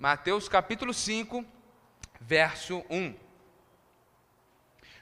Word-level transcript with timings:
Mateus 0.00 0.48
capítulo 0.48 0.94
5, 0.94 1.44
verso 2.22 2.82
1. 2.88 3.14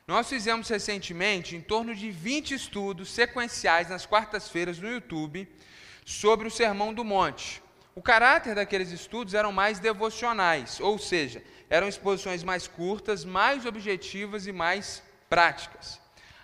Nós 0.08 0.28
fizemos 0.28 0.68
recentemente 0.68 1.54
em 1.54 1.60
torno 1.60 1.94
de 1.94 2.10
20 2.10 2.52
estudos 2.54 3.08
sequenciais 3.08 3.88
nas 3.88 4.04
quartas-feiras 4.04 4.80
no 4.80 4.90
YouTube 4.90 5.48
sobre 6.04 6.48
o 6.48 6.50
Sermão 6.50 6.92
do 6.92 7.04
Monte. 7.04 7.62
O 7.94 8.02
caráter 8.02 8.56
daqueles 8.56 8.90
estudos 8.90 9.34
eram 9.34 9.52
mais 9.52 9.78
devocionais, 9.78 10.80
ou 10.80 10.98
seja, 10.98 11.44
eram 11.70 11.86
exposições 11.86 12.42
mais 12.42 12.66
curtas, 12.66 13.24
mais 13.24 13.66
objetivas 13.66 14.48
e 14.48 14.52
mais 14.52 15.00
práticas. 15.30 16.00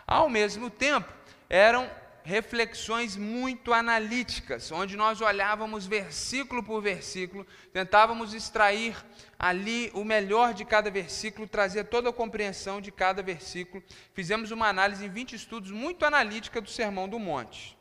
Ao 0.07 0.31
mesmo 0.31 0.71
tempo, 0.71 1.13
eram 1.51 1.91
reflexões 2.25 3.17
muito 3.17 3.75
analíticas, 3.75 4.73
onde 4.73 4.97
nós 4.97 5.21
olhávamos 5.21 5.87
versículo 5.87 6.63
por 6.63 6.81
versículo, 6.81 7.47
tentávamos 7.71 8.33
extrair 8.33 8.97
ali 9.39 9.91
o 9.93 10.03
melhor 10.03 10.55
de 10.55 10.65
cada 10.65 10.91
versículo, 10.91 11.47
trazer 11.47 11.85
toda 11.85 12.09
a 12.09 12.13
compreensão 12.13 12.81
de 12.81 12.91
cada 12.91 13.23
versículo. 13.23 13.85
Fizemos 14.15 14.51
uma 14.51 14.69
análise 14.69 15.05
em 15.05 15.09
20 15.11 15.37
estudos 15.37 15.71
muito 15.71 16.07
analítica 16.07 16.63
do 16.63 16.71
Sermão 16.71 17.07
do 17.07 17.19
Monte. 17.19 17.77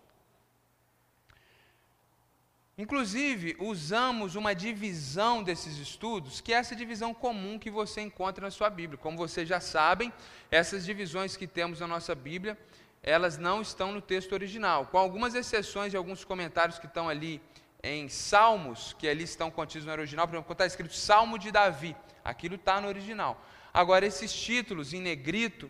Inclusive, 2.77 3.55
usamos 3.60 4.35
uma 4.35 4.54
divisão 4.54 5.44
desses 5.44 5.77
estudos, 5.77 6.41
que 6.41 6.52
é 6.52 6.57
essa 6.57 6.76
divisão 6.76 7.13
comum 7.13 7.60
que 7.60 7.70
você 7.70 8.02
encontra 8.02 8.44
na 8.44 8.52
sua 8.52 8.70
Bíblia. 8.70 8.98
Como 8.98 9.16
vocês 9.16 9.48
já 9.48 9.60
sabem, 9.60 10.12
essas 10.49 10.84
divisões 10.84 11.38
que 11.38 11.46
temos 11.48 11.80
na 11.80 11.88
nossa 11.88 12.16
Bíblia, 12.16 12.57
elas 13.03 13.38
não 13.38 13.62
estão 13.62 13.91
no 13.91 14.02
texto 14.02 14.31
original, 14.31 14.88
com 14.88 14.98
algumas 14.98 15.35
exceções 15.35 15.93
e 15.93 15.98
alguns 15.98 16.23
comentários 16.23 16.80
que 16.80 16.85
estão 16.85 17.09
ali 17.09 17.41
em 17.84 18.07
Salmos, 18.07 18.95
que 18.98 19.09
ali 19.09 19.26
estão 19.26 19.52
contidos 19.52 19.85
no 19.85 19.91
original, 19.91 20.26
por 20.26 20.35
exemplo, 20.35 20.48
quando 20.48 20.62
está 20.62 20.66
escrito 20.66 20.95
Salmo 20.95 21.38
de 21.38 21.52
Davi, 21.52 21.93
aquilo 22.23 22.55
está 22.55 22.79
no 22.79 22.88
original. 22.88 23.45
Agora, 23.73 24.05
esses 24.05 24.34
títulos 24.34 24.93
em 24.93 25.01
negrito 25.01 25.70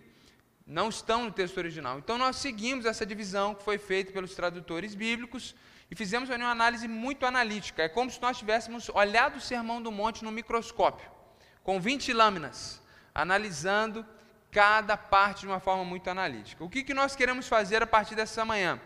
não 0.66 0.90
estão 0.90 1.26
no 1.26 1.32
texto 1.32 1.58
original. 1.58 1.98
Então, 1.98 2.20
nós 2.20 2.36
seguimos 2.36 2.86
essa 2.86 3.04
divisão 3.04 3.56
que 3.56 3.64
foi 3.64 3.80
feita 3.80 4.12
pelos 4.12 4.36
tradutores 4.36 4.94
bíblicos 4.94 5.56
e 5.90 5.96
fizemos 5.96 6.30
uma 6.30 6.52
análise 6.52 6.88
muito 6.88 7.26
analítica. 7.26 7.82
É 7.82 7.90
como 7.90 8.12
se 8.12 8.22
nós 8.22 8.38
tivéssemos 8.38 8.90
olhado 8.90 9.38
o 9.38 9.42
Sermão 9.42 9.82
do 9.82 9.92
Monte 9.92 10.24
no 10.24 10.32
microscópio, 10.32 11.10
com 11.64 11.82
20 11.82 12.14
lâminas, 12.14 12.80
analisando 13.14 14.06
cada 14.54 14.96
parte 14.96 15.42
de 15.42 15.48
uma 15.48 15.60
forma 15.60 15.84
muito 15.84 16.08
analítica. 16.10 16.64
O 16.64 16.70
que, 16.70 16.84
que 16.84 16.94
nós 16.94 17.16
queremos 17.16 17.48
fazer 17.48 17.82
a 17.82 17.88
partir 17.88 18.14
dessa 18.14 18.46
manhã? 18.46 18.80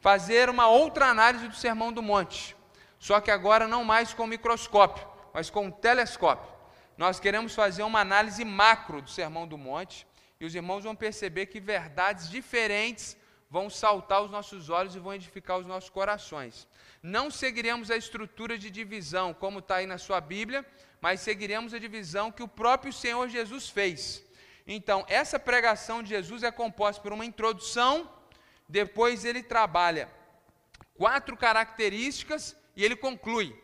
Fazer 0.00 0.48
uma 0.48 0.66
outra 0.66 1.06
análise 1.06 1.46
do 1.46 1.54
Sermão 1.54 1.92
do 1.92 2.02
Monte, 2.02 2.56
só 2.98 3.20
que 3.20 3.30
agora 3.30 3.68
não 3.68 3.84
mais 3.84 4.14
com 4.14 4.26
microscópio, 4.26 5.06
mas 5.34 5.50
com 5.50 5.70
telescópio. 5.70 6.50
Nós 6.96 7.20
queremos 7.20 7.54
fazer 7.54 7.82
uma 7.82 8.00
análise 8.00 8.44
macro 8.44 9.02
do 9.02 9.10
Sermão 9.10 9.46
do 9.46 9.58
Monte, 9.58 10.06
e 10.40 10.46
os 10.46 10.54
irmãos 10.54 10.84
vão 10.84 10.96
perceber 10.96 11.46
que 11.46 11.60
verdades 11.60 12.30
diferentes 12.30 13.14
vão 13.50 13.68
saltar 13.68 14.18
aos 14.18 14.30
nossos 14.30 14.70
olhos 14.70 14.94
e 14.94 14.98
vão 14.98 15.12
edificar 15.12 15.58
os 15.58 15.66
nossos 15.66 15.90
corações. 15.90 16.66
Não 17.02 17.30
seguiremos 17.30 17.90
a 17.90 17.96
estrutura 17.96 18.56
de 18.56 18.70
divisão 18.70 19.34
como 19.34 19.58
está 19.58 19.76
aí 19.76 19.86
na 19.86 19.98
sua 19.98 20.20
Bíblia, 20.20 20.64
mas 21.00 21.20
seguiremos 21.20 21.74
a 21.74 21.78
divisão 21.78 22.32
que 22.32 22.42
o 22.42 22.48
próprio 22.48 22.92
Senhor 22.92 23.28
Jesus 23.28 23.68
fez. 23.68 24.24
Então, 24.66 25.04
essa 25.08 25.38
pregação 25.38 26.02
de 26.02 26.10
Jesus 26.10 26.42
é 26.42 26.50
composta 26.50 27.02
por 27.02 27.12
uma 27.12 27.24
introdução, 27.24 28.10
depois 28.68 29.24
ele 29.24 29.42
trabalha 29.42 30.08
quatro 30.94 31.36
características 31.36 32.56
e 32.76 32.84
ele 32.84 32.94
conclui. 32.94 33.58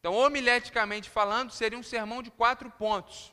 Então, 0.00 0.12
homileticamente 0.14 1.08
falando, 1.08 1.50
seria 1.50 1.78
um 1.78 1.82
sermão 1.82 2.22
de 2.22 2.30
quatro 2.30 2.70
pontos, 2.70 3.32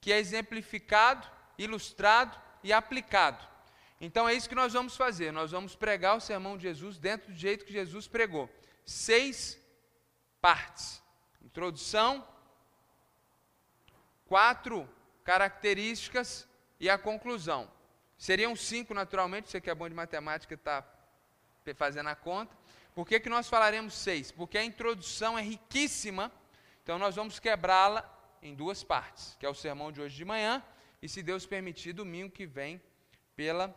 que 0.00 0.12
é 0.12 0.18
exemplificado, 0.18 1.30
ilustrado 1.56 2.36
e 2.62 2.72
aplicado. 2.72 3.46
Então 4.00 4.28
é 4.28 4.34
isso 4.34 4.48
que 4.48 4.54
nós 4.54 4.72
vamos 4.72 4.96
fazer. 4.96 5.32
Nós 5.32 5.52
vamos 5.52 5.74
pregar 5.74 6.16
o 6.16 6.20
sermão 6.20 6.56
de 6.56 6.64
Jesus 6.64 6.98
dentro 6.98 7.32
do 7.32 7.38
jeito 7.38 7.64
que 7.64 7.72
Jesus 7.72 8.06
pregou. 8.06 8.50
Seis 8.84 9.58
partes: 10.40 11.02
introdução, 11.42 12.26
quatro 14.26 14.88
características 15.24 16.46
e 16.78 16.88
a 16.88 16.98
conclusão. 16.98 17.70
Seriam 18.16 18.54
cinco, 18.54 18.94
naturalmente. 18.94 19.50
Você 19.50 19.60
que 19.60 19.70
é 19.70 19.74
bom 19.74 19.88
de 19.88 19.94
matemática 19.94 20.54
está 20.54 20.84
fazendo 21.74 22.08
a 22.08 22.14
conta. 22.14 22.56
Por 22.94 23.06
que, 23.06 23.18
que 23.18 23.28
nós 23.28 23.48
falaremos 23.48 23.94
seis? 23.94 24.30
Porque 24.30 24.56
a 24.56 24.64
introdução 24.64 25.38
é 25.38 25.42
riquíssima. 25.42 26.30
Então 26.82 26.98
nós 26.98 27.16
vamos 27.16 27.38
quebrá-la 27.38 28.08
em 28.42 28.54
duas 28.54 28.84
partes, 28.84 29.36
que 29.40 29.46
é 29.46 29.48
o 29.48 29.54
sermão 29.54 29.90
de 29.90 30.00
hoje 30.00 30.14
de 30.14 30.24
manhã 30.24 30.62
e, 31.00 31.08
se 31.08 31.22
Deus 31.22 31.46
permitir, 31.46 31.92
domingo 31.92 32.30
que 32.30 32.46
vem 32.46 32.80
pela 33.34 33.74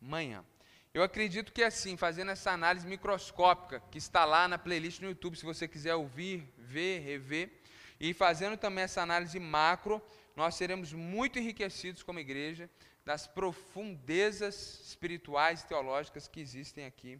manhã. 0.00 0.44
Eu 0.92 1.02
acredito 1.02 1.52
que 1.52 1.62
assim, 1.62 1.96
fazendo 1.96 2.30
essa 2.30 2.52
análise 2.52 2.86
microscópica, 2.86 3.82
que 3.90 3.98
está 3.98 4.24
lá 4.24 4.46
na 4.48 4.58
playlist 4.58 5.00
no 5.00 5.08
YouTube, 5.08 5.36
se 5.36 5.44
você 5.44 5.66
quiser 5.66 5.94
ouvir, 5.94 6.50
ver, 6.56 7.00
rever, 7.00 7.50
e 7.98 8.14
fazendo 8.14 8.56
também 8.56 8.84
essa 8.84 9.02
análise 9.02 9.38
macro, 9.38 10.02
nós 10.36 10.54
seremos 10.54 10.92
muito 10.92 11.38
enriquecidos 11.38 12.02
como 12.02 12.20
igreja 12.20 12.70
das 13.04 13.26
profundezas 13.26 14.80
espirituais 14.86 15.62
e 15.62 15.66
teológicas 15.66 16.28
que 16.28 16.40
existem 16.40 16.84
aqui 16.84 17.18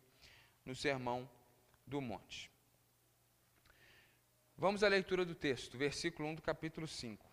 no 0.65 0.75
Sermão 0.75 1.29
do 1.87 2.01
Monte. 2.01 2.51
Vamos 4.59 4.83
à 4.83 4.89
leitura 4.89 5.25
do 5.25 5.35
texto, 5.35 5.79
versículo 5.79 6.29
1 6.29 6.35
do 6.37 6.43
capítulo 6.43 6.87
5. 6.87 7.25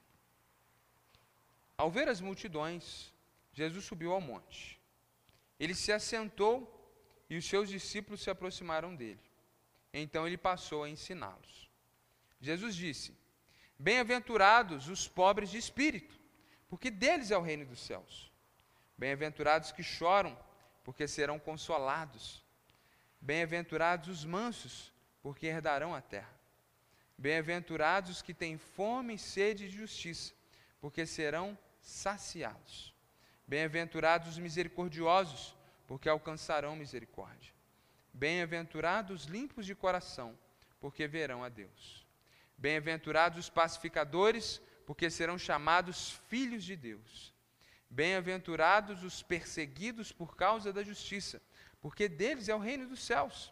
Ao 1.78 1.92
ver 1.92 2.08
as 2.08 2.22
multidões, 2.22 3.14
Jesus 3.52 3.86
subiu 3.86 4.14
ao 4.14 4.22
monte. 4.22 4.80
Ele 5.60 5.74
se 5.74 5.92
assentou 5.92 6.70
e 7.30 7.38
os 7.38 7.46
seus 7.46 7.70
discípulos 7.70 8.22
se 8.22 8.30
aproximaram 8.30 8.96
dele. 8.96 9.24
Então 9.94 10.26
ele 10.26 10.38
passou 10.38 10.84
a 10.84 10.90
ensiná-los. 10.90 11.70
Jesus 12.40 12.76
disse: 12.76 13.16
Bem-aventurados 13.84 14.88
os 14.88 15.10
pobres 15.10 15.50
de 15.50 15.58
espírito, 15.58 16.18
porque 16.70 16.90
deles 16.90 17.32
é 17.32 17.38
o 17.38 17.42
reino 17.42 17.66
dos 17.66 17.82
céus. 17.82 18.32
Bem-aventurados 18.98 19.74
que 19.74 19.84
choram, 19.84 20.40
porque 20.86 21.06
serão 21.06 21.38
consolados. 21.38 22.42
Bem-aventurados 23.20 24.08
os 24.08 24.24
mansos, 24.24 24.94
porque 25.22 25.48
herdarão 25.48 25.94
a 25.94 26.00
terra. 26.00 26.34
Bem-aventurados 27.18 28.10
os 28.10 28.22
que 28.22 28.34
têm 28.34 28.58
fome 28.58 29.16
e 29.16 29.20
sede 29.20 29.70
de 29.70 29.76
justiça, 29.76 30.34
porque 30.80 31.06
serão 31.06 31.60
saciados. 31.82 32.96
Bem-aventurados 33.46 34.30
os 34.30 34.38
misericordiosos, 34.40 35.54
porque 35.88 36.08
alcançarão 36.08 36.78
misericórdia. 36.78 37.52
Bem-aventurados 38.14 39.24
os 39.24 39.28
limpos 39.28 39.66
de 39.66 39.76
coração, 39.76 40.40
porque 40.80 41.06
verão 41.06 41.44
a 41.44 41.50
Deus. 41.50 42.03
Bem-aventurados 42.64 43.38
os 43.40 43.50
pacificadores, 43.50 44.62
porque 44.86 45.10
serão 45.10 45.38
chamados 45.38 46.12
filhos 46.30 46.64
de 46.64 46.78
Deus. 46.78 47.34
Bem-aventurados 47.90 49.04
os 49.04 49.22
perseguidos 49.22 50.14
por 50.14 50.38
causa 50.38 50.72
da 50.72 50.82
justiça, 50.82 51.42
porque 51.82 52.08
deles 52.08 52.48
é 52.48 52.56
o 52.56 52.66
reino 52.70 52.88
dos 52.88 53.04
céus. 53.04 53.52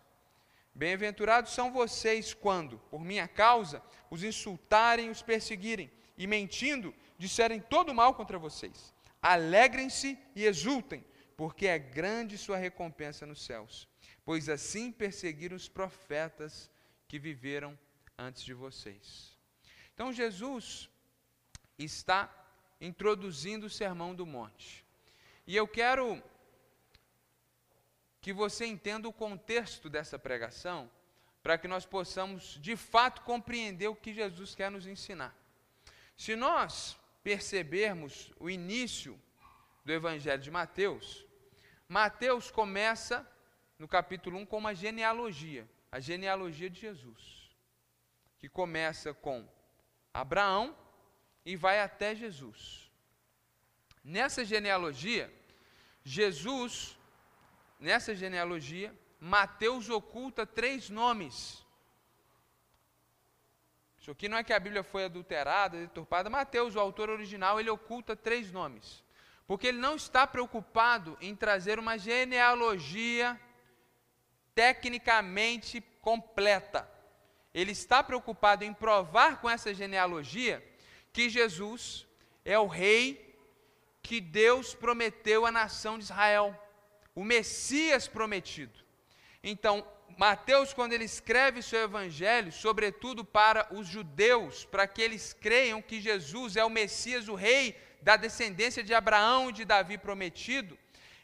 Bem-aventurados 0.74 1.52
são 1.52 1.74
vocês 1.74 2.34
quando, 2.34 2.78
por 2.90 3.04
minha 3.04 3.28
causa, 3.28 3.84
os 4.10 4.24
insultarem 4.24 5.10
os 5.10 5.22
perseguirem, 5.22 5.92
e 6.18 6.26
mentindo, 6.26 6.96
disserem 7.18 7.60
todo 7.60 7.94
mal 7.94 8.14
contra 8.14 8.40
vocês. 8.40 8.94
Alegrem-se 9.22 10.18
e 10.34 10.46
exultem, 10.46 11.04
porque 11.36 11.68
é 11.68 11.78
grande 11.78 12.38
sua 12.38 12.56
recompensa 12.56 13.26
nos 13.26 13.44
céus. 13.44 13.90
Pois 14.24 14.48
assim 14.48 14.90
perseguiram 14.90 15.58
os 15.58 15.68
profetas 15.68 16.72
que 17.10 17.20
viveram 17.20 17.78
antes 18.22 18.44
de 18.44 18.54
vocês. 18.54 19.36
Então 19.94 20.14
Jesus 20.14 20.90
está 21.78 22.30
introduzindo 22.80 23.66
o 23.66 23.70
Sermão 23.70 24.14
do 24.14 24.26
Monte. 24.26 24.86
E 25.48 25.56
eu 25.56 25.68
quero 25.68 26.22
que 28.22 28.32
você 28.32 28.66
entenda 28.66 29.10
o 29.10 29.14
contexto 29.14 29.90
dessa 29.90 30.18
pregação, 30.20 30.90
para 31.42 31.58
que 31.58 31.68
nós 31.68 31.86
possamos 31.86 32.60
de 32.62 32.76
fato 32.76 33.24
compreender 33.24 33.88
o 33.88 33.96
que 33.96 34.14
Jesus 34.14 34.54
quer 34.54 34.70
nos 34.70 34.86
ensinar. 34.86 35.36
Se 36.16 36.36
nós 36.36 36.96
percebermos 37.24 38.32
o 38.40 38.48
início 38.48 39.20
do 39.84 39.92
Evangelho 39.92 40.42
de 40.42 40.52
Mateus, 40.52 41.26
Mateus 41.90 42.52
começa 42.52 43.28
no 43.80 43.88
capítulo 43.88 44.38
1 44.38 44.46
com 44.46 44.60
uma 44.60 44.76
genealogia, 44.76 45.68
a 45.92 46.00
genealogia 46.00 46.70
de 46.70 46.80
Jesus, 46.80 47.41
que 48.42 48.50
começa 48.50 49.14
com 49.14 49.48
Abraão 50.12 50.76
e 51.46 51.56
vai 51.56 51.80
até 51.80 52.16
Jesus. 52.16 52.92
Nessa 54.04 54.44
genealogia, 54.44 55.32
Jesus, 56.04 56.98
nessa 57.80 58.16
genealogia, 58.16 58.92
Mateus 59.20 59.90
oculta 59.90 60.44
três 60.44 60.90
nomes 60.90 61.64
Isso 64.00 64.10
aqui 64.10 64.28
não 64.28 64.40
é 64.40 64.44
que 64.44 64.54
a 64.54 64.60
Bíblia 64.60 64.82
foi 64.82 65.06
adulterada, 65.06 65.78
deturpada. 65.78 66.28
Mateus, 66.28 66.76
o 66.76 66.80
autor 66.80 67.12
original, 67.12 67.60
ele 67.60 67.70
oculta 67.70 68.16
três 68.16 68.52
nomes. 68.52 69.04
Porque 69.46 69.68
ele 69.68 69.78
não 69.78 69.96
está 69.96 70.26
preocupado 70.26 71.16
em 71.22 71.36
trazer 71.36 71.78
uma 71.78 71.96
genealogia 72.00 73.40
tecnicamente 74.56 75.80
completa. 76.02 76.90
Ele 77.54 77.72
está 77.72 78.02
preocupado 78.02 78.64
em 78.64 78.74
provar 78.74 79.42
com 79.42 79.50
essa 79.50 79.74
genealogia 79.74 80.64
que 81.12 81.30
Jesus 81.30 82.08
é 82.46 82.58
o 82.58 82.68
rei 82.68 83.36
que 84.02 84.20
Deus 84.20 84.74
prometeu 84.74 85.46
à 85.46 85.52
nação 85.52 85.98
de 85.98 86.06
Israel, 86.06 86.58
o 87.14 87.24
Messias 87.24 88.08
prometido. 88.08 88.80
Então, 89.44 89.86
Mateus, 90.18 90.74
quando 90.74 90.94
ele 90.94 91.06
escreve 91.06 91.62
seu 91.62 91.82
evangelho, 91.82 92.52
sobretudo 92.52 93.24
para 93.24 93.68
os 93.74 93.88
judeus, 93.88 94.66
para 94.66 94.88
que 94.88 95.02
eles 95.02 95.34
creiam 95.34 95.82
que 95.82 96.02
Jesus 96.02 96.56
é 96.56 96.64
o 96.64 96.70
Messias, 96.70 97.28
o 97.28 97.36
rei 97.36 97.76
da 98.02 98.16
descendência 98.16 98.84
de 98.84 98.94
Abraão 98.94 99.50
e 99.50 99.54
de 99.54 99.66
Davi 99.66 99.98
prometido, 99.98 100.78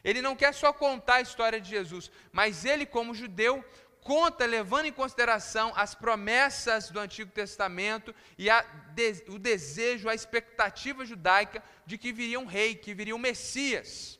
ele 0.04 0.22
não 0.22 0.36
quer 0.36 0.54
só 0.54 0.72
contar 0.72 1.16
a 1.16 1.20
história 1.20 1.60
de 1.60 1.68
Jesus, 1.68 2.10
mas 2.32 2.64
ele, 2.64 2.86
como 2.86 3.14
judeu, 3.14 3.64
conta 4.02 4.46
levando 4.46 4.86
em 4.86 4.92
consideração 4.92 5.72
as 5.76 5.94
promessas 5.94 6.90
do 6.90 6.98
Antigo 6.98 7.30
Testamento 7.30 8.14
e 8.36 8.48
a, 8.48 8.62
de, 8.94 9.24
o 9.28 9.38
desejo, 9.38 10.08
a 10.08 10.14
expectativa 10.14 11.04
judaica 11.04 11.62
de 11.84 11.98
que 11.98 12.12
viria 12.12 12.40
um 12.40 12.46
rei, 12.46 12.74
que 12.74 12.94
viria 12.94 13.14
um 13.14 13.18
Messias. 13.18 14.18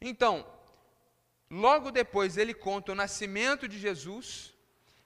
Então, 0.00 0.46
logo 1.50 1.90
depois 1.90 2.36
ele 2.36 2.54
conta 2.54 2.92
o 2.92 2.94
nascimento 2.94 3.68
de 3.68 3.78
Jesus 3.78 4.54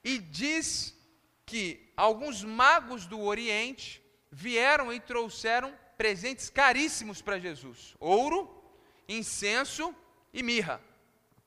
e 0.02 0.18
diz 0.18 0.96
que 1.44 1.92
alguns 1.96 2.44
magos 2.44 3.06
do 3.06 3.20
Oriente 3.20 4.02
vieram 4.30 4.92
e 4.92 5.00
trouxeram 5.00 5.76
presentes 5.96 6.50
caríssimos 6.50 7.20
para 7.20 7.38
Jesus: 7.38 7.94
ouro, 7.98 8.62
incenso 9.08 9.94
e 10.32 10.42
mirra. 10.42 10.80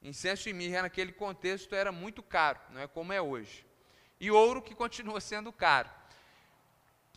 Incenso 0.01 0.47
e 0.47 0.53
mirra 0.53 0.83
naquele 0.83 1.11
contexto 1.11 1.73
era 1.73 1.91
muito 1.91 2.21
caro, 2.21 2.59
não 2.69 2.81
é 2.81 2.88
como 2.88 3.11
é 3.11 3.21
hoje. 3.21 3.65
E 4.19 4.31
ouro 4.31 4.61
que 4.61 4.75
continua 4.75 5.19
sendo 5.19 5.51
caro. 5.51 5.89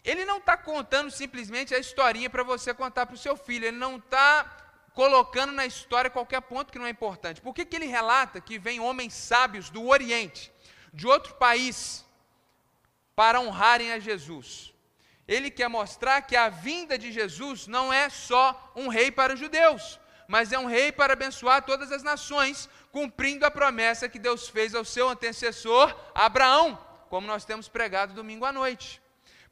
Ele 0.03 0.25
não 0.25 0.39
está 0.39 0.57
contando 0.57 1.11
simplesmente 1.11 1.75
a 1.75 1.79
historinha 1.79 2.31
para 2.31 2.43
você 2.43 2.73
contar 2.73 3.07
para 3.07 3.15
o 3.15 3.19
seu 3.19 3.37
filho, 3.37 3.67
ele 3.67 3.77
não 3.77 3.97
está 3.97 4.57
colocando 4.95 5.53
na 5.53 5.67
história 5.67 6.11
qualquer 6.11 6.41
ponto 6.41 6.73
que 6.73 6.79
não 6.79 6.87
é 6.87 6.91
importante. 6.91 7.41
Por 7.41 7.55
que, 7.55 7.65
que 7.65 7.77
ele 7.77 7.87
relata 7.87 8.41
que 8.41 8.59
vem 8.59 8.81
homens 8.81 9.13
sábios 9.15 9.71
do 9.71 9.87
Oriente, 9.87 10.51
de 10.93 11.07
outro 11.07 11.35
país, 11.35 12.05
para 13.15 13.41
honrarem 13.41 13.93
a 13.93 13.99
Jesus? 13.99 14.73
Ele 15.29 15.51
quer 15.51 15.69
mostrar 15.69 16.23
que 16.23 16.35
a 16.35 16.49
vinda 16.49 16.99
de 16.99 17.13
Jesus 17.13 17.67
não 17.67 17.93
é 17.93 18.09
só 18.09 18.73
um 18.75 18.89
rei 18.89 19.13
para 19.13 19.35
os 19.35 19.39
judeus, 19.39 20.00
mas 20.31 20.53
é 20.53 20.59
um 20.61 20.67
rei 20.67 20.93
para 20.93 21.15
abençoar 21.15 21.61
todas 21.63 21.91
as 21.91 22.05
nações, 22.05 22.69
cumprindo 22.93 23.45
a 23.45 23.51
promessa 23.51 24.09
que 24.09 24.17
Deus 24.17 24.49
fez 24.49 24.77
ao 24.77 24.85
seu 24.85 25.09
antecessor 25.09 25.93
Abraão, 26.15 26.79
como 27.09 27.27
nós 27.27 27.45
temos 27.45 27.67
pregado 27.69 28.15
domingo 28.15 28.45
à 28.45 28.53
noite. 28.53 29.03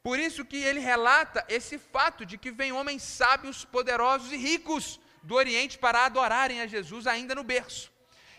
Por 0.01 0.17
isso 0.17 0.45
que 0.45 0.55
ele 0.55 0.79
relata 0.79 1.45
esse 1.49 1.77
fato 1.77 2.25
de 2.25 2.37
que 2.37 2.49
vem 2.49 2.71
homens 2.71 3.03
sábios, 3.03 3.65
poderosos 3.65 4.31
e 4.31 4.37
ricos 4.37 5.01
do 5.21 5.35
Oriente 5.35 5.77
para 5.77 6.05
adorarem 6.05 6.61
a 6.61 6.67
Jesus 6.67 7.05
ainda 7.07 7.35
no 7.35 7.43
berço. 7.43 7.91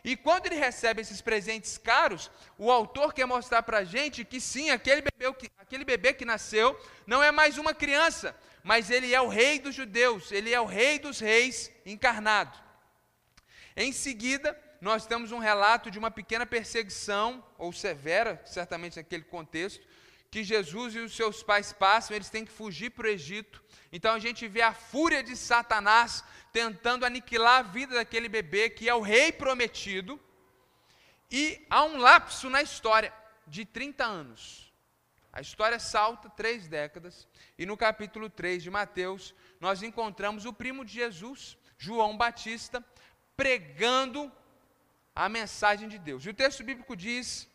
E 0.02 0.16
quando 0.16 0.46
ele 0.46 0.54
recebe 0.54 1.02
esses 1.02 1.20
presentes 1.20 1.76
caros, 1.76 2.30
o 2.56 2.72
autor 2.72 3.12
quer 3.12 3.26
mostrar 3.26 3.62
para 3.62 3.80
a 3.80 3.84
gente 3.84 4.24
que 4.24 4.40
sim, 4.40 4.70
aquele 4.70 5.02
bebê, 5.02 5.26
aquele 5.58 5.84
bebê 5.84 6.14
que 6.14 6.24
nasceu 6.24 6.74
não 7.06 7.22
é 7.22 7.30
mais 7.30 7.58
uma 7.58 7.74
criança, 7.74 8.34
mas 8.62 8.90
ele 8.90 9.14
é 9.14 9.20
o 9.20 9.28
rei 9.28 9.58
dos 9.58 9.74
judeus, 9.74 10.30
ele 10.30 10.52
é 10.52 10.60
o 10.60 10.66
rei 10.66 10.98
dos 10.98 11.20
reis 11.20 11.70
encarnado. 11.84 12.58
Em 13.76 13.92
seguida, 13.92 14.58
nós 14.80 15.06
temos 15.06 15.32
um 15.32 15.38
relato 15.38 15.90
de 15.90 15.98
uma 15.98 16.10
pequena 16.10 16.46
perseguição, 16.46 17.44
ou 17.58 17.72
severa, 17.72 18.40
certamente 18.44 18.96
naquele 18.96 19.24
contexto, 19.24 19.86
que 20.30 20.44
Jesus 20.44 20.94
e 20.94 21.00
os 21.00 21.14
seus 21.14 21.42
pais 21.42 21.72
passam, 21.72 22.14
eles 22.14 22.30
têm 22.30 22.44
que 22.44 22.52
fugir 22.52 22.90
para 22.90 23.06
o 23.06 23.10
Egito. 23.10 23.62
Então 23.92 24.14
a 24.14 24.18
gente 24.18 24.46
vê 24.46 24.62
a 24.62 24.72
fúria 24.72 25.22
de 25.22 25.36
Satanás 25.36 26.22
tentando 26.52 27.04
aniquilar 27.04 27.58
a 27.58 27.62
vida 27.62 27.96
daquele 27.96 28.28
bebê, 28.28 28.70
que 28.70 28.88
é 28.88 28.94
o 28.94 29.00
rei 29.00 29.32
prometido, 29.32 30.20
e 31.30 31.64
há 31.68 31.84
um 31.84 31.96
lapso 31.96 32.48
na 32.48 32.62
história 32.62 33.12
de 33.46 33.64
30 33.64 34.04
anos. 34.04 34.69
A 35.40 35.46
história 35.50 35.78
salta 35.78 36.28
três 36.28 36.68
décadas, 36.68 37.26
e 37.56 37.64
no 37.64 37.74
capítulo 37.74 38.28
3 38.28 38.62
de 38.62 38.68
Mateus, 38.68 39.34
nós 39.58 39.82
encontramos 39.82 40.44
o 40.44 40.52
primo 40.52 40.84
de 40.84 40.92
Jesus, 40.92 41.56
João 41.78 42.14
Batista, 42.14 42.84
pregando 43.38 44.30
a 45.14 45.30
mensagem 45.30 45.88
de 45.88 45.98
Deus. 45.98 46.26
E 46.26 46.28
o 46.28 46.34
texto 46.34 46.62
bíblico 46.62 46.94
diz, 46.94 47.48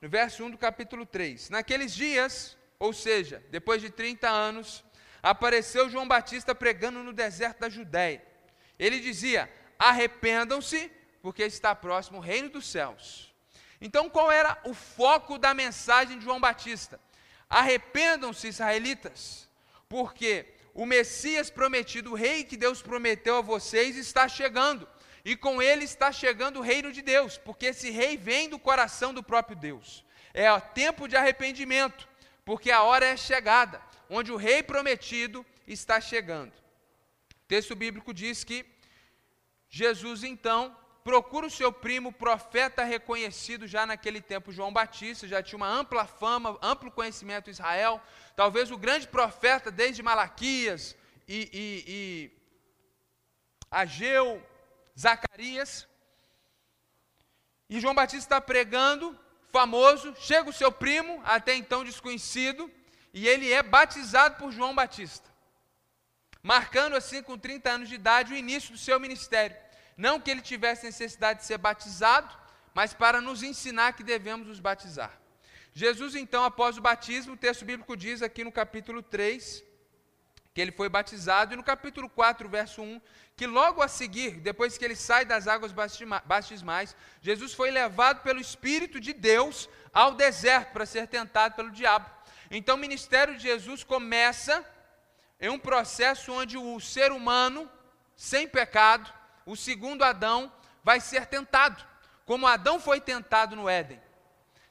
no 0.00 0.08
verso 0.08 0.44
1 0.44 0.52
do 0.52 0.56
capítulo 0.56 1.04
3: 1.04 1.50
Naqueles 1.50 1.92
dias, 1.92 2.56
ou 2.78 2.92
seja, 2.92 3.42
depois 3.50 3.82
de 3.82 3.90
30 3.90 4.30
anos, 4.30 4.84
apareceu 5.20 5.90
João 5.90 6.06
Batista 6.06 6.54
pregando 6.54 7.02
no 7.02 7.12
deserto 7.12 7.58
da 7.62 7.68
Judéia. 7.68 8.24
Ele 8.78 9.00
dizia: 9.00 9.52
Arrependam-se, 9.76 10.88
porque 11.20 11.42
está 11.42 11.74
próximo 11.74 12.18
o 12.18 12.20
reino 12.20 12.50
dos 12.50 12.64
céus. 12.64 13.34
Então, 13.80 14.08
qual 14.08 14.30
era 14.30 14.56
o 14.64 14.72
foco 14.72 15.36
da 15.36 15.52
mensagem 15.52 16.16
de 16.16 16.24
João 16.24 16.40
Batista? 16.40 17.00
Arrependam-se, 17.60 18.48
israelitas, 18.48 19.48
porque 19.88 20.44
o 20.74 20.84
Messias 20.84 21.50
prometido, 21.50 22.10
o 22.10 22.14
rei 22.16 22.42
que 22.42 22.56
Deus 22.56 22.82
prometeu 22.82 23.36
a 23.36 23.40
vocês, 23.40 23.96
está 23.96 24.26
chegando. 24.26 24.88
E 25.24 25.36
com 25.36 25.62
ele 25.62 25.84
está 25.84 26.10
chegando 26.10 26.58
o 26.58 26.62
reino 26.62 26.90
de 26.90 27.00
Deus, 27.00 27.38
porque 27.38 27.66
esse 27.66 27.90
rei 27.90 28.16
vem 28.16 28.48
do 28.48 28.58
coração 28.58 29.14
do 29.14 29.22
próprio 29.22 29.56
Deus. 29.56 30.04
É 30.34 30.52
o 30.52 30.60
tempo 30.60 31.06
de 31.06 31.14
arrependimento, 31.14 32.08
porque 32.44 32.72
a 32.72 32.82
hora 32.82 33.06
é 33.06 33.16
chegada, 33.16 33.80
onde 34.10 34.32
o 34.32 34.36
rei 34.36 34.60
prometido 34.60 35.46
está 35.64 36.00
chegando. 36.00 36.52
O 36.52 37.46
texto 37.46 37.76
bíblico 37.76 38.12
diz 38.12 38.42
que 38.42 38.66
Jesus 39.70 40.24
então 40.24 40.76
procura 41.04 41.46
o 41.46 41.50
seu 41.50 41.70
primo, 41.70 42.10
profeta 42.10 42.82
reconhecido 42.82 43.66
já 43.66 43.84
naquele 43.84 44.22
tempo, 44.22 44.50
João 44.50 44.72
Batista, 44.72 45.28
já 45.28 45.42
tinha 45.42 45.58
uma 45.58 45.68
ampla 45.68 46.06
fama, 46.06 46.58
amplo 46.62 46.90
conhecimento 46.90 47.48
em 47.48 47.52
Israel, 47.52 48.00
talvez 48.34 48.70
o 48.70 48.78
grande 48.78 49.06
profeta 49.06 49.70
desde 49.70 50.02
Malaquias 50.02 50.96
e, 51.28 51.50
e, 51.52 51.84
e 51.86 52.30
Ageu, 53.70 54.42
Zacarias. 54.98 55.86
E 57.68 57.78
João 57.80 57.94
Batista 57.94 58.24
está 58.24 58.40
pregando, 58.40 59.18
famoso, 59.52 60.14
chega 60.16 60.48
o 60.48 60.54
seu 60.54 60.72
primo, 60.72 61.20
até 61.22 61.54
então 61.54 61.84
desconhecido, 61.84 62.70
e 63.12 63.28
ele 63.28 63.52
é 63.52 63.62
batizado 63.62 64.36
por 64.36 64.50
João 64.50 64.74
Batista, 64.74 65.28
marcando 66.42 66.96
assim 66.96 67.22
com 67.22 67.36
30 67.36 67.70
anos 67.70 67.88
de 67.90 67.94
idade 67.94 68.32
o 68.32 68.36
início 68.36 68.72
do 68.72 68.78
seu 68.78 68.98
ministério. 68.98 69.63
Não 69.96 70.20
que 70.20 70.30
ele 70.30 70.40
tivesse 70.40 70.84
necessidade 70.86 71.40
de 71.40 71.46
ser 71.46 71.58
batizado, 71.58 72.34
mas 72.74 72.92
para 72.92 73.20
nos 73.20 73.42
ensinar 73.42 73.92
que 73.92 74.02
devemos 74.02 74.48
nos 74.48 74.60
batizar. 74.60 75.12
Jesus, 75.72 76.14
então, 76.14 76.44
após 76.44 76.78
o 76.78 76.80
batismo, 76.80 77.34
o 77.34 77.36
texto 77.36 77.64
bíblico 77.64 77.96
diz 77.96 78.22
aqui 78.22 78.44
no 78.44 78.52
capítulo 78.52 79.02
3, 79.02 79.64
que 80.52 80.60
ele 80.60 80.70
foi 80.70 80.88
batizado, 80.88 81.52
e 81.52 81.56
no 81.56 81.64
capítulo 81.64 82.08
4, 82.08 82.48
verso 82.48 82.80
1, 82.80 83.00
que 83.36 83.46
logo 83.46 83.82
a 83.82 83.88
seguir, 83.88 84.38
depois 84.38 84.78
que 84.78 84.84
ele 84.84 84.94
sai 84.94 85.24
das 85.24 85.48
águas 85.48 85.72
batismais, 86.24 86.94
Jesus 87.20 87.52
foi 87.52 87.72
levado 87.72 88.22
pelo 88.22 88.40
Espírito 88.40 89.00
de 89.00 89.12
Deus 89.12 89.68
ao 89.92 90.14
deserto 90.14 90.72
para 90.72 90.86
ser 90.86 91.08
tentado 91.08 91.56
pelo 91.56 91.72
diabo. 91.72 92.08
Então, 92.50 92.76
o 92.76 92.78
ministério 92.78 93.36
de 93.36 93.42
Jesus 93.42 93.82
começa 93.82 94.64
em 95.40 95.48
um 95.48 95.58
processo 95.58 96.32
onde 96.32 96.56
o 96.56 96.78
ser 96.78 97.10
humano, 97.10 97.68
sem 98.14 98.46
pecado, 98.46 99.12
o 99.46 99.56
segundo 99.56 100.02
Adão 100.02 100.52
vai 100.82 101.00
ser 101.00 101.26
tentado, 101.26 101.84
como 102.24 102.46
Adão 102.46 102.80
foi 102.80 103.00
tentado 103.00 103.54
no 103.56 103.68
Éden. 103.68 104.00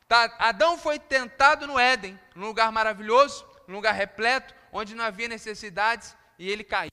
Tá? 0.08 0.36
Adão 0.40 0.78
foi 0.78 1.00
tentado 1.00 1.66
no 1.68 1.80
Éden, 1.80 2.20
num 2.36 2.48
lugar 2.48 2.72
maravilhoso, 2.72 3.46
num 3.68 3.76
lugar 3.76 3.94
repleto, 3.94 4.54
onde 4.72 4.96
não 4.96 5.04
havia 5.04 5.28
necessidades, 5.28 6.16
e 6.38 6.50
ele 6.50 6.64
caiu. 6.64 6.92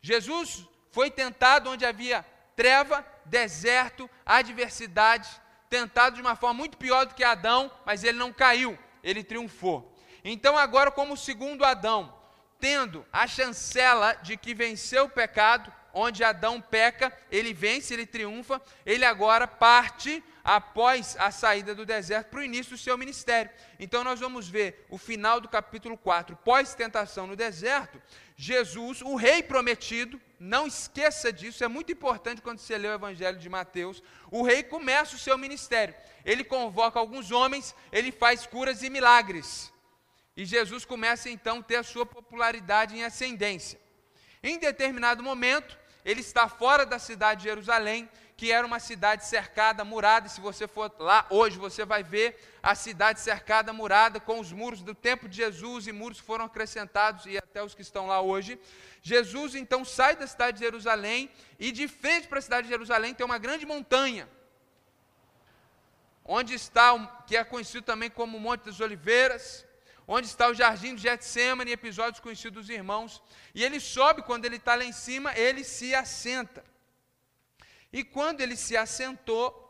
Jesus 0.00 0.66
foi 0.90 1.10
tentado 1.10 1.70
onde 1.70 1.84
havia 1.84 2.24
treva, 2.54 3.04
deserto, 3.24 4.08
adversidade, 4.24 5.28
tentado 5.68 6.16
de 6.16 6.22
uma 6.22 6.36
forma 6.36 6.54
muito 6.54 6.78
pior 6.78 7.04
do 7.06 7.14
que 7.14 7.24
Adão, 7.24 7.70
mas 7.84 8.02
ele 8.02 8.18
não 8.18 8.32
caiu, 8.32 8.78
ele 9.02 9.22
triunfou. 9.22 9.94
Então, 10.24 10.56
agora, 10.56 10.90
como 10.90 11.16
segundo 11.16 11.64
Adão, 11.64 12.12
tendo 12.58 13.06
a 13.12 13.26
chancela 13.26 14.14
de 14.14 14.36
que 14.36 14.54
venceu 14.54 15.04
o 15.04 15.10
pecado, 15.10 15.72
onde 15.98 16.22
Adão 16.22 16.60
peca, 16.60 17.10
ele 17.30 17.54
vence, 17.54 17.94
ele 17.94 18.04
triunfa, 18.04 18.60
ele 18.84 19.02
agora 19.02 19.46
parte 19.48 20.22
após 20.44 21.16
a 21.18 21.30
saída 21.30 21.74
do 21.74 21.86
deserto 21.86 22.28
para 22.28 22.40
o 22.40 22.44
início 22.44 22.76
do 22.76 22.78
seu 22.78 22.98
ministério. 22.98 23.50
Então 23.80 24.04
nós 24.04 24.20
vamos 24.20 24.46
ver 24.46 24.84
o 24.90 24.98
final 24.98 25.40
do 25.40 25.48
capítulo 25.48 25.96
4, 25.96 26.36
pós-tentação 26.44 27.26
no 27.26 27.34
deserto, 27.34 28.00
Jesus, 28.36 29.00
o 29.00 29.16
rei 29.16 29.42
prometido, 29.42 30.20
não 30.38 30.66
esqueça 30.66 31.32
disso, 31.32 31.64
é 31.64 31.68
muito 31.68 31.90
importante 31.90 32.42
quando 32.42 32.58
você 32.58 32.76
lê 32.76 32.88
o 32.88 32.92
Evangelho 32.92 33.38
de 33.38 33.48
Mateus. 33.48 34.02
O 34.30 34.42
rei 34.42 34.62
começa 34.62 35.16
o 35.16 35.18
seu 35.18 35.38
ministério. 35.38 35.94
Ele 36.26 36.44
convoca 36.44 36.98
alguns 36.98 37.30
homens, 37.30 37.74
ele 37.90 38.12
faz 38.12 38.46
curas 38.46 38.82
e 38.82 38.90
milagres. 38.90 39.72
E 40.36 40.44
Jesus 40.44 40.84
começa 40.84 41.30
então 41.30 41.60
a 41.60 41.62
ter 41.62 41.76
a 41.76 41.82
sua 41.82 42.04
popularidade 42.04 42.94
em 42.94 43.04
ascendência. 43.04 43.80
Em 44.42 44.58
determinado 44.58 45.22
momento, 45.22 45.78
ele 46.06 46.20
está 46.20 46.48
fora 46.48 46.86
da 46.86 47.00
cidade 47.00 47.42
de 47.42 47.48
Jerusalém, 47.48 48.08
que 48.36 48.52
era 48.52 48.64
uma 48.64 48.78
cidade 48.78 49.26
cercada, 49.26 49.84
murada. 49.84 50.28
E 50.28 50.30
se 50.30 50.40
você 50.40 50.68
for 50.68 50.88
lá 51.00 51.26
hoje, 51.30 51.58
você 51.58 51.84
vai 51.84 52.04
ver 52.04 52.38
a 52.62 52.76
cidade 52.76 53.18
cercada, 53.18 53.72
murada, 53.72 54.20
com 54.20 54.38
os 54.38 54.52
muros 54.52 54.82
do 54.82 54.94
tempo 54.94 55.28
de 55.28 55.38
Jesus, 55.38 55.88
e 55.88 55.92
muros 55.92 56.20
foram 56.20 56.44
acrescentados, 56.44 57.26
e 57.26 57.36
até 57.36 57.60
os 57.60 57.74
que 57.74 57.82
estão 57.82 58.06
lá 58.06 58.20
hoje. 58.20 58.56
Jesus 59.02 59.56
então 59.56 59.84
sai 59.84 60.14
da 60.14 60.28
cidade 60.28 60.58
de 60.58 60.64
Jerusalém, 60.64 61.28
e 61.58 61.72
de 61.72 61.88
frente 61.88 62.28
para 62.28 62.38
a 62.38 62.42
cidade 62.42 62.68
de 62.68 62.72
Jerusalém 62.72 63.12
tem 63.12 63.26
uma 63.26 63.38
grande 63.38 63.66
montanha, 63.66 64.28
onde 66.24 66.54
está, 66.54 67.04
que 67.26 67.36
é 67.36 67.42
conhecido 67.42 67.82
também 67.82 68.10
como 68.10 68.38
Monte 68.38 68.66
das 68.66 68.78
Oliveiras, 68.78 69.65
onde 70.06 70.26
está 70.26 70.48
o 70.48 70.54
jardim 70.54 70.94
de 70.94 71.02
Getsemane, 71.02 71.72
episódios 71.72 72.20
conhecidos 72.20 72.66
dos 72.66 72.70
irmãos, 72.70 73.22
e 73.54 73.64
ele 73.64 73.80
sobe, 73.80 74.22
quando 74.22 74.44
ele 74.44 74.56
está 74.56 74.74
lá 74.74 74.84
em 74.84 74.92
cima, 74.92 75.36
ele 75.36 75.64
se 75.64 75.94
assenta. 75.94 76.64
E 77.92 78.04
quando 78.04 78.40
ele 78.40 78.56
se 78.56 78.76
assentou, 78.76 79.62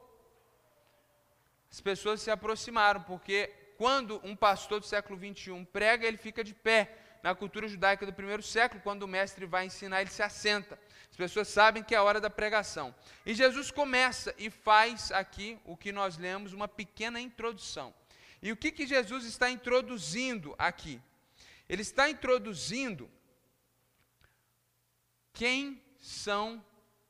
as 1.71 1.81
pessoas 1.81 2.21
se 2.21 2.31
aproximaram, 2.31 3.03
porque 3.03 3.53
quando 3.77 4.21
um 4.25 4.35
pastor 4.35 4.81
do 4.81 4.87
século 4.87 5.19
21 5.19 5.65
prega, 5.65 6.07
ele 6.07 6.17
fica 6.17 6.43
de 6.43 6.55
pé. 6.55 7.03
Na 7.23 7.35
cultura 7.35 7.67
judaica 7.67 8.07
do 8.07 8.13
primeiro 8.13 8.43
século, 8.43 8.81
quando 8.83 9.03
o 9.03 9.09
mestre 9.09 9.47
vai 9.47 9.67
ensinar, 9.67 10.01
ele 10.01 10.11
se 10.11 10.23
assenta. 10.23 10.79
As 11.11 11.17
pessoas 11.17 11.49
sabem 11.49 11.83
que 11.83 11.95
é 11.95 11.99
a 11.99 12.03
hora 12.03 12.21
da 12.21 12.31
pregação. 12.31 12.95
E 13.25 13.35
Jesus 13.35 13.71
começa 13.71 14.35
e 14.39 14.49
faz 14.49 15.11
aqui 15.11 15.59
o 15.65 15.77
que 15.77 15.91
nós 15.93 16.17
lemos, 16.17 16.53
uma 16.53 16.69
pequena 16.69 17.21
introdução. 17.21 17.93
E 18.41 18.53
o 18.53 18.57
que, 18.57 18.71
que 18.71 18.87
Jesus 18.87 19.25
está 19.25 19.51
introduzindo 19.51 20.55
aqui? 20.59 21.01
Ele 21.69 21.83
está 21.83 22.09
introduzindo 22.09 23.11
quem 25.33 25.83
são 25.99 26.65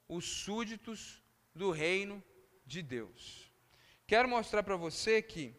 os 0.08 0.24
súditos 0.24 1.22
do 1.54 1.70
reino 1.70 2.22
de 2.64 2.82
Deus. 2.82 3.50
Quero 4.06 4.28
mostrar 4.28 4.62
para 4.62 4.76
você 4.76 5.20
que 5.20 5.54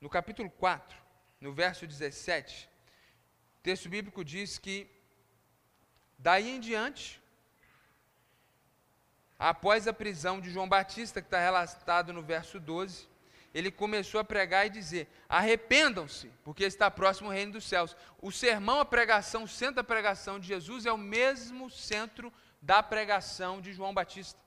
no 0.00 0.08
capítulo 0.08 0.50
4, 0.50 0.96
no 1.40 1.52
verso 1.52 1.86
17, 1.86 2.68
o 3.58 3.62
texto 3.62 3.88
bíblico 3.88 4.24
diz 4.24 4.58
que 4.58 4.88
daí 6.18 6.48
em 6.48 6.60
diante, 6.60 7.20
após 9.38 9.86
a 9.86 9.92
prisão 9.92 10.40
de 10.40 10.50
João 10.50 10.68
Batista, 10.68 11.20
que 11.20 11.26
está 11.26 11.38
relatado 11.38 12.12
no 12.12 12.22
verso 12.22 12.58
12, 12.58 13.08
ele 13.54 13.70
começou 13.70 14.20
a 14.20 14.24
pregar 14.24 14.66
e 14.66 14.70
dizer: 14.70 15.08
arrependam-se, 15.28 16.30
porque 16.44 16.64
está 16.64 16.90
próximo 16.90 17.28
o 17.28 17.32
reino 17.32 17.52
dos 17.52 17.64
céus. 17.64 17.96
O 18.20 18.30
sermão, 18.30 18.80
a 18.80 18.84
pregação, 18.84 19.44
o 19.44 19.48
centro 19.48 19.76
da 19.76 19.84
pregação 19.84 20.38
de 20.38 20.46
Jesus 20.46 20.84
é 20.84 20.92
o 20.92 20.98
mesmo 20.98 21.70
centro 21.70 22.32
da 22.60 22.82
pregação 22.82 23.60
de 23.60 23.72
João 23.72 23.94
Batista. 23.94 24.40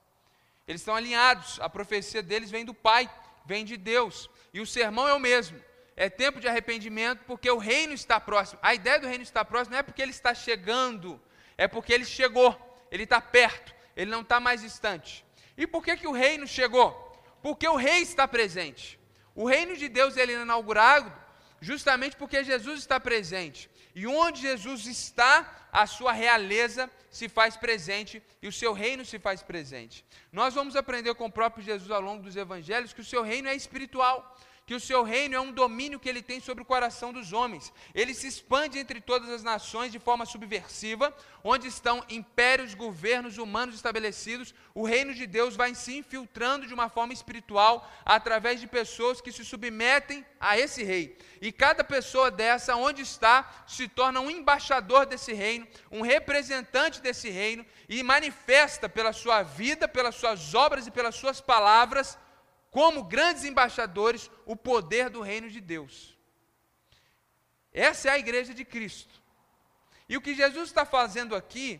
Eles 0.67 0.81
estão 0.81 0.95
alinhados, 0.95 1.59
a 1.59 1.67
profecia 1.67 2.21
deles 2.21 2.51
vem 2.51 2.63
do 2.63 2.73
Pai, 2.73 3.09
vem 3.45 3.65
de 3.65 3.77
Deus, 3.77 4.29
e 4.53 4.61
o 4.61 4.65
sermão 4.65 5.07
é 5.07 5.13
o 5.13 5.19
mesmo. 5.19 5.59
É 5.95 6.09
tempo 6.09 6.39
de 6.39 6.47
arrependimento 6.47 7.23
porque 7.25 7.49
o 7.49 7.57
reino 7.57 7.93
está 7.93 8.19
próximo. 8.19 8.59
A 8.61 8.73
ideia 8.73 8.99
do 8.99 9.07
reino 9.07 9.23
estar 9.23 9.43
próximo 9.43 9.71
não 9.71 9.79
é 9.79 9.83
porque 9.83 10.01
ele 10.01 10.11
está 10.11 10.33
chegando, 10.33 11.19
é 11.57 11.67
porque 11.67 11.91
ele 11.91 12.05
chegou, 12.05 12.55
ele 12.91 13.03
está 13.03 13.19
perto, 13.19 13.73
ele 13.99 14.09
não 14.09 14.21
está 14.21 14.39
mais 14.39 14.61
distante. 14.61 15.25
E 15.57 15.67
por 15.67 15.83
que, 15.83 15.97
que 15.97 16.07
o 16.07 16.13
reino 16.13 16.47
chegou? 16.47 16.89
Porque 17.41 17.67
o 17.67 17.75
rei 17.75 17.99
está 18.01 18.25
presente. 18.25 18.97
O 19.35 19.45
reino 19.45 19.75
de 19.75 19.89
Deus 19.89 20.15
ele 20.15 20.31
é 20.33 20.41
inaugurado 20.41 21.11
justamente 21.59 22.15
porque 22.15 22.41
Jesus 22.41 22.79
está 22.79 22.97
presente. 22.97 23.69
E 23.93 24.07
onde 24.07 24.43
Jesus 24.43 24.85
está, 24.85 25.67
a 25.69 25.85
sua 25.85 26.13
realeza 26.13 26.89
se 27.11 27.27
faz 27.27 27.57
presente 27.57 28.23
e 28.41 28.47
o 28.47 28.53
seu 28.53 28.71
reino 28.71 29.03
se 29.03 29.19
faz 29.19 29.43
presente. 29.43 30.05
Nós 30.31 30.53
vamos 30.53 30.77
aprender 30.77 31.13
com 31.15 31.25
o 31.25 31.31
próprio 31.39 31.61
Jesus 31.61 31.91
ao 31.91 31.99
longo 31.99 32.23
dos 32.23 32.37
evangelhos 32.37 32.93
que 32.93 33.01
o 33.01 33.11
seu 33.13 33.21
reino 33.21 33.49
é 33.49 33.55
espiritual 33.55 34.37
que 34.69 34.75
o 34.75 34.79
seu 34.79 35.01
reino 35.01 35.33
é 35.33 35.39
um 35.39 35.51
domínio 35.51 35.99
que 35.99 36.07
ele 36.07 36.21
tem 36.21 36.39
sobre 36.39 36.61
o 36.61 36.65
coração 36.73 37.11
dos 37.11 37.33
homens. 37.33 37.73
Ele 37.91 38.13
se 38.13 38.27
expande 38.27 38.77
entre 38.77 39.01
todas 39.01 39.27
as 39.27 39.41
nações 39.41 39.91
de 39.91 39.97
forma 39.97 40.27
subversiva, 40.27 41.11
onde 41.43 41.67
estão 41.67 42.05
impérios, 42.07 42.75
governos 42.75 43.39
humanos 43.39 43.73
estabelecidos. 43.73 44.53
O 44.75 44.85
reino 44.85 45.11
de 45.11 45.25
Deus 45.25 45.55
vai 45.55 45.73
se 45.73 45.97
infiltrando 45.97 46.67
de 46.67 46.73
uma 46.75 46.87
forma 46.87 47.13
espiritual 47.13 47.91
através 48.05 48.61
de 48.61 48.67
pessoas 48.67 49.19
que 49.19 49.31
se 49.31 49.43
submetem 49.43 50.23
a 50.39 50.59
esse 50.59 50.83
rei. 50.83 51.17
E 51.41 51.51
cada 51.51 51.83
pessoa 51.83 52.29
dessa, 52.29 52.75
onde 52.75 53.01
está, 53.01 53.65
se 53.65 53.87
torna 53.87 54.19
um 54.19 54.29
embaixador 54.29 55.07
desse 55.07 55.33
reino, 55.33 55.67
um 55.91 56.01
representante 56.01 57.01
desse 57.01 57.27
reino 57.27 57.65
e 57.89 58.03
manifesta 58.03 58.87
pela 58.87 59.13
sua 59.13 59.41
vida, 59.41 59.87
pelas 59.87 60.13
suas 60.13 60.53
obras 60.53 60.85
e 60.85 60.91
pelas 60.91 61.15
suas 61.15 61.41
palavras 61.41 62.19
como 62.69 63.03
grandes 63.03 63.43
embaixadores, 63.43 64.29
o 64.45 64.55
poder 64.55 65.09
do 65.09 65.21
reino 65.21 65.49
de 65.49 65.59
Deus. 65.59 66.17
Essa 67.73 68.09
é 68.09 68.11
a 68.11 68.19
igreja 68.19 68.53
de 68.53 68.65
Cristo. 68.65 69.13
E 70.07 70.17
o 70.17 70.21
que 70.21 70.33
Jesus 70.33 70.69
está 70.69 70.85
fazendo 70.85 71.35
aqui, 71.35 71.79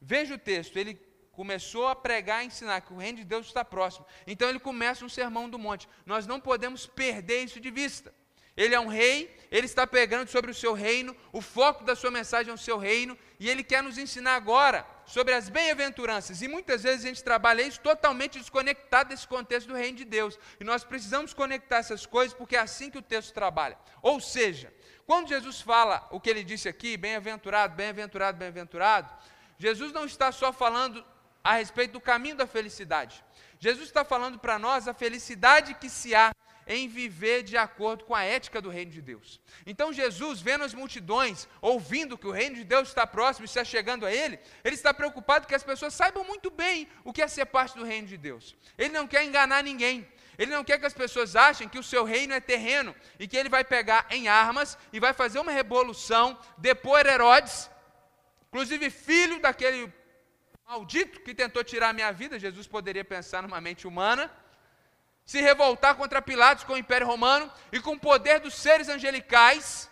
veja 0.00 0.34
o 0.34 0.38
texto, 0.38 0.76
ele 0.76 0.94
começou 1.32 1.88
a 1.88 1.96
pregar 1.96 2.42
e 2.42 2.48
ensinar 2.48 2.82
que 2.82 2.92
o 2.92 2.98
reino 2.98 3.18
de 3.18 3.24
Deus 3.24 3.46
está 3.46 3.64
próximo. 3.64 4.06
Então 4.26 4.48
ele 4.48 4.58
começa 4.58 5.04
um 5.04 5.08
sermão 5.08 5.48
do 5.48 5.58
monte. 5.58 5.88
Nós 6.04 6.26
não 6.26 6.40
podemos 6.40 6.86
perder 6.86 7.44
isso 7.44 7.60
de 7.60 7.70
vista. 7.70 8.14
Ele 8.56 8.74
é 8.74 8.80
um 8.80 8.88
rei, 8.88 9.34
ele 9.50 9.64
está 9.64 9.86
pegando 9.86 10.28
sobre 10.28 10.50
o 10.50 10.54
seu 10.54 10.74
reino, 10.74 11.16
o 11.32 11.40
foco 11.40 11.82
da 11.82 11.96
sua 11.96 12.10
mensagem 12.10 12.50
é 12.50 12.54
o 12.54 12.58
seu 12.58 12.76
reino, 12.76 13.16
e 13.38 13.48
ele 13.48 13.64
quer 13.64 13.82
nos 13.82 13.96
ensinar 13.96 14.34
agora 14.34 14.86
sobre 15.10 15.34
as 15.34 15.48
bem-aventuranças. 15.48 16.40
E 16.40 16.46
muitas 16.46 16.84
vezes 16.84 17.04
a 17.04 17.08
gente 17.08 17.24
trabalha 17.24 17.62
isso 17.62 17.80
totalmente 17.80 18.38
desconectado 18.38 19.08
desse 19.08 19.26
contexto 19.26 19.66
do 19.66 19.74
reino 19.74 19.98
de 19.98 20.04
Deus. 20.04 20.38
E 20.60 20.62
nós 20.62 20.84
precisamos 20.84 21.34
conectar 21.34 21.78
essas 21.78 22.06
coisas 22.06 22.32
porque 22.32 22.54
é 22.54 22.60
assim 22.60 22.88
que 22.90 22.98
o 22.98 23.02
texto 23.02 23.34
trabalha. 23.34 23.76
Ou 24.00 24.20
seja, 24.20 24.72
quando 25.04 25.28
Jesus 25.28 25.60
fala 25.60 26.06
o 26.12 26.20
que 26.20 26.30
ele 26.30 26.44
disse 26.44 26.68
aqui, 26.68 26.96
bem-aventurado, 26.96 27.74
bem-aventurado, 27.74 28.38
bem-aventurado, 28.38 29.12
Jesus 29.58 29.92
não 29.92 30.04
está 30.04 30.30
só 30.30 30.52
falando 30.52 31.04
a 31.42 31.54
respeito 31.54 31.94
do 31.94 32.00
caminho 32.00 32.36
da 32.36 32.46
felicidade. 32.46 33.24
Jesus 33.58 33.88
está 33.88 34.04
falando 34.04 34.38
para 34.38 34.60
nós 34.60 34.86
a 34.86 34.94
felicidade 34.94 35.74
que 35.74 35.90
se 35.90 36.14
há 36.14 36.30
em 36.70 36.86
viver 36.86 37.42
de 37.42 37.56
acordo 37.56 38.04
com 38.04 38.14
a 38.14 38.22
ética 38.22 38.60
do 38.60 38.70
reino 38.70 38.92
de 38.92 39.02
Deus. 39.02 39.40
Então 39.66 39.92
Jesus, 39.92 40.40
vendo 40.40 40.62
as 40.62 40.72
multidões, 40.72 41.48
ouvindo 41.60 42.16
que 42.16 42.28
o 42.28 42.30
reino 42.30 42.54
de 42.54 42.62
Deus 42.62 42.88
está 42.88 43.04
próximo 43.04 43.44
e 43.44 43.48
está 43.48 43.64
chegando 43.64 44.06
a 44.06 44.12
ele, 44.12 44.38
ele 44.62 44.76
está 44.76 44.94
preocupado 44.94 45.48
que 45.48 45.54
as 45.54 45.64
pessoas 45.64 45.92
saibam 45.92 46.22
muito 46.22 46.48
bem 46.48 46.86
o 47.02 47.12
que 47.12 47.22
é 47.22 47.26
ser 47.26 47.46
parte 47.46 47.76
do 47.76 47.84
reino 47.84 48.06
de 48.06 48.16
Deus. 48.16 48.54
Ele 48.78 48.90
não 48.90 49.08
quer 49.08 49.24
enganar 49.24 49.64
ninguém. 49.64 50.06
Ele 50.38 50.52
não 50.52 50.62
quer 50.62 50.78
que 50.78 50.86
as 50.86 50.94
pessoas 50.94 51.34
achem 51.34 51.68
que 51.68 51.78
o 51.78 51.82
seu 51.82 52.04
reino 52.04 52.32
é 52.32 52.40
terreno 52.40 52.94
e 53.18 53.26
que 53.26 53.36
ele 53.36 53.48
vai 53.48 53.64
pegar 53.64 54.06
em 54.08 54.28
armas 54.28 54.78
e 54.92 55.00
vai 55.00 55.12
fazer 55.12 55.40
uma 55.40 55.50
revolução, 55.50 56.38
depor 56.56 57.04
Herodes, 57.04 57.68
inclusive 58.46 58.90
filho 58.90 59.40
daquele 59.40 59.92
maldito 60.64 61.20
que 61.20 61.34
tentou 61.34 61.64
tirar 61.64 61.88
a 61.88 61.92
minha 61.92 62.12
vida. 62.12 62.38
Jesus 62.38 62.68
poderia 62.68 63.04
pensar 63.04 63.42
numa 63.42 63.60
mente 63.60 63.88
humana 63.88 64.30
se 65.30 65.40
revoltar 65.40 65.94
contra 65.94 66.20
Pilatos 66.20 66.64
com 66.64 66.72
o 66.72 66.76
Império 66.76 67.06
Romano 67.06 67.48
e 67.70 67.78
com 67.78 67.92
o 67.92 68.00
poder 68.00 68.40
dos 68.40 68.52
seres 68.52 68.88
angelicais, 68.88 69.88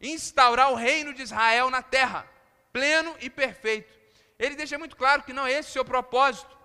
instaurar 0.00 0.70
o 0.70 0.76
reino 0.76 1.12
de 1.12 1.22
Israel 1.22 1.70
na 1.70 1.82
terra, 1.82 2.24
pleno 2.72 3.12
e 3.20 3.28
perfeito. 3.28 3.92
Ele 4.38 4.54
deixa 4.54 4.78
muito 4.78 4.96
claro 4.96 5.24
que 5.24 5.32
não 5.32 5.44
é 5.44 5.54
esse 5.54 5.70
o 5.70 5.72
seu 5.72 5.84
propósito. 5.84 6.56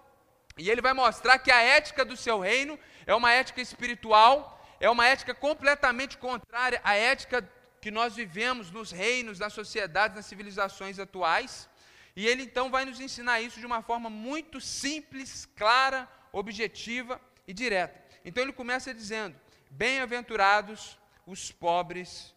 E 0.56 0.70
ele 0.70 0.84
vai 0.84 0.94
mostrar 0.94 1.40
que 1.40 1.52
a 1.52 1.60
ética 1.60 2.06
do 2.06 2.16
seu 2.16 2.40
reino 2.40 2.78
é 3.08 3.16
uma 3.16 3.32
ética 3.32 3.60
espiritual, 3.60 4.64
é 4.80 4.88
uma 4.88 5.08
ética 5.08 5.34
completamente 5.34 6.16
contrária 6.20 6.80
à 6.84 6.94
ética 6.94 7.42
que 7.82 7.90
nós 7.90 8.16
vivemos 8.16 8.70
nos 8.70 8.92
reinos, 8.92 9.40
nas 9.40 9.52
sociedades, 9.52 10.16
nas 10.16 10.28
civilizações 10.28 11.00
atuais. 11.00 11.68
E 12.16 12.28
ele 12.28 12.44
então 12.44 12.70
vai 12.70 12.86
nos 12.86 13.00
ensinar 13.00 13.42
isso 13.42 13.60
de 13.60 13.66
uma 13.66 13.82
forma 13.82 14.12
muito 14.12 14.62
simples, 14.62 15.50
clara, 15.56 16.08
objetiva 16.32 17.20
e 17.48 17.54
direta. 17.54 18.04
Então 18.24 18.44
ele 18.44 18.54
começa 18.54 18.94
dizendo: 18.94 19.36
Bem-aventurados 19.70 20.98
os 21.26 21.52
pobres 21.52 22.34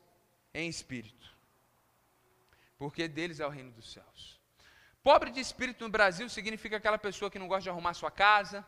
em 0.55 0.69
espírito. 0.69 1.17
porque 2.77 3.09
deles 3.09 3.41
é 3.41 3.47
o 3.47 3.51
reino 3.51 3.73
dos 3.73 3.93
céus. 3.93 4.39
Pobre 5.03 5.31
de 5.31 5.41
espírito 5.41 5.83
no 5.85 5.91
Brasil 5.91 6.29
significa 6.29 6.77
aquela 6.77 6.99
pessoa 6.99 7.31
que 7.31 7.39
não 7.39 7.49
gosta 7.49 7.63
de 7.63 7.71
arrumar 7.71 7.93
sua 7.95 8.11
casa, 8.11 8.65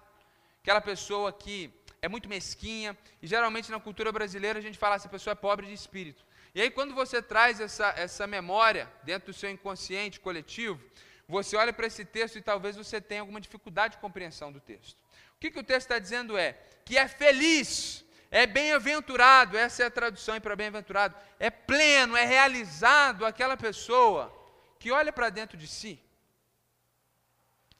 aquela 0.60 0.80
pessoa 0.80 1.32
que 1.32 1.72
é 2.02 2.08
muito 2.08 2.28
mesquinha, 2.28 2.96
e 3.22 3.26
geralmente 3.26 3.70
na 3.70 3.78
cultura 3.78 4.10
brasileira 4.10 4.58
a 4.58 4.62
gente 4.62 4.78
fala 4.78 4.96
essa 4.96 5.08
pessoa 5.08 5.32
é 5.32 5.34
pobre 5.34 5.66
de 5.66 5.72
espírito. 5.72 6.24
E 6.54 6.60
aí 6.60 6.70
quando 6.70 6.94
você 6.94 7.22
traz 7.22 7.60
essa, 7.60 7.88
essa 7.96 8.26
memória 8.26 8.90
dentro 9.04 9.32
do 9.32 9.36
seu 9.36 9.50
inconsciente 9.50 10.18
coletivo, 10.18 10.82
você 11.28 11.56
olha 11.56 11.72
para 11.72 11.86
esse 11.86 12.04
texto 12.04 12.36
e 12.36 12.42
talvez 12.42 12.76
você 12.76 13.00
tenha 13.00 13.20
alguma 13.20 13.40
dificuldade 13.40 13.94
de 13.94 14.00
compreensão 14.00 14.50
do 14.50 14.60
texto. 14.60 14.99
O 15.40 15.42
que, 15.42 15.50
que 15.50 15.58
o 15.58 15.64
texto 15.64 15.86
está 15.86 15.98
dizendo 15.98 16.36
é 16.36 16.52
que 16.84 16.98
é 16.98 17.08
feliz, 17.08 18.04
é 18.30 18.46
bem-aventurado, 18.46 19.56
essa 19.56 19.82
é 19.82 19.86
a 19.86 19.90
tradução 19.90 20.38
para 20.38 20.54
bem-aventurado, 20.54 21.16
é 21.38 21.48
pleno, 21.48 22.14
é 22.14 22.26
realizado 22.26 23.24
aquela 23.24 23.56
pessoa 23.56 24.30
que 24.78 24.92
olha 24.92 25.10
para 25.10 25.30
dentro 25.30 25.56
de 25.56 25.66
si 25.66 25.98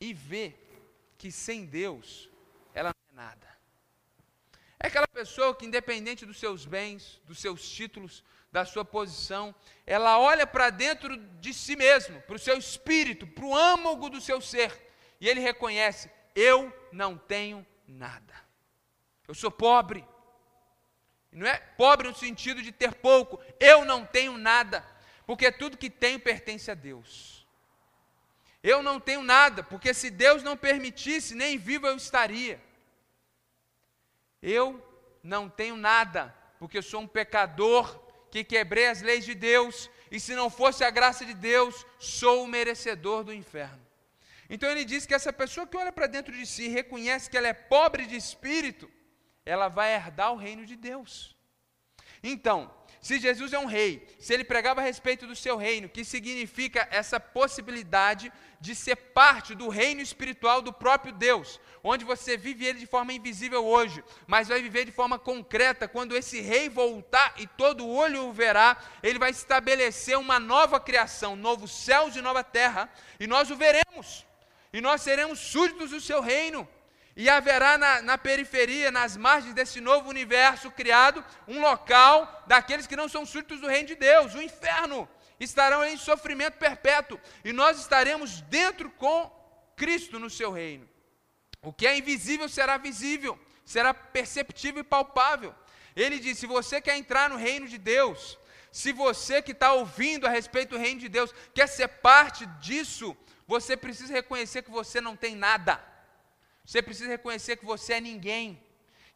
e 0.01 0.15
vê 0.15 0.55
que 1.19 1.31
sem 1.31 1.67
Deus 1.67 2.31
ela 2.73 2.95
não 2.95 3.23
é 3.23 3.27
nada. 3.27 3.47
É 4.79 4.87
aquela 4.87 5.07
pessoa 5.07 5.55
que, 5.55 5.67
independente 5.67 6.25
dos 6.25 6.39
seus 6.39 6.65
bens, 6.65 7.21
dos 7.27 7.39
seus 7.39 7.69
títulos, 7.69 8.25
da 8.51 8.65
sua 8.65 8.87
posição, 8.87 9.55
ela 9.87 10.19
olha 10.19 10.47
para 10.47 10.71
dentro 10.71 11.15
de 11.15 11.53
si 11.53 11.77
mesmo, 11.77 12.23
para 12.23 12.37
o 12.37 12.39
seu 12.39 12.57
espírito, 12.57 13.27
para 13.27 13.45
o 13.45 13.55
âmago 13.55 14.09
do 14.09 14.19
seu 14.19 14.41
ser, 14.41 14.73
e 15.21 15.29
ele 15.29 15.41
reconhece: 15.41 16.11
eu 16.35 16.73
não 16.93 17.17
tenho 17.17 17.67
nada. 17.87 18.35
Eu 19.27 19.35
sou 19.35 19.51
pobre. 19.51 20.05
Não 21.33 21.47
é 21.47 21.59
pobre 21.59 22.09
no 22.09 22.15
sentido 22.15 22.63
de 22.63 22.73
ter 22.73 22.95
pouco, 22.95 23.41
eu 23.61 23.85
não 23.85 24.05
tenho 24.05 24.37
nada, 24.37 24.85
porque 25.27 25.53
tudo 25.53 25.79
que 25.79 25.89
tenho 25.89 26.19
pertence 26.19 26.71
a 26.71 26.75
Deus. 26.75 27.47
Eu 28.63 28.83
não 28.83 28.99
tenho 28.99 29.23
nada, 29.23 29.63
porque 29.63 29.95
se 29.95 30.11
Deus 30.11 30.43
não 30.43 30.57
permitisse, 30.57 31.35
nem 31.35 31.57
vivo 31.57 31.87
eu 31.87 31.97
estaria. 31.97 32.61
Eu 34.43 34.85
não 35.23 35.49
tenho 35.49 35.77
nada, 35.77 36.35
porque 36.59 36.83
sou 36.83 37.03
um 37.03 37.07
pecador 37.07 37.99
que 38.31 38.45
quebrei 38.45 38.89
as 38.89 39.01
leis 39.01 39.25
de 39.25 39.35
Deus, 39.35 39.89
e 40.11 40.19
se 40.19 40.35
não 40.35 40.51
fosse 40.51 40.85
a 40.85 40.91
graça 40.91 41.25
de 41.25 41.35
Deus, 41.35 41.87
sou 41.99 42.45
o 42.45 42.49
merecedor 42.49 43.25
do 43.25 43.33
inferno. 43.33 43.90
Então 44.53 44.69
ele 44.69 44.85
diz 44.85 45.07
que 45.07 45.15
essa 45.15 45.33
pessoa 45.33 45.67
que 45.67 45.77
olha 45.77 45.93
para 45.93 46.09
dentro 46.09 46.33
de 46.37 46.45
si 46.45 46.65
e 46.65 46.69
reconhece 46.69 47.31
que 47.31 47.39
ela 47.39 47.47
é 47.47 47.53
pobre 47.53 48.05
de 48.05 48.17
espírito, 48.17 48.91
ela 49.47 49.69
vai 49.69 49.95
herdar 49.95 50.33
o 50.33 50.37
reino 50.37 50.67
de 50.67 50.75
Deus. 50.75 51.37
Então, 52.23 52.71
se 53.01 53.19
Jesus 53.19 53.53
é 53.53 53.59
um 53.59 53.65
rei, 53.65 54.07
se 54.19 54.35
ele 54.35 54.45
pregava 54.45 54.81
a 54.81 54.85
respeito 54.85 55.27
do 55.27 55.35
seu 55.35 55.57
reino, 55.57 55.89
que 55.89 56.05
significa 56.05 56.87
essa 56.91 57.19
possibilidade 57.19 58.31
de 58.61 58.75
ser 58.75 58.97
parte 58.97 59.55
do 59.55 59.69
reino 59.69 60.03
espiritual 60.03 60.61
do 60.61 60.73
próprio 60.73 61.15
Deus, 61.15 61.59
onde 61.83 62.05
você 62.05 62.37
vive 62.37 62.67
ele 62.67 62.81
de 62.81 62.87
forma 62.87 63.13
invisível 63.13 63.65
hoje, 63.65 64.05
mas 64.27 64.49
vai 64.49 64.61
viver 64.61 64.85
de 64.85 64.93
forma 64.93 65.19
concreta 65.19 65.89
quando 65.89 66.15
esse 66.15 66.41
rei 66.43 66.69
voltar 66.69 67.35
e 67.39 67.47
todo 67.47 67.89
olho 67.89 68.27
o 68.27 68.33
verá, 68.33 68.77
ele 69.03 69.19
vai 69.19 69.31
estabelecer 69.31 70.19
uma 70.19 70.39
nova 70.39 70.79
criação, 70.79 71.35
novos 71.35 71.71
céus 71.71 72.17
e 72.17 72.21
nova 72.21 72.45
terra, 72.45 72.93
e 73.19 73.27
nós 73.27 73.51
o 73.51 73.57
veremos, 73.57 74.27
e 74.73 74.81
nós 74.81 75.03
seremos 75.03 75.39
súditos 75.39 75.91
do 75.91 76.01
seu 76.01 76.21
reino. 76.21 76.69
E 77.17 77.29
haverá 77.29 77.77
na, 77.77 78.03
na, 78.03 78.17
periferia, 78.17 78.91
nas 78.91 79.17
margens 79.17 79.53
desse 79.53 79.81
novo 79.81 80.09
universo 80.09 80.71
criado, 80.71 81.25
um 81.47 81.61
local 81.61 82.45
daqueles 82.47 82.87
que 82.87 82.97
não 82.97 83.09
são 83.09 83.27
súditos 83.27 83.61
do 83.61 83.67
reino 83.67 83.89
de 83.89 83.95
Deus, 83.97 84.35
o 84.35 84.43
inferno. 84.43 85.09
Estarão 85.39 85.85
em 85.85 85.97
sofrimento 85.97 86.59
perpétuo. 86.59 87.21
E 87.45 87.53
nós 87.53 87.81
estaremos 87.81 88.41
dentro 88.43 88.91
com 88.91 89.31
Cristo 89.75 90.19
no 90.19 90.31
seu 90.31 90.53
reino. 90.53 90.89
O 91.63 91.73
que 91.73 91.87
é 91.87 91.97
invisível 91.97 92.49
será 92.49 92.79
visível, 92.79 93.39
será 93.65 93.93
perceptível 93.93 94.81
e 94.81 94.85
palpável. 94.85 95.55
Ele 95.97 96.19
diz: 96.19 96.39
se 96.39 96.47
você 96.47 96.81
quer 96.81 96.97
entrar 96.97 97.29
no 97.29 97.37
reino 97.37 97.67
de 97.67 97.77
Deus, 97.77 98.39
se 98.71 98.93
você 98.93 99.43
que 99.43 99.53
está 99.53 99.73
ouvindo 99.73 100.27
a 100.27 100.31
respeito 100.31 100.71
do 100.71 100.79
reino 100.79 101.01
de 101.01 101.09
Deus 101.09 101.35
quer 101.55 101.67
ser 101.67 101.89
parte 101.89 102.47
disso, 102.61 103.17
você 103.51 103.77
precisa 103.77 104.13
reconhecer 104.13 104.63
que 104.63 104.71
você 104.71 105.01
não 105.01 105.17
tem 105.17 105.35
nada. 105.35 105.85
Você 106.65 106.81
precisa 106.81 107.09
reconhecer 107.09 107.57
que 107.57 107.65
você 107.65 107.95
é 107.95 108.01
ninguém. 108.01 108.63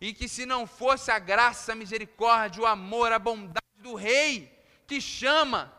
E 0.01 0.13
que 0.13 0.29
se 0.29 0.45
não 0.45 0.67
fosse 0.67 1.13
a 1.13 1.21
graça, 1.21 1.71
a 1.71 1.77
misericórdia, 1.77 2.61
o 2.61 2.67
amor, 2.67 3.13
a 3.13 3.19
bondade 3.21 3.77
do 3.77 3.95
Rei, 3.95 4.53
que 4.89 5.01
chama, 5.01 5.73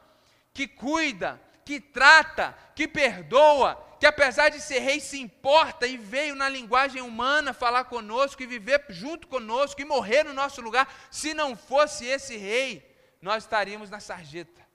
que 0.54 0.70
cuida, 0.70 1.42
que 1.66 1.82
trata, 1.82 2.58
que 2.74 2.88
perdoa, 2.88 3.76
que 4.00 4.06
apesar 4.06 4.48
de 4.48 4.62
ser 4.62 4.80
rei 4.80 5.02
se 5.02 5.20
importa 5.20 5.86
e 5.86 5.98
veio 5.98 6.34
na 6.34 6.48
linguagem 6.48 7.02
humana 7.02 7.54
falar 7.54 7.84
conosco 7.86 8.42
e 8.42 8.48
viver 8.48 8.86
junto 8.88 9.28
conosco 9.28 9.82
e 9.82 9.86
morrer 9.86 10.24
no 10.24 10.34
nosso 10.34 10.62
lugar, 10.62 10.88
se 11.12 11.34
não 11.34 11.58
fosse 11.58 12.06
esse 12.06 12.38
rei, 12.38 12.90
nós 13.22 13.44
estaríamos 13.44 13.90
na 13.90 14.00
sarjeta. 14.00 14.66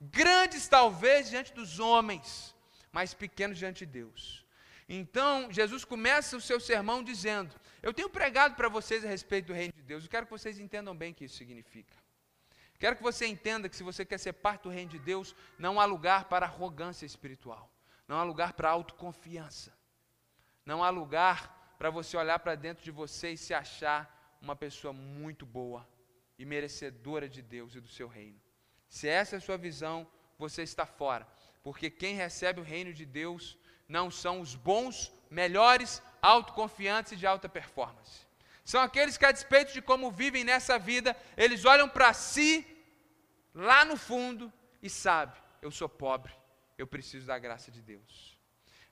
Grandes 0.00 0.66
talvez 0.66 1.30
diante 1.30 1.52
dos 1.52 1.78
homens, 1.78 2.55
mas 2.96 3.12
pequenos 3.12 3.58
diante 3.58 3.84
de 3.84 3.92
Deus. 3.92 4.42
Então, 4.88 5.52
Jesus 5.52 5.84
começa 5.84 6.34
o 6.34 6.40
seu 6.40 6.58
sermão 6.58 7.04
dizendo: 7.04 7.54
Eu 7.82 7.92
tenho 7.92 8.08
pregado 8.08 8.54
para 8.54 8.70
vocês 8.70 9.04
a 9.04 9.08
respeito 9.08 9.48
do 9.48 9.52
reino 9.52 9.74
de 9.74 9.82
Deus, 9.82 10.04
eu 10.04 10.10
quero 10.10 10.24
que 10.24 10.32
vocês 10.32 10.58
entendam 10.58 10.96
bem 10.96 11.12
o 11.12 11.14
que 11.14 11.26
isso 11.26 11.36
significa. 11.36 11.94
Quero 12.78 12.96
que 12.96 13.02
você 13.02 13.26
entenda 13.26 13.68
que 13.68 13.76
se 13.76 13.82
você 13.82 14.02
quer 14.02 14.18
ser 14.18 14.32
parte 14.32 14.62
do 14.62 14.70
reino 14.70 14.92
de 14.92 14.98
Deus, 14.98 15.36
não 15.58 15.78
há 15.78 15.84
lugar 15.84 16.24
para 16.24 16.46
arrogância 16.46 17.04
espiritual, 17.04 17.70
não 18.08 18.16
há 18.18 18.22
lugar 18.22 18.54
para 18.54 18.70
autoconfiança, 18.70 19.76
não 20.64 20.82
há 20.82 20.88
lugar 20.88 21.74
para 21.78 21.90
você 21.90 22.16
olhar 22.16 22.38
para 22.38 22.54
dentro 22.54 22.82
de 22.82 22.90
você 22.90 23.32
e 23.32 23.36
se 23.36 23.52
achar 23.52 24.00
uma 24.40 24.56
pessoa 24.56 24.94
muito 24.94 25.44
boa 25.44 25.86
e 26.38 26.46
merecedora 26.46 27.28
de 27.28 27.42
Deus 27.42 27.74
e 27.74 27.80
do 27.80 27.88
seu 27.88 28.08
reino. 28.08 28.40
Se 28.88 29.06
essa 29.06 29.36
é 29.36 29.38
a 29.38 29.42
sua 29.42 29.58
visão, 29.58 30.08
você 30.38 30.62
está 30.62 30.86
fora, 30.86 31.26
porque 31.66 31.90
quem 31.90 32.14
recebe 32.14 32.60
o 32.60 32.62
reino 32.62 32.92
de 32.94 33.04
Deus 33.04 33.58
não 33.88 34.08
são 34.08 34.40
os 34.40 34.54
bons, 34.54 35.12
melhores, 35.28 36.00
autoconfiantes 36.22 37.10
e 37.10 37.16
de 37.16 37.26
alta 37.26 37.48
performance. 37.48 38.24
São 38.64 38.80
aqueles 38.80 39.16
que, 39.18 39.26
a 39.26 39.32
despeito 39.32 39.72
de 39.72 39.82
como 39.82 40.12
vivem 40.12 40.44
nessa 40.44 40.78
vida, 40.78 41.16
eles 41.36 41.64
olham 41.64 41.88
para 41.88 42.12
si, 42.12 42.64
lá 43.52 43.84
no 43.84 43.96
fundo, 43.96 44.52
e 44.80 44.88
sabem: 44.88 45.42
eu 45.60 45.72
sou 45.72 45.88
pobre, 45.88 46.32
eu 46.78 46.86
preciso 46.86 47.26
da 47.26 47.36
graça 47.36 47.68
de 47.68 47.82
Deus. 47.82 48.38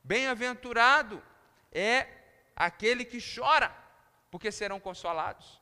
Bem-aventurado 0.02 1.22
é 1.70 2.08
aquele 2.56 3.04
que 3.04 3.20
chora, 3.20 3.72
porque 4.32 4.50
serão 4.50 4.80
consolados. 4.80 5.60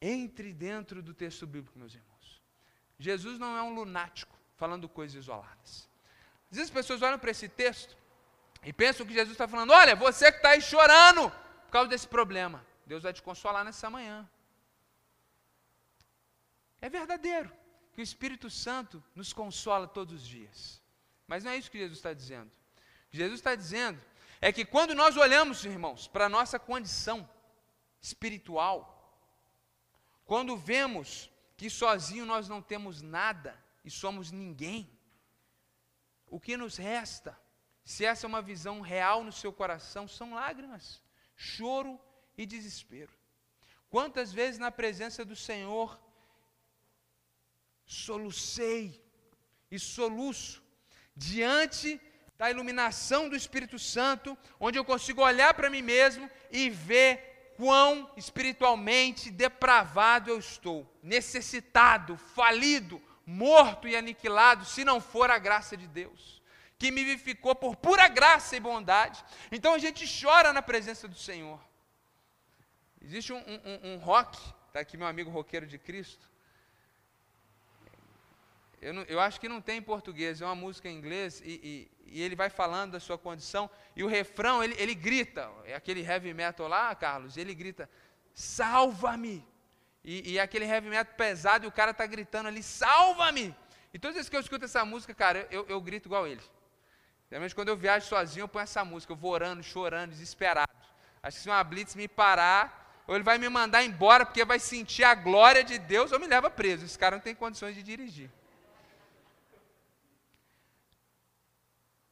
Entre 0.00 0.54
dentro 0.54 1.02
do 1.02 1.12
texto 1.12 1.46
bíblico, 1.46 1.78
meus 1.78 1.94
irmãos. 1.94 2.42
Jesus 2.98 3.38
não 3.38 3.54
é 3.54 3.62
um 3.62 3.74
lunático 3.74 4.37
falando 4.58 4.88
coisas 4.88 5.16
isoladas. 5.22 5.88
Às 6.50 6.56
vezes 6.56 6.70
as 6.70 6.74
pessoas 6.74 7.00
olham 7.00 7.18
para 7.18 7.30
esse 7.30 7.48
texto 7.48 7.96
e 8.62 8.72
pensam 8.72 9.06
que 9.06 9.14
Jesus 9.14 9.32
está 9.32 9.48
falando: 9.48 9.72
olha, 9.72 9.96
você 9.96 10.30
que 10.30 10.38
está 10.38 10.50
aí 10.50 10.60
chorando 10.60 11.30
por 11.66 11.70
causa 11.70 11.88
desse 11.88 12.08
problema, 12.08 12.66
Deus 12.84 13.04
vai 13.04 13.12
te 13.12 13.22
consolar 13.22 13.64
nessa 13.64 13.88
manhã. 13.88 14.28
É 16.80 16.88
verdadeiro 16.88 17.50
que 17.92 18.00
o 18.00 18.02
Espírito 18.02 18.50
Santo 18.50 19.02
nos 19.14 19.32
consola 19.32 19.86
todos 19.86 20.14
os 20.14 20.26
dias. 20.26 20.82
Mas 21.26 21.44
não 21.44 21.52
é 21.52 21.56
isso 21.56 21.70
que 21.70 21.78
Jesus 21.78 21.98
está 21.98 22.12
dizendo. 22.12 22.50
O 23.06 23.10
que 23.10 23.16
Jesus 23.16 23.38
está 23.38 23.54
dizendo 23.54 24.00
é 24.40 24.52
que 24.52 24.64
quando 24.64 24.94
nós 24.94 25.16
olhamos, 25.16 25.64
irmãos, 25.64 26.06
para 26.08 26.26
a 26.26 26.28
nossa 26.28 26.58
condição 26.58 27.28
espiritual, 28.00 28.80
quando 30.24 30.56
vemos 30.56 31.30
que 31.56 31.68
sozinho 31.68 32.24
nós 32.24 32.48
não 32.48 32.62
temos 32.62 33.02
nada 33.02 33.58
e 33.88 33.90
somos 33.90 34.30
ninguém, 34.30 34.86
o 36.26 36.38
que 36.38 36.58
nos 36.58 36.76
resta, 36.76 37.32
se 37.82 38.04
essa 38.04 38.26
é 38.26 38.28
uma 38.28 38.42
visão 38.42 38.82
real 38.82 39.24
no 39.24 39.32
seu 39.32 39.50
coração, 39.50 40.06
são 40.06 40.34
lágrimas, 40.34 41.02
choro 41.34 41.98
e 42.36 42.44
desespero. 42.44 43.10
Quantas 43.88 44.30
vezes 44.30 44.58
na 44.58 44.70
presença 44.70 45.24
do 45.24 45.34
Senhor 45.34 45.98
solucei 47.86 49.02
e 49.70 49.78
soluço 49.78 50.62
diante 51.16 51.98
da 52.36 52.50
iluminação 52.50 53.26
do 53.30 53.34
Espírito 53.34 53.78
Santo, 53.78 54.36
onde 54.60 54.78
eu 54.78 54.84
consigo 54.84 55.22
olhar 55.22 55.54
para 55.54 55.70
mim 55.70 55.80
mesmo 55.80 56.30
e 56.50 56.68
ver 56.68 57.54
quão 57.56 58.12
espiritualmente 58.18 59.30
depravado 59.30 60.28
eu 60.28 60.38
estou, 60.38 60.86
necessitado, 61.02 62.18
falido, 62.18 63.02
morto 63.28 63.86
e 63.86 63.94
aniquilado, 63.94 64.64
se 64.64 64.86
não 64.86 65.02
for 65.02 65.30
a 65.30 65.38
graça 65.38 65.76
de 65.76 65.86
Deus, 65.86 66.42
que 66.78 66.90
me 66.90 67.04
vivificou 67.04 67.54
por 67.54 67.76
pura 67.76 68.08
graça 68.08 68.56
e 68.56 68.60
bondade. 68.60 69.22
Então 69.52 69.74
a 69.74 69.78
gente 69.78 70.06
chora 70.20 70.50
na 70.50 70.62
presença 70.62 71.06
do 71.06 71.14
Senhor. 71.14 71.60
Existe 73.02 73.30
um, 73.34 73.36
um, 73.36 73.92
um 73.92 73.96
rock, 73.98 74.38
está 74.68 74.80
aqui 74.80 74.96
meu 74.96 75.06
amigo 75.06 75.30
roqueiro 75.30 75.66
de 75.66 75.76
Cristo. 75.76 76.26
eu, 78.80 78.94
não, 78.94 79.02
eu, 79.02 79.20
acho 79.20 79.38
que 79.38 79.48
não 79.48 79.60
tem 79.60 79.76
em 79.76 79.82
português, 79.82 80.40
é 80.40 80.46
uma 80.46 80.54
música 80.54 80.88
em 80.88 80.96
inglês, 80.96 81.42
e, 81.44 81.60
e, 81.62 81.90
e 82.06 82.22
ele 82.22 82.34
vai 82.34 82.48
falando 82.48 82.92
da 82.92 83.00
sua 83.00 83.18
condição, 83.18 83.68
e 83.94 84.02
o 84.02 84.06
refrão, 84.06 84.64
ele, 84.64 84.74
ele 84.78 84.94
grita, 84.94 85.50
é 85.66 85.74
aquele 85.74 86.00
heavy 86.00 86.32
metal 86.32 86.66
lá, 86.66 86.94
Carlos, 86.94 87.36
ele 87.36 87.54
grita, 87.54 87.90
salva-me. 88.32 89.46
E, 90.04 90.32
e, 90.32 90.40
aquele 90.40 90.64
heavy 90.64 90.88
metal 90.88 91.14
pesado, 91.16 91.64
e 91.64 91.68
o 91.68 91.72
cara 91.72 91.90
está 91.90 92.06
gritando 92.06 92.46
ali, 92.48 92.62
salva-me. 92.62 93.54
E 93.92 93.98
todas 93.98 94.12
as 94.12 94.16
vezes 94.16 94.28
que 94.28 94.36
eu 94.36 94.40
escuto 94.40 94.64
essa 94.64 94.84
música, 94.84 95.14
cara, 95.14 95.46
eu, 95.50 95.66
eu 95.68 95.80
grito 95.80 96.06
igual 96.06 96.26
ele. 96.26 96.42
Realmente, 97.30 97.54
quando 97.54 97.68
eu 97.68 97.76
viajo 97.76 98.06
sozinho, 98.06 98.44
eu 98.44 98.48
ponho 98.48 98.62
essa 98.62 98.84
música, 98.84 99.12
eu 99.12 99.16
vou 99.16 99.32
orando, 99.32 99.62
chorando, 99.62 100.10
desesperado. 100.10 100.72
Acho 101.22 101.36
que 101.36 101.42
se 101.42 101.48
uma 101.48 101.62
blitz 101.62 101.94
me 101.94 102.08
parar, 102.08 103.02
ou 103.06 103.14
ele 103.14 103.24
vai 103.24 103.38
me 103.38 103.48
mandar 103.48 103.82
embora, 103.84 104.24
porque 104.24 104.44
vai 104.44 104.58
sentir 104.58 105.04
a 105.04 105.14
glória 105.14 105.62
de 105.62 105.78
Deus, 105.78 106.12
ou 106.12 106.18
me 106.18 106.26
leva 106.26 106.48
preso. 106.48 106.84
Esse 106.84 106.98
cara 106.98 107.16
não 107.16 107.22
tem 107.22 107.34
condições 107.34 107.74
de 107.74 107.82
dirigir. 107.82 108.30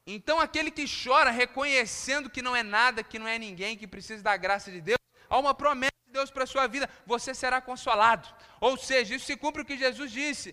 Então, 0.06 0.38
aquele 0.38 0.70
que 0.70 0.84
chora, 0.86 1.30
reconhecendo 1.30 2.30
que 2.30 2.40
não 2.40 2.54
é 2.54 2.62
nada, 2.62 3.02
que 3.02 3.18
não 3.18 3.26
é 3.26 3.38
ninguém, 3.38 3.76
que 3.76 3.86
precisa 3.86 4.22
da 4.22 4.36
graça 4.36 4.70
de 4.70 4.80
Deus, 4.80 4.98
há 5.28 5.38
uma 5.38 5.54
promessa 5.54 5.95
Deus 6.18 6.30
para 6.30 6.44
a 6.44 6.52
sua 6.54 6.66
vida: 6.74 6.88
você 7.12 7.30
será 7.42 7.58
consolado. 7.70 8.28
Ou 8.60 8.74
seja, 8.88 9.14
isso 9.14 9.26
se 9.30 9.36
cumpre 9.36 9.62
o 9.62 9.68
que 9.70 9.82
Jesus 9.84 10.10
disse: 10.20 10.48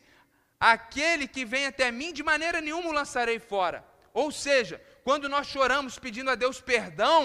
aquele 0.60 1.28
que 1.36 1.44
vem 1.54 1.66
até 1.72 1.88
mim, 2.00 2.12
de 2.20 2.24
maneira 2.32 2.62
nenhuma 2.62 2.90
o 2.90 2.98
lançarei 3.02 3.40
fora. 3.40 3.80
Ou 4.14 4.32
seja, 4.32 4.76
quando 5.04 5.28
nós 5.28 5.48
choramos 5.48 5.98
pedindo 6.06 6.30
a 6.30 6.36
Deus 6.36 6.62
perdão, 6.62 7.20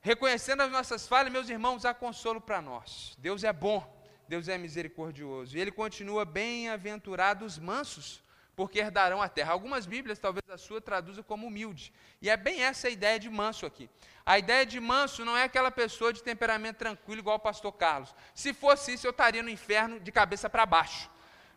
reconhecendo 0.00 0.62
as 0.62 0.70
nossas 0.70 1.06
falhas, 1.06 1.32
meus 1.32 1.48
irmãos, 1.48 1.84
há 1.84 1.92
consolo 1.92 2.40
para 2.40 2.62
nós. 2.62 3.16
Deus 3.18 3.44
é 3.44 3.52
bom, 3.52 3.80
Deus 4.28 4.48
é 4.48 4.56
misericordioso. 4.56 5.56
E 5.56 5.60
ele 5.60 5.72
continua 5.72 6.24
bem-aventurados 6.24 7.58
mansos, 7.58 8.22
porque 8.60 8.78
herdarão 8.78 9.22
a 9.22 9.28
terra. 9.36 9.54
Algumas 9.54 9.86
Bíblias, 9.86 10.18
talvez 10.18 10.44
a 10.50 10.58
sua, 10.58 10.82
traduza 10.82 11.22
como 11.22 11.46
humilde. 11.46 11.94
E 12.20 12.28
é 12.28 12.36
bem 12.36 12.62
essa 12.62 12.88
a 12.88 12.90
ideia 12.90 13.18
de 13.18 13.30
manso 13.30 13.64
aqui. 13.64 13.88
A 14.26 14.38
ideia 14.38 14.66
de 14.66 14.78
manso 14.78 15.24
não 15.24 15.34
é 15.34 15.44
aquela 15.44 15.70
pessoa 15.70 16.12
de 16.12 16.22
temperamento 16.22 16.76
tranquilo, 16.76 17.22
igual 17.22 17.36
o 17.36 17.40
pastor 17.40 17.72
Carlos. 17.72 18.14
Se 18.34 18.52
fosse 18.52 18.92
isso, 18.92 19.06
eu 19.06 19.12
estaria 19.12 19.42
no 19.42 19.48
inferno 19.48 19.98
de 19.98 20.12
cabeça 20.12 20.50
para 20.50 20.66
baixo. 20.66 21.08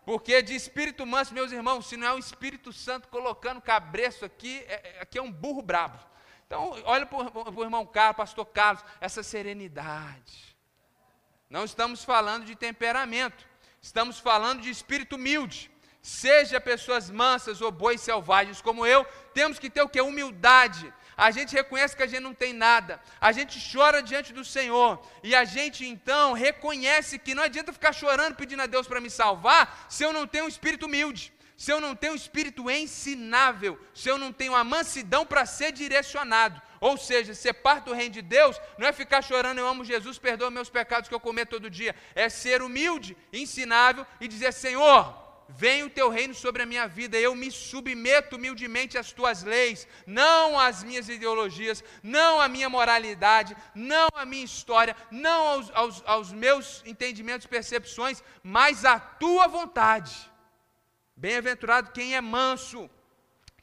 Porque 0.06 0.42
de 0.42 0.56
espírito 0.56 1.06
manso, 1.06 1.34
meus 1.34 1.52
irmãos, 1.52 1.88
se 1.88 1.98
não 1.98 2.08
é 2.08 2.13
o 2.13 2.18
Espírito 2.18 2.72
Santo 2.72 3.10
colocando 3.10 3.60
cabreço 3.60 4.24
aqui, 4.24 4.63
é, 4.70 4.96
é 4.96 5.02
aqui 5.02 5.18
é 5.18 5.22
um 5.22 5.30
burro 5.30 5.62
brabo. 5.62 6.00
Então, 6.48 6.72
olha 6.86 7.06
para 7.06 7.18
o 7.54 7.63
irmão 7.66 7.86
Carlos, 7.86 8.16
pastor 8.16 8.46
Carlos, 8.46 8.82
essa 9.02 9.22
serenidade. 9.22 10.56
Não 11.50 11.66
estamos 11.66 12.02
falando 12.02 12.46
de 12.46 12.56
temperamento, 12.56 13.46
estamos 13.82 14.20
falando 14.20 14.62
de 14.62 14.70
espírito 14.70 15.18
humilde. 15.18 15.73
Seja 16.04 16.62
pessoas 16.62 17.10
mansas 17.10 17.62
ou 17.62 17.72
bois 17.72 18.00
selvagens 18.02 18.62
como 18.62 18.86
eu, 18.86 19.04
temos 19.34 19.58
que 19.58 19.70
ter 19.70 19.82
o 19.82 19.89
que? 19.89 20.00
Humildade 20.00 20.94
a 21.16 21.32
gente 21.32 21.54
reconhece 21.54 21.96
que 21.96 22.04
a 22.04 22.08
gente 22.08 22.22
não 22.22 22.34
tem 22.34 22.54
nada, 22.54 23.00
a 23.20 23.32
gente 23.32 23.60
chora 23.72 24.02
diante 24.02 24.34
do 24.34 24.44
Senhor, 24.44 25.02
e 25.24 25.36
a 25.36 25.46
gente 25.46 25.86
então 25.86 26.34
reconhece 26.34 27.20
que 27.20 27.36
não 27.36 27.44
adianta 27.44 27.74
ficar 27.74 27.94
chorando 27.94 28.36
pedindo 28.36 28.62
a 28.62 28.66
Deus 28.66 28.88
para 28.88 29.02
me 29.02 29.10
salvar, 29.10 29.86
se 29.89 30.04
eu 30.04 30.12
não 30.12 30.28
tenho 30.28 30.46
um 30.46 30.50
espírito 30.50 30.86
humilde, 30.86 31.32
se 31.56 31.72
eu 31.72 31.80
não 31.80 31.96
tenho 31.96 32.13
um 32.13 32.16
espírito 32.18 32.70
ensinável, 32.70 33.80
se 33.94 34.10
eu 34.10 34.18
não 34.18 34.34
tenho 34.34 34.56
a 34.56 34.63
mansidão 34.63 35.26
para 35.26 35.46
ser 35.46 35.72
direcionado. 35.72 36.62
Ou 36.82 36.98
seja, 36.98 37.34
ser 37.34 37.54
parte 37.54 37.86
do 37.86 37.94
reino 37.94 38.16
de 38.16 38.22
Deus 38.22 38.60
não 38.78 38.86
é 38.86 38.92
ficar 38.92 39.22
chorando, 39.22 39.60
eu 39.60 39.68
amo 39.68 39.86
Jesus, 39.86 40.18
perdoa 40.18 40.52
meus 40.52 40.70
pecados 40.70 41.08
que 41.08 41.16
eu 41.16 41.20
cometo 41.20 41.52
todo 41.52 41.70
dia. 41.70 41.96
É 42.13 42.28
ser 42.28 42.62
humilde, 42.62 43.16
ensinável 43.32 44.06
e 44.20 44.28
dizer: 44.28 44.52
Senhor, 44.52 45.23
Venha 45.56 45.86
o 45.86 45.89
teu 45.89 46.10
reino 46.10 46.34
sobre 46.34 46.63
a 46.63 46.66
minha 46.66 46.88
vida, 46.88 47.18
eu 47.18 47.36
me 47.36 47.52
submeto 47.52 48.36
humildemente 48.38 48.98
às 48.98 49.12
tuas 49.12 49.44
leis, 49.44 49.88
não 50.08 50.60
às 50.60 50.84
minhas 50.84 51.08
ideologias, 51.10 51.84
não 52.02 52.42
à 52.42 52.48
minha 52.48 52.70
moralidade, 52.70 53.56
não 53.76 54.08
à 54.16 54.26
minha 54.26 54.44
história, 54.44 54.96
não 55.12 55.48
aos, 55.48 55.72
aos, 55.76 56.04
aos 56.06 56.32
meus 56.32 56.82
entendimentos, 56.86 57.46
percepções, 57.46 58.24
mas 58.42 58.84
à 58.84 59.00
tua 59.00 59.48
vontade. 59.48 60.32
Bem-aventurado 61.16 61.92
quem 61.92 62.16
é 62.16 62.22
manso, 62.22 62.89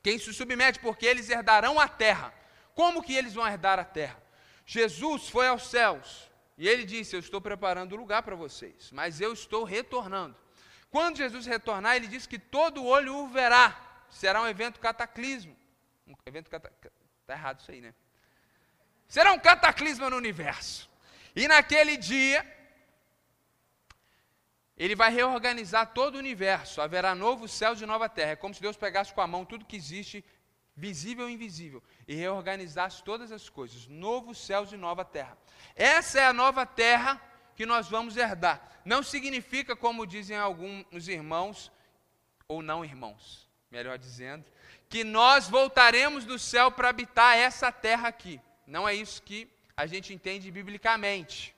quem 0.03 0.17
se 0.17 0.33
submete, 0.33 0.79
porque 0.79 1.05
eles 1.05 1.29
herdarão 1.29 1.81
a 1.81 1.89
terra. 1.89 2.33
Como 2.75 3.03
que 3.03 3.15
eles 3.15 3.35
vão 3.35 3.47
herdar 3.47 3.79
a 3.79 3.85
terra? 3.85 4.23
Jesus 4.65 5.29
foi 5.29 5.49
aos 5.49 5.69
céus 5.69 6.31
e 6.57 6.69
ele 6.69 6.85
disse: 6.85 7.17
Eu 7.17 7.21
estou 7.21 7.41
preparando 7.41 7.93
o 7.93 7.97
lugar 7.97 8.23
para 8.23 8.37
vocês, 8.37 8.93
mas 8.93 9.21
eu 9.21 9.33
estou 9.33 9.65
retornando. 9.65 10.37
Quando 10.91 11.19
Jesus 11.19 11.47
retornar, 11.47 11.97
ele 11.97 12.09
diz 12.09 12.27
que 12.27 12.39
todo 12.39 12.85
olho 12.85 13.17
o 13.17 13.29
verá. 13.29 13.79
Será 14.11 14.43
um 14.43 14.49
evento 14.49 14.81
cataclismo. 14.81 15.57
Um 16.07 16.15
evento 16.27 16.51
cataclismo. 16.51 16.99
Está 17.21 17.35
errado 17.35 17.61
isso 17.61 17.71
aí, 17.71 17.81
né? 17.81 17.95
Será 19.07 19.33
um 19.33 19.39
cataclismo 19.39 20.11
no 20.11 20.17
universo. 20.17 20.91
E 21.35 21.47
naquele 21.47 21.97
dia, 21.97 22.45
ele 24.77 24.97
vai 24.97 25.13
reorganizar 25.13 25.93
todo 25.93 26.17
o 26.17 26.19
universo. 26.19 26.81
Haverá 26.81 27.15
novos 27.15 27.53
céus 27.53 27.81
e 27.81 27.87
nova 27.87 28.09
terra. 28.09 28.33
É 28.33 28.37
como 28.37 28.53
se 28.53 28.61
Deus 28.61 28.77
pegasse 28.77 29.15
com 29.15 29.21
a 29.21 29.27
mão 29.29 29.45
tudo 29.45 29.65
que 29.65 29.77
existe, 29.77 30.25
visível 30.75 31.29
e 31.29 31.35
invisível, 31.35 31.83
e 32.09 32.15
reorganizasse 32.15 33.05
todas 33.05 33.31
as 33.31 33.49
coisas. 33.49 33.87
Novos 33.87 34.45
céus 34.45 34.73
e 34.73 34.77
nova 34.77 35.05
terra. 35.05 35.39
Essa 35.77 36.21
é 36.21 36.27
a 36.27 36.33
nova 36.33 36.67
terra 36.67 37.21
que 37.61 37.67
nós 37.67 37.91
vamos 37.91 38.17
herdar. 38.17 38.59
Não 38.87 39.03
significa, 39.03 39.77
como 39.77 40.07
dizem 40.07 40.35
alguns 40.35 41.09
irmãos, 41.09 41.71
ou 42.49 42.63
não 42.63 42.83
irmãos, 42.83 43.47
melhor 43.71 43.99
dizendo, 43.99 44.47
que 44.89 45.05
nós 45.05 45.47
voltaremos 45.47 46.25
do 46.25 46.39
céu 46.39 46.71
para 46.71 46.89
habitar 46.89 47.37
essa 47.37 47.71
terra 47.71 48.09
aqui. 48.09 48.41
Não 48.67 48.89
é 48.89 48.95
isso 48.95 49.21
que 49.21 49.47
a 49.77 49.85
gente 49.85 50.15
entende 50.15 50.51
biblicamente. 50.51 51.55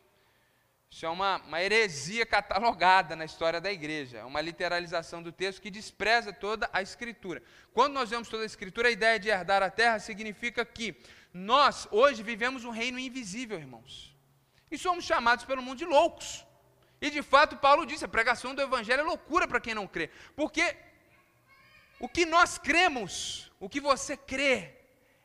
Isso 0.91 1.07
é 1.07 1.09
uma, 1.09 1.37
uma 1.43 1.63
heresia 1.63 2.27
catalogada 2.27 3.15
na 3.15 3.25
história 3.25 3.61
da 3.61 3.71
igreja, 3.71 4.19
é 4.19 4.25
uma 4.25 4.41
literalização 4.41 5.23
do 5.23 5.31
texto 5.31 5.63
que 5.63 5.71
despreza 5.71 6.33
toda 6.33 6.69
a 6.73 6.83
escritura. 6.83 7.41
Quando 7.73 7.93
nós 7.93 8.11
vemos 8.11 8.29
toda 8.29 8.43
a 8.43 8.47
escritura, 8.47 8.89
a 8.89 8.91
ideia 8.91 9.21
de 9.21 9.29
herdar 9.29 9.63
a 9.63 9.71
terra 9.71 10.01
significa 10.01 10.65
que 10.65 10.97
nós 11.33 11.87
hoje 11.93 12.25
vivemos 12.25 12.65
um 12.65 12.71
reino 12.71 12.99
invisível, 12.99 13.57
irmãos 13.57 14.12
e 14.73 14.79
somos 14.79 15.05
chamados 15.05 15.45
pelo 15.45 15.63
mundo 15.63 15.79
de 15.79 15.85
loucos. 15.85 16.45
E 17.01 17.11
de 17.11 17.23
fato, 17.23 17.57
Paulo 17.57 17.85
disse: 17.85 18.05
a 18.05 18.15
pregação 18.17 18.55
do 18.55 18.63
Evangelho 18.63 19.01
é 19.01 19.05
loucura 19.05 19.47
para 19.47 19.61
quem 19.61 19.75
não 19.75 19.87
crê, 19.87 20.09
porque 20.35 20.65
o 22.01 22.09
que 22.09 22.25
nós 22.25 22.59
cremos, 22.59 23.51
o 23.61 23.69
que 23.69 23.81
você 23.81 24.17
crê, 24.17 24.75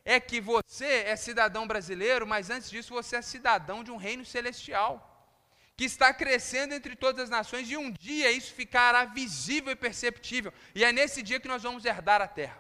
é 0.04 0.20
que 0.20 0.40
você 0.40 0.92
é 1.14 1.16
cidadão 1.16 1.66
brasileiro, 1.68 2.28
mas 2.28 2.50
antes 2.50 2.70
disso 2.70 2.94
você 2.94 3.16
é 3.18 3.22
cidadão 3.22 3.84
de 3.84 3.92
um 3.92 3.98
reino 3.98 4.26
celestial, 4.26 4.92
que 5.78 5.86
está 5.86 6.14
crescendo 6.14 6.74
entre 6.74 6.96
todas 6.96 7.24
as 7.26 7.30
nações, 7.30 7.70
e 7.70 7.78
um 7.78 7.92
dia 7.92 8.32
isso 8.32 8.54
ficará 8.54 9.06
visível 9.06 9.72
e 9.72 9.76
perceptível, 9.76 10.54
e 10.74 10.84
é 10.84 10.92
nesse 10.92 11.22
dia 11.22 11.40
que 11.40 11.48
nós 11.48 11.64
vamos 11.64 11.86
herdar 11.86 12.22
a 12.22 12.28
terra, 12.28 12.60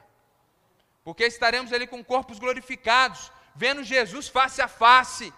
porque 1.03 1.25
estaremos 1.25 1.73
ali 1.73 1.87
com 1.87 2.03
corpos 2.03 2.39
glorificados, 2.39 3.31
vendo 3.55 3.83
Jesus 3.83 4.27
face 4.27 4.61
a 4.61 4.67
face. 4.67 5.33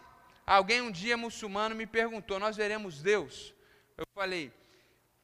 Alguém 0.50 0.82
um 0.82 0.90
dia 0.90 1.16
muçulmano 1.16 1.76
me 1.76 1.86
perguntou: 1.86 2.40
Nós 2.40 2.58
veremos 2.58 3.04
Deus? 3.04 3.54
Eu 3.96 4.04
falei: 4.16 4.52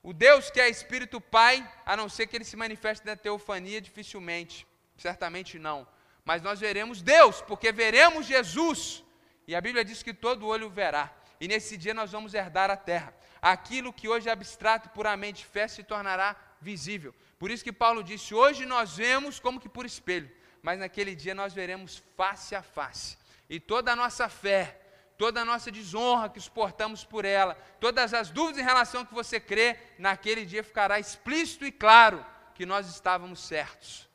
O 0.04 0.14
Deus 0.14 0.52
que 0.52 0.62
é 0.62 0.70
Espírito 0.70 1.20
Pai, 1.20 1.68
a 1.84 1.98
não 1.98 2.08
ser 2.08 2.28
que 2.28 2.36
ele 2.38 2.46
se 2.46 2.56
manifeste 2.56 3.04
na 3.04 3.16
teofania, 3.16 3.82
dificilmente, 3.82 4.68
certamente 4.96 5.58
não. 5.58 5.88
Mas 6.24 6.44
nós 6.44 6.60
veremos 6.60 7.02
Deus, 7.02 7.42
porque 7.42 7.72
veremos 7.72 8.28
Jesus. 8.28 9.04
E 9.48 9.56
a 9.56 9.62
Bíblia 9.62 9.84
diz 9.84 10.04
que 10.04 10.14
todo 10.14 10.46
olho 10.46 10.70
verá. 10.70 11.12
E 11.42 11.48
nesse 11.48 11.76
dia 11.76 11.96
nós 11.96 12.12
vamos 12.12 12.36
herdar 12.36 12.70
a 12.70 12.78
terra. 12.78 13.12
Aquilo 13.42 13.92
que 13.92 14.08
hoje 14.08 14.30
é 14.30 14.32
abstrato, 14.32 14.90
puramente 14.90 15.44
fé, 15.44 15.68
se 15.68 15.84
tornará 15.84 16.36
visível. 16.62 17.16
Por 17.40 17.50
isso 17.50 17.64
que 17.64 17.74
Paulo 17.74 18.04
disse: 18.04 18.36
Hoje 18.36 18.64
nós 18.68 18.96
vemos 18.96 19.40
como 19.40 19.60
que 19.60 19.70
por 19.70 19.88
espelho, 19.88 20.30
mas 20.62 20.78
naquele 20.78 21.16
dia 21.16 21.34
nós 21.34 21.52
veremos 21.52 22.04
face 22.16 22.54
a 22.54 22.62
face. 22.62 23.18
E 23.50 23.60
toda 23.60 23.92
a 23.92 23.96
nossa 23.96 24.30
fé, 24.30 24.85
toda 25.18 25.42
a 25.42 25.46
nossa 25.46 25.72
desonra 25.72 26.30
que 26.30 26.40
suportamos 26.40 27.04
por 27.04 27.26
ela, 27.26 27.56
todas 27.80 28.14
as 28.14 28.30
dúvidas 28.30 28.62
em 28.62 28.66
relação 28.66 29.02
ao 29.02 29.06
que 29.06 29.14
você 29.14 29.40
crê, 29.40 29.78
naquele 29.98 30.46
dia 30.46 30.64
ficará 30.64 31.00
explícito 31.00 31.66
e 31.66 31.72
claro 31.72 32.26
que 32.54 32.66
nós 32.66 32.88
estávamos 32.88 33.40
certos. 33.40 34.10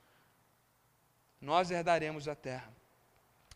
Nós 1.40 1.70
herdaremos 1.70 2.28
a 2.28 2.34
terra. 2.34 2.70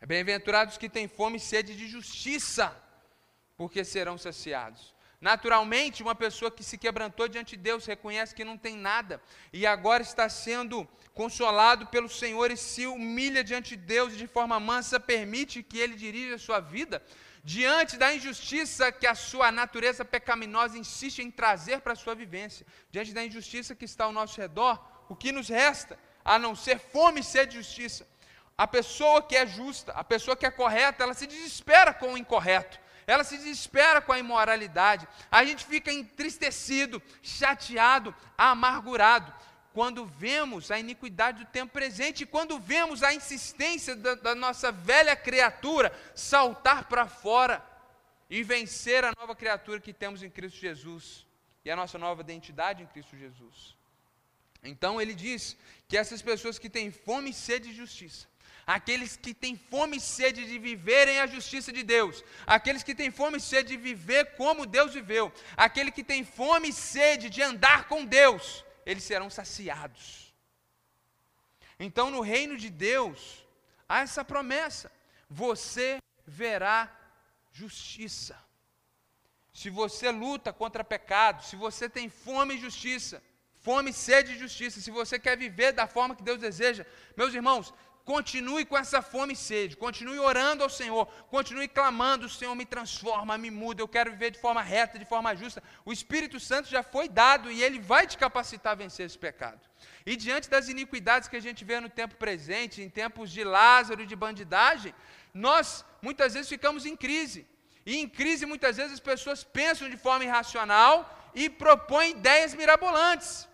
Bem-aventurados 0.07 0.77
que 0.77 0.89
têm 0.89 1.09
fome 1.09 1.37
e 1.37 1.41
sede 1.41 1.75
de 1.75 1.87
justiça, 1.87 2.75
porque 3.57 3.85
serão 3.85 4.19
saciados. 4.19 4.94
Naturalmente, 5.25 6.03
uma 6.03 6.15
pessoa 6.15 6.51
que 6.51 6.63
se 6.63 6.77
quebrantou 6.77 7.27
diante 7.27 7.57
de 7.57 7.63
Deus 7.63 7.87
reconhece 7.87 8.35
que 8.35 8.45
não 8.45 8.59
tem 8.59 8.77
nada 8.77 9.23
e 9.55 9.67
agora 9.67 10.03
está 10.03 10.29
sendo 10.29 10.87
consolado 11.15 11.87
pelo 11.87 12.11
Senhor 12.11 12.51
e 12.51 12.59
se 12.59 12.87
humilha 12.87 13.43
diante 13.43 13.71
de 13.75 13.83
Deus 13.95 14.13
e 14.13 14.17
de 14.17 14.27
forma 14.27 14.61
mansa 14.61 15.01
permite 15.01 15.63
que 15.63 15.79
Ele 15.79 15.95
dirija 15.95 16.35
a 16.35 16.39
sua 16.39 16.61
vida 16.61 17.03
diante 17.43 17.97
da 17.97 18.15
injustiça 18.15 18.93
que 18.93 19.07
a 19.07 19.15
sua 19.15 19.51
natureza 19.51 20.05
pecaminosa 20.05 20.77
insiste 20.77 21.21
em 21.21 21.31
trazer 21.31 21.81
para 21.81 21.95
a 21.95 21.97
sua 21.97 22.15
vivência, 22.15 22.67
diante 22.91 23.15
da 23.15 23.25
injustiça 23.25 23.75
que 23.75 23.87
está 23.87 24.05
ao 24.05 24.13
nosso 24.13 24.39
redor, 24.39 24.79
o 25.09 25.17
que 25.17 25.33
nos 25.33 25.49
resta 25.49 25.99
a 26.23 26.39
não 26.39 26.55
ser 26.55 26.79
fome 26.79 27.21
e 27.21 27.25
sede 27.25 27.53
de 27.53 27.63
justiça? 27.63 28.07
A 28.59 28.67
pessoa 28.67 29.23
que 29.23 29.35
é 29.35 29.47
justa, 29.47 29.91
a 29.93 30.05
pessoa 30.05 30.37
que 30.37 30.45
é 30.45 30.51
correta, 30.51 31.03
ela 31.03 31.15
se 31.15 31.27
desespera 31.27 31.95
com 31.95 32.13
o 32.13 32.19
incorreto, 32.19 32.79
ela 33.07 33.25
se 33.25 33.37
desespera 33.37 34.01
com 34.01 34.13
a 34.13 34.19
imoralidade, 34.19 35.07
a 35.31 35.45
gente 35.45 35.65
fica 35.65 35.93
entristecido, 35.93 37.03
chateado, 37.23 38.15
amargurado 38.37 39.33
quando 39.75 40.07
vemos 40.07 40.71
a 40.71 40.79
iniquidade 40.79 41.45
do 41.45 41.51
tempo 41.51 41.73
presente 41.73 42.23
e 42.23 42.27
quando 42.27 42.61
vemos 42.61 43.03
a 43.03 43.13
insistência 43.13 43.97
da, 43.97 44.15
da 44.15 44.35
nossa 44.35 44.71
velha 44.71 45.17
criatura 45.17 45.93
saltar 46.15 46.85
para 46.85 47.09
fora 47.09 47.61
e 48.31 48.43
vencer 48.45 49.05
a 49.05 49.13
nova 49.19 49.35
criatura 49.35 49.81
que 49.81 49.93
temos 49.93 50.23
em 50.23 50.31
Cristo 50.31 50.61
Jesus 50.61 51.27
e 51.65 51.71
a 51.73 51.77
nossa 51.77 51.99
nova 51.99 52.21
identidade 52.21 52.85
em 52.85 52.87
Cristo 52.87 53.17
Jesus. 53.17 53.77
Então 54.63 55.03
ele 55.03 55.13
diz 55.13 55.57
que 55.89 55.97
essas 55.97 56.23
pessoas 56.23 56.59
que 56.59 56.71
têm 56.71 56.93
fome 56.93 57.31
e 57.31 57.35
sede 57.35 57.71
de 57.71 57.77
justiça, 57.77 58.29
aqueles 58.67 59.17
que 59.17 59.35
têm 59.35 59.57
fome 59.57 59.97
e 59.99 60.01
sede 60.01 60.47
de 60.47 60.59
viverem 60.59 61.21
a 61.21 61.27
justiça 61.27 61.73
de 61.73 61.83
Deus, 61.83 62.25
aqueles 62.47 62.83
que 62.83 62.95
têm 62.95 63.11
fome 63.11 63.39
e 63.39 63.41
sede 63.41 63.71
de 63.71 63.77
viver 63.77 64.37
como 64.37 64.67
Deus 64.67 64.95
viveu, 64.95 65.33
aquele 65.57 65.91
que 65.91 66.05
tem 66.05 66.25
fome 66.25 66.69
e 66.69 66.73
sede 66.73 67.29
de 67.29 67.43
andar 67.43 67.89
com 67.89 68.05
Deus, 68.05 68.65
eles 68.87 69.05
serão 69.05 69.29
saciados. 69.29 70.35
Então, 71.79 72.11
no 72.11 72.21
reino 72.21 72.57
de 72.57 72.71
Deus, 72.71 73.45
há 73.89 74.01
essa 74.01 74.25
promessa: 74.25 74.91
você 75.29 75.99
verá 76.27 76.91
justiça. 77.53 78.39
Se 79.53 79.71
você 79.71 80.11
luta 80.11 80.53
contra 80.53 80.83
pecado, 80.83 81.45
se 81.45 81.55
você 81.55 81.89
tem 81.89 82.09
fome 82.09 82.55
e 82.55 82.59
justiça, 82.59 83.23
fome 83.61 83.91
e 83.91 83.95
sede 83.95 84.33
de 84.33 84.41
justiça, 84.41 84.81
se 84.81 84.91
você 84.91 85.19
quer 85.19 85.37
viver 85.37 85.73
da 85.73 85.87
forma 85.87 86.17
que 86.17 86.23
Deus 86.23 86.41
deseja, 86.41 86.85
meus 87.17 87.33
irmãos, 87.33 87.73
Continue 88.05 88.67
com 88.67 88.77
essa 88.77 89.01
fome 89.01 89.33
e 89.33 89.37
sede, 89.37 89.79
continue 89.79 90.19
orando 90.19 90.63
ao 90.63 90.69
Senhor, 90.69 91.07
continue 91.31 91.67
clamando: 91.67 92.29
Senhor, 92.29 92.55
me 92.55 92.67
transforma, 92.67 93.39
me 93.39 93.51
muda, 93.51 93.81
eu 93.81 93.89
quero 93.89 94.11
viver 94.11 94.31
de 94.31 94.39
forma 94.39 94.61
reta, 94.61 94.99
de 94.99 95.07
forma 95.07 95.35
justa. 95.35 95.63
O 95.87 95.93
Espírito 95.93 96.39
Santo 96.39 96.69
já 96.69 96.83
foi 96.83 97.09
dado 97.09 97.51
e 97.51 97.63
ele 97.63 97.79
vai 97.79 98.07
te 98.07 98.19
capacitar 98.19 98.73
a 98.73 98.77
vencer 98.77 99.07
esse 99.07 99.17
pecado. 99.17 99.61
E 100.05 100.17
diante 100.17 100.51
das 100.51 100.69
iniquidades 100.69 101.29
que 101.29 101.37
a 101.37 101.41
gente 101.41 101.65
vê 101.65 101.81
no 101.81 101.89
tempo 101.89 102.15
presente, 102.17 102.83
em 102.83 102.91
tempos 102.91 103.31
de 103.31 103.43
Lázaro 103.43 104.03
e 104.03 104.07
de 104.07 104.15
bandidagem, 104.15 104.95
nós 105.33 105.83
muitas 106.03 106.35
vezes 106.35 106.49
ficamos 106.49 106.85
em 106.85 106.95
crise. 106.95 107.47
E 107.87 107.97
em 107.97 108.09
crise, 108.09 108.45
muitas 108.45 108.77
vezes, 108.77 108.93
as 108.95 109.01
pessoas 109.01 109.43
pensam 109.45 109.89
de 109.89 109.97
forma 109.97 110.25
irracional 110.25 111.31
e 111.35 111.49
propõem 111.49 112.13
ideias 112.13 112.55
mirabolantes. 112.55 113.49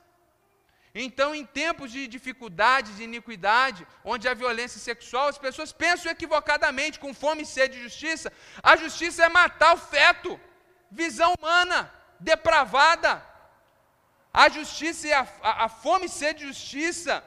Então, 0.94 1.34
em 1.34 1.46
tempos 1.46 1.92
de 1.92 2.06
dificuldade, 2.08 2.94
de 2.94 3.04
iniquidade, 3.04 3.86
onde 4.04 4.28
há 4.28 4.34
violência 4.34 4.80
sexual, 4.80 5.28
as 5.28 5.38
pessoas 5.38 5.72
pensam 5.72 6.10
equivocadamente, 6.10 6.98
com 6.98 7.14
fome 7.14 7.42
e 7.42 7.46
sede 7.46 7.76
de 7.76 7.84
justiça. 7.84 8.32
A 8.62 8.76
justiça 8.76 9.24
é 9.24 9.28
matar 9.28 9.74
o 9.74 9.78
feto, 9.78 10.38
visão 10.90 11.32
humana, 11.38 11.92
depravada. 12.18 13.24
A 14.32 14.48
justiça 14.48 15.06
e 15.06 15.12
a, 15.12 15.26
a, 15.42 15.64
a 15.66 15.68
fome 15.68 16.06
e 16.06 16.08
sede 16.08 16.40
de 16.40 16.46
justiça 16.46 17.22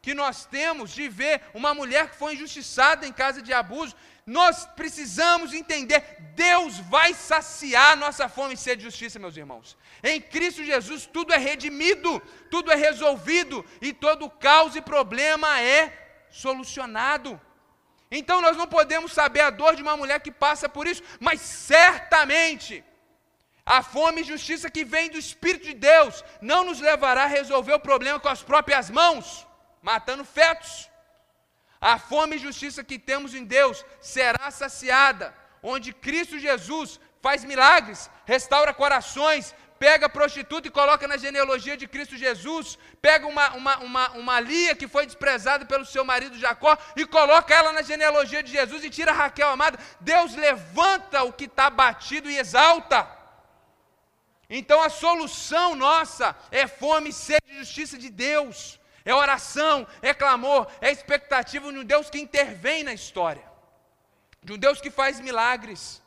que 0.00 0.14
nós 0.14 0.46
temos 0.46 0.92
de 0.92 1.08
ver 1.08 1.42
uma 1.52 1.74
mulher 1.74 2.10
que 2.10 2.16
foi 2.16 2.34
injustiçada 2.34 3.04
em 3.06 3.12
casa 3.12 3.42
de 3.42 3.52
abuso, 3.52 3.96
nós 4.28 4.66
precisamos 4.76 5.54
entender, 5.54 6.00
Deus 6.34 6.78
vai 6.80 7.14
saciar 7.14 7.96
nossa 7.96 8.28
fome 8.28 8.52
e 8.52 8.58
sede 8.58 8.82
de 8.82 8.84
justiça, 8.84 9.18
meus 9.18 9.38
irmãos. 9.38 9.74
Em 10.04 10.20
Cristo 10.20 10.62
Jesus 10.62 11.06
tudo 11.06 11.32
é 11.32 11.38
redimido, 11.38 12.20
tudo 12.50 12.70
é 12.70 12.74
resolvido 12.74 13.64
e 13.80 13.90
todo 13.90 14.28
caos 14.28 14.76
e 14.76 14.82
problema 14.82 15.58
é 15.62 16.26
solucionado. 16.28 17.40
Então 18.10 18.42
nós 18.42 18.54
não 18.54 18.66
podemos 18.66 19.12
saber 19.12 19.40
a 19.40 19.48
dor 19.48 19.74
de 19.74 19.82
uma 19.82 19.96
mulher 19.96 20.20
que 20.20 20.30
passa 20.30 20.68
por 20.68 20.86
isso, 20.86 21.02
mas 21.18 21.40
certamente 21.40 22.84
a 23.64 23.82
fome 23.82 24.20
e 24.20 24.24
justiça 24.24 24.70
que 24.70 24.84
vem 24.84 25.08
do 25.08 25.16
Espírito 25.16 25.64
de 25.64 25.74
Deus 25.74 26.22
não 26.42 26.64
nos 26.64 26.80
levará 26.80 27.24
a 27.24 27.34
resolver 27.38 27.72
o 27.72 27.80
problema 27.80 28.20
com 28.20 28.28
as 28.28 28.42
próprias 28.42 28.90
mãos, 28.90 29.46
matando 29.80 30.22
fetos. 30.22 30.90
A 31.80 31.98
fome 31.98 32.36
e 32.36 32.40
justiça 32.40 32.82
que 32.82 32.98
temos 32.98 33.34
em 33.34 33.44
Deus 33.44 33.84
será 34.00 34.50
saciada, 34.50 35.34
onde 35.62 35.92
Cristo 35.92 36.38
Jesus 36.38 36.98
faz 37.20 37.44
milagres, 37.44 38.10
restaura 38.24 38.74
corações, 38.74 39.54
pega 39.78 40.08
prostituta 40.08 40.66
e 40.66 40.70
coloca 40.70 41.06
na 41.06 41.16
genealogia 41.16 41.76
de 41.76 41.86
Cristo 41.86 42.16
Jesus, 42.16 42.76
pega 43.00 43.26
uma, 43.26 43.50
uma, 43.54 43.78
uma, 43.78 44.10
uma 44.10 44.40
Lia 44.40 44.74
que 44.74 44.88
foi 44.88 45.06
desprezada 45.06 45.64
pelo 45.64 45.86
seu 45.86 46.04
marido 46.04 46.38
Jacó 46.38 46.76
e 46.96 47.06
coloca 47.06 47.54
ela 47.54 47.72
na 47.72 47.82
genealogia 47.82 48.42
de 48.42 48.50
Jesus 48.50 48.84
e 48.84 48.90
tira 48.90 49.12
Raquel 49.12 49.48
amada. 49.48 49.78
Deus 50.00 50.34
levanta 50.34 51.22
o 51.22 51.32
que 51.32 51.44
está 51.44 51.70
batido 51.70 52.28
e 52.28 52.38
exalta. 52.38 53.08
Então 54.50 54.82
a 54.82 54.88
solução 54.88 55.74
nossa 55.76 56.34
é 56.50 56.66
fome 56.66 57.10
e 57.10 57.12
sede 57.12 57.46
de 57.46 57.58
justiça 57.58 57.96
de 57.96 58.10
Deus 58.10 58.77
é 59.10 59.14
oração, 59.14 59.86
é 60.02 60.12
clamor, 60.12 60.62
é 60.82 60.90
expectativa 60.92 61.72
de 61.72 61.78
um 61.78 61.84
Deus 61.92 62.10
que 62.10 62.20
intervém 62.26 62.80
na 62.88 62.92
história, 62.92 63.44
de 64.42 64.52
um 64.52 64.58
Deus 64.58 64.82
que 64.82 64.90
faz 64.90 65.18
milagres. 65.18 66.02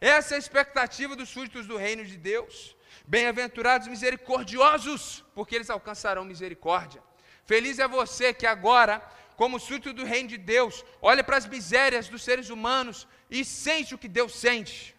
Essa 0.00 0.32
é 0.32 0.36
a 0.36 0.38
expectativa 0.44 1.14
dos 1.14 1.28
súditos 1.28 1.66
do 1.66 1.76
reino 1.76 2.04
de 2.06 2.16
Deus. 2.16 2.74
Bem-aventurados 3.06 3.86
misericordiosos, 3.86 5.22
porque 5.34 5.56
eles 5.56 5.68
alcançarão 5.68 6.24
misericórdia. 6.24 7.02
Feliz 7.44 7.78
é 7.78 7.86
você 7.86 8.32
que 8.32 8.46
agora, 8.46 8.94
como 9.36 9.60
súdito 9.60 9.92
do 9.92 10.06
reino 10.06 10.30
de 10.30 10.38
Deus, 10.38 10.82
olha 11.02 11.22
para 11.22 11.36
as 11.36 11.46
misérias 11.46 12.08
dos 12.08 12.22
seres 12.22 12.48
humanos 12.48 13.06
e 13.30 13.44
sente 13.44 13.94
o 13.94 13.98
que 13.98 14.08
Deus 14.08 14.32
sente. 14.34 14.96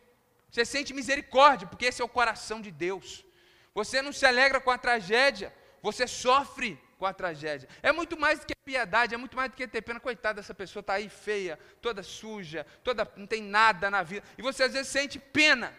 Você 0.51 0.63
sente 0.65 0.93
misericórdia, 0.93 1.67
porque 1.67 1.87
esse 1.87 1.99
é 1.99 2.05
o 2.05 2.15
coração 2.19 2.61
de 2.61 2.69
Deus. 2.69 3.25
Você 3.73 4.03
não 4.03 4.13
se 4.13 4.25
alegra 4.27 4.61
com 4.61 4.69
a 4.69 4.77
tragédia, 4.77 5.51
você 5.81 6.05
sofre 6.05 6.79
com 6.99 7.05
a 7.05 7.13
tragédia. 7.13 7.67
É 7.81 7.91
muito 7.93 8.19
mais 8.19 8.39
do 8.39 8.45
que 8.45 8.53
piedade, 8.53 9.15
é 9.15 9.17
muito 9.17 9.35
mais 9.35 9.49
do 9.49 9.55
que 9.55 9.65
ter 9.65 9.81
pena. 9.81 9.99
Coitada 10.01 10.41
dessa 10.41 10.53
pessoa, 10.53 10.81
está 10.81 10.93
aí 10.95 11.07
feia, 11.07 11.57
toda 11.81 12.03
suja, 12.03 12.65
toda 12.83 13.09
não 13.15 13.25
tem 13.25 13.41
nada 13.41 13.89
na 13.89 14.03
vida. 14.03 14.23
E 14.37 14.41
você 14.41 14.63
às 14.63 14.73
vezes 14.73 14.91
sente 14.91 15.17
pena. 15.17 15.73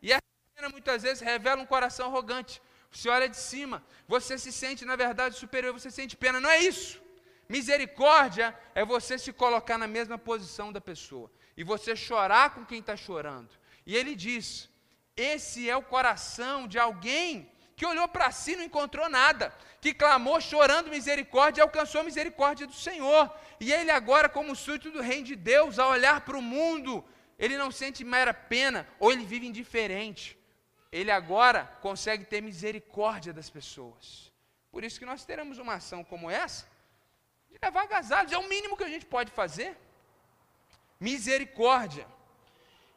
E 0.00 0.12
essa 0.12 0.22
pena 0.54 0.68
muitas 0.68 1.02
vezes 1.02 1.20
revela 1.20 1.60
um 1.60 1.66
coração 1.66 2.06
arrogante. 2.06 2.62
Você 2.92 3.08
olha 3.08 3.28
de 3.28 3.36
cima, 3.36 3.84
você 4.06 4.38
se 4.38 4.52
sente, 4.52 4.84
na 4.84 4.94
verdade, 4.94 5.36
superior, 5.36 5.72
você 5.72 5.90
sente 5.90 6.16
pena. 6.16 6.40
Não 6.40 6.48
é 6.48 6.60
isso. 6.60 7.02
Misericórdia 7.48 8.56
é 8.74 8.84
você 8.84 9.18
se 9.18 9.32
colocar 9.32 9.76
na 9.76 9.88
mesma 9.88 10.16
posição 10.16 10.72
da 10.72 10.80
pessoa. 10.80 11.30
E 11.56 11.64
você 11.64 11.96
chorar 11.96 12.54
com 12.54 12.64
quem 12.64 12.78
está 12.78 12.96
chorando. 12.96 13.50
E 13.84 13.96
ele 13.96 14.14
diz: 14.14 14.70
esse 15.16 15.68
é 15.68 15.76
o 15.76 15.82
coração 15.82 16.68
de 16.68 16.78
alguém 16.78 17.51
que 17.82 17.86
olhou 17.86 18.06
para 18.06 18.30
si 18.30 18.52
e 18.52 18.56
não 18.58 18.62
encontrou 18.62 19.08
nada, 19.08 19.52
que 19.80 19.92
clamou 19.92 20.40
chorando 20.40 20.88
misericórdia 20.88 21.60
e 21.60 21.64
alcançou 21.64 22.00
a 22.00 22.04
misericórdia 22.04 22.64
do 22.64 22.72
Senhor. 22.72 23.28
E 23.58 23.72
ele 23.72 23.90
agora, 23.90 24.28
como 24.28 24.54
súdito 24.54 24.92
do 24.92 25.02
reino 25.02 25.26
de 25.26 25.34
Deus, 25.34 25.80
ao 25.80 25.90
olhar 25.90 26.20
para 26.20 26.36
o 26.36 26.40
mundo, 26.40 27.04
ele 27.36 27.58
não 27.58 27.72
sente 27.72 28.04
mera 28.04 28.32
pena, 28.32 28.86
ou 29.00 29.10
ele 29.10 29.24
vive 29.24 29.48
indiferente. 29.48 30.38
Ele 30.92 31.10
agora 31.10 31.64
consegue 31.80 32.24
ter 32.24 32.40
misericórdia 32.40 33.32
das 33.32 33.50
pessoas. 33.50 34.30
Por 34.70 34.84
isso 34.84 35.00
que 35.00 35.10
nós 35.12 35.24
teremos 35.24 35.58
uma 35.58 35.74
ação 35.74 36.04
como 36.04 36.30
essa, 36.30 36.64
de 37.50 37.58
levar 37.60 37.82
agasalhos, 37.82 38.30
é 38.30 38.38
o 38.38 38.48
mínimo 38.48 38.76
que 38.76 38.84
a 38.84 38.92
gente 38.94 39.06
pode 39.06 39.32
fazer. 39.32 39.76
Misericórdia. 41.00 42.06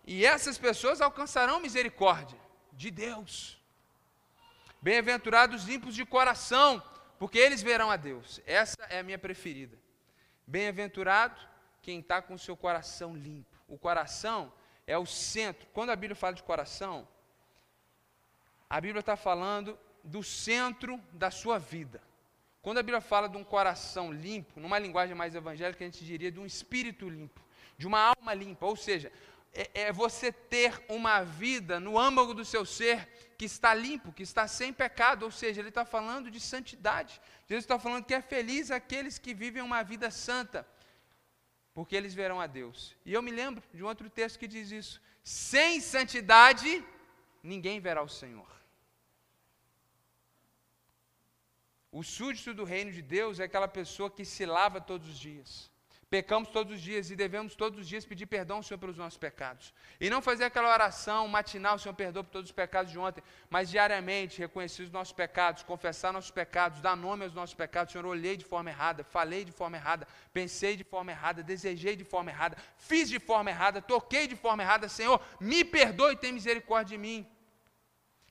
E 0.06 0.24
essas 0.24 0.60
pessoas 0.60 1.02
alcançarão 1.02 1.60
misericórdia 1.60 2.38
de 2.72 2.92
Deus. 2.92 3.65
Bem-aventurados 4.82 5.64
limpos 5.64 5.96
de 5.96 6.06
coração, 6.06 6.82
porque 7.18 7.38
eles 7.38 7.62
verão 7.62 7.90
a 7.90 7.96
Deus. 7.96 8.42
Essa 8.46 8.78
é 8.90 9.00
a 9.00 9.04
minha 9.04 9.18
preferida. 9.18 9.78
Bem-aventurado 10.46 11.40
quem 11.82 12.00
está 12.00 12.22
com 12.22 12.36
o 12.36 12.40
seu 12.40 12.56
coração 12.56 13.16
limpo. 13.16 13.56
O 13.68 13.78
coração 13.78 14.52
é 14.86 14.98
o 14.98 15.06
centro. 15.06 15.68
Quando 15.74 15.90
a 15.90 15.96
Bíblia 15.96 16.16
fala 16.16 16.34
de 16.34 16.44
coração, 16.44 17.08
a 18.70 18.80
Bíblia 18.80 19.00
está 19.00 19.16
falando 19.16 19.78
do 20.04 20.24
centro 20.24 21.00
da 21.12 21.32
sua 21.32 21.58
vida. 21.58 22.02
Quando 22.62 22.80
a 22.80 22.84
Bíblia 22.84 23.02
fala 23.02 23.30
de 23.30 23.38
um 23.38 23.44
coração 23.44 24.12
limpo, 24.12 24.60
numa 24.60 24.80
linguagem 24.80 25.16
mais 25.16 25.36
evangélica, 25.36 25.84
a 25.84 25.88
gente 25.88 26.04
diria 26.04 26.32
de 26.32 26.40
um 26.40 26.46
espírito 26.46 27.08
limpo, 27.08 27.42
de 27.78 27.86
uma 27.86 28.00
alma 28.00 28.34
limpa. 28.34 28.66
Ou 28.66 28.76
seja, 28.76 29.12
é, 29.56 29.84
é 29.86 29.92
você 29.92 30.32
ter 30.32 30.84
uma 30.90 31.24
vida 31.24 31.80
no 31.80 31.98
âmago 31.98 32.34
do 32.34 32.44
seu 32.44 32.66
ser 32.66 33.08
que 33.38 33.46
está 33.46 33.74
limpo, 33.74 34.12
que 34.12 34.24
está 34.24 34.48
sem 34.48 34.74
pecado, 34.74 35.24
ou 35.24 35.32
seja, 35.32 35.62
ele 35.62 35.70
está 35.70 35.86
falando 35.86 36.30
de 36.30 36.40
santidade. 36.40 37.22
Jesus 37.48 37.64
está 37.64 37.80
falando 37.80 38.06
que 38.06 38.14
é 38.14 38.22
feliz 38.22 38.70
aqueles 38.70 39.18
que 39.18 39.34
vivem 39.34 39.64
uma 39.64 39.82
vida 39.84 40.12
santa, 40.12 40.68
porque 41.74 41.96
eles 41.96 42.14
verão 42.14 42.40
a 42.42 42.48
Deus. 42.48 42.96
E 43.06 43.14
eu 43.14 43.22
me 43.22 43.32
lembro 43.32 43.64
de 43.74 43.82
um 43.82 43.88
outro 43.88 44.10
texto 44.10 44.38
que 44.38 44.48
diz 44.48 44.72
isso: 44.72 45.02
Sem 45.24 45.80
santidade, 45.80 46.84
ninguém 47.42 47.80
verá 47.80 48.02
o 48.04 48.10
Senhor. 48.10 48.54
O 51.92 52.04
súdito 52.04 52.54
do 52.54 52.66
reino 52.66 52.92
de 52.92 53.02
Deus 53.02 53.40
é 53.40 53.46
aquela 53.46 53.70
pessoa 53.70 54.12
que 54.12 54.26
se 54.26 54.46
lava 54.46 54.82
todos 54.82 55.08
os 55.08 55.18
dias. 55.18 55.72
Pecamos 56.10 56.50
todos 56.50 56.76
os 56.76 56.82
dias 56.82 57.10
e 57.10 57.16
devemos 57.16 57.56
todos 57.56 57.80
os 57.80 57.88
dias 57.88 58.06
pedir 58.06 58.28
perdão 58.28 58.58
ao 58.58 58.64
Senhor 58.64 58.78
pelos 58.78 58.96
nossos 58.96 59.18
pecados. 59.18 59.74
E 60.00 60.08
não 60.08 60.22
fazer 60.22 60.44
aquela 60.44 60.72
oração 60.72 61.28
matinal, 61.28 61.80
Senhor, 61.80 61.96
perdoa 61.96 62.24
por 62.24 62.30
todos 62.30 62.50
os 62.50 62.56
pecados 62.56 62.92
de 62.92 63.00
ontem, 63.00 63.24
mas 63.50 63.72
diariamente 63.72 64.40
reconhecer 64.40 64.84
os 64.84 64.92
nossos 64.92 65.14
pecados, 65.14 65.64
confessar 65.64 66.14
nossos 66.14 66.30
pecados, 66.30 66.80
dar 66.80 66.96
nome 66.96 67.24
aos 67.24 67.34
nossos 67.34 67.56
pecados. 67.56 67.92
Senhor, 67.92 68.06
olhei 68.06 68.38
de 68.38 68.46
forma 68.46 68.70
errada, 68.70 69.04
falei 69.04 69.44
de 69.44 69.52
forma 69.52 69.78
errada, 69.78 70.08
pensei 70.32 70.76
de 70.76 70.84
forma 70.84 71.12
errada, 71.12 71.42
desejei 71.42 71.96
de 71.96 72.04
forma 72.04 72.30
errada, 72.30 72.56
fiz 72.78 73.10
de 73.10 73.20
forma 73.20 73.50
errada, 73.50 73.82
toquei 73.82 74.28
de 74.28 74.36
forma 74.36 74.62
errada. 74.62 74.88
Senhor, 74.88 75.20
me 75.40 75.66
perdoe 75.66 76.14
e 76.14 76.18
tem 76.18 76.32
misericórdia 76.32 76.96
de 76.96 77.02
mim. 77.02 77.28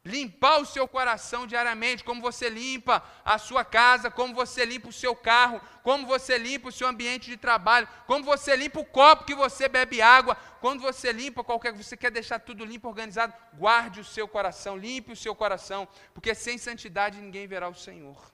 Limpar 0.04 0.60
o 0.60 0.66
seu 0.66 0.86
coração 0.86 1.46
diariamente, 1.46 2.04
como 2.04 2.20
você 2.20 2.50
limpa 2.50 3.02
a 3.24 3.38
sua 3.38 3.64
casa, 3.64 4.10
como 4.10 4.34
você 4.34 4.62
limpa 4.62 4.90
o 4.90 4.92
seu 4.92 5.16
carro, 5.16 5.58
como 5.82 6.06
você 6.06 6.36
limpa 6.36 6.68
o 6.68 6.72
seu 6.72 6.86
ambiente 6.86 7.30
de 7.30 7.38
trabalho, 7.38 7.88
como 8.06 8.22
você 8.22 8.54
limpa 8.54 8.80
o 8.80 8.84
copo 8.84 9.24
que 9.24 9.34
você 9.34 9.66
bebe 9.66 10.02
água, 10.02 10.36
quando 10.60 10.82
você 10.82 11.10
limpa 11.10 11.42
qualquer 11.42 11.72
você 11.72 11.96
quer 11.96 12.10
deixar 12.10 12.38
tudo 12.38 12.66
limpo, 12.66 12.86
organizado, 12.86 13.32
guarde 13.54 14.00
o 14.00 14.04
seu 14.04 14.28
coração, 14.28 14.76
limpe 14.76 15.12
o 15.12 15.16
seu 15.16 15.34
coração, 15.34 15.88
porque 16.12 16.34
sem 16.34 16.58
santidade 16.58 17.18
ninguém 17.18 17.46
verá 17.46 17.66
o 17.66 17.74
Senhor. 17.74 18.30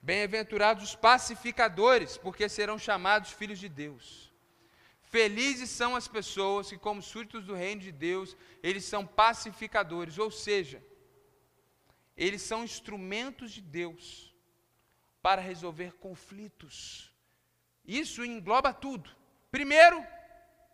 Bem-aventurados 0.00 0.84
os 0.84 0.94
pacificadores, 0.94 2.16
porque 2.16 2.48
serão 2.48 2.78
chamados 2.78 3.32
filhos 3.32 3.58
de 3.58 3.68
Deus. 3.68 4.27
Felizes 5.10 5.70
são 5.70 5.96
as 5.96 6.06
pessoas 6.06 6.68
que, 6.68 6.76
como 6.76 7.00
súditos 7.00 7.46
do 7.46 7.54
reino 7.54 7.80
de 7.80 7.90
Deus, 7.90 8.36
eles 8.62 8.84
são 8.84 9.06
pacificadores, 9.06 10.18
ou 10.18 10.30
seja, 10.30 10.82
eles 12.14 12.42
são 12.42 12.62
instrumentos 12.62 13.52
de 13.52 13.62
Deus 13.62 14.34
para 15.22 15.40
resolver 15.40 15.94
conflitos. 15.94 17.10
Isso 17.86 18.22
engloba 18.22 18.72
tudo. 18.72 19.10
Primeiro, 19.50 20.04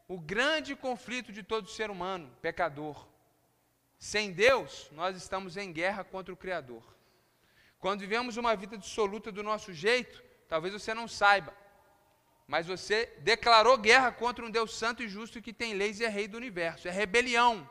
o 0.08 0.18
grande 0.18 0.74
conflito 0.74 1.32
de 1.32 1.44
todo 1.44 1.70
ser 1.70 1.88
humano, 1.88 2.36
pecador. 2.42 3.06
Sem 3.98 4.32
Deus, 4.32 4.88
nós 4.90 5.16
estamos 5.16 5.56
em 5.56 5.72
guerra 5.72 6.02
contra 6.02 6.34
o 6.34 6.36
Criador. 6.36 6.82
Quando 7.78 8.00
vivemos 8.00 8.36
uma 8.36 8.56
vida 8.56 8.76
dissoluta 8.76 9.30
do 9.30 9.44
nosso 9.44 9.72
jeito, 9.72 10.24
talvez 10.48 10.74
você 10.74 10.92
não 10.92 11.06
saiba, 11.06 11.56
mas 12.46 12.66
você 12.66 13.12
declarou 13.20 13.76
guerra 13.78 14.12
contra 14.12 14.44
um 14.44 14.50
Deus 14.50 14.76
santo 14.76 15.02
e 15.02 15.08
justo 15.08 15.40
que 15.40 15.52
tem 15.52 15.74
leis 15.74 16.00
e 16.00 16.04
é 16.04 16.08
rei 16.08 16.28
do 16.28 16.36
universo. 16.36 16.86
É 16.86 16.90
rebelião. 16.90 17.68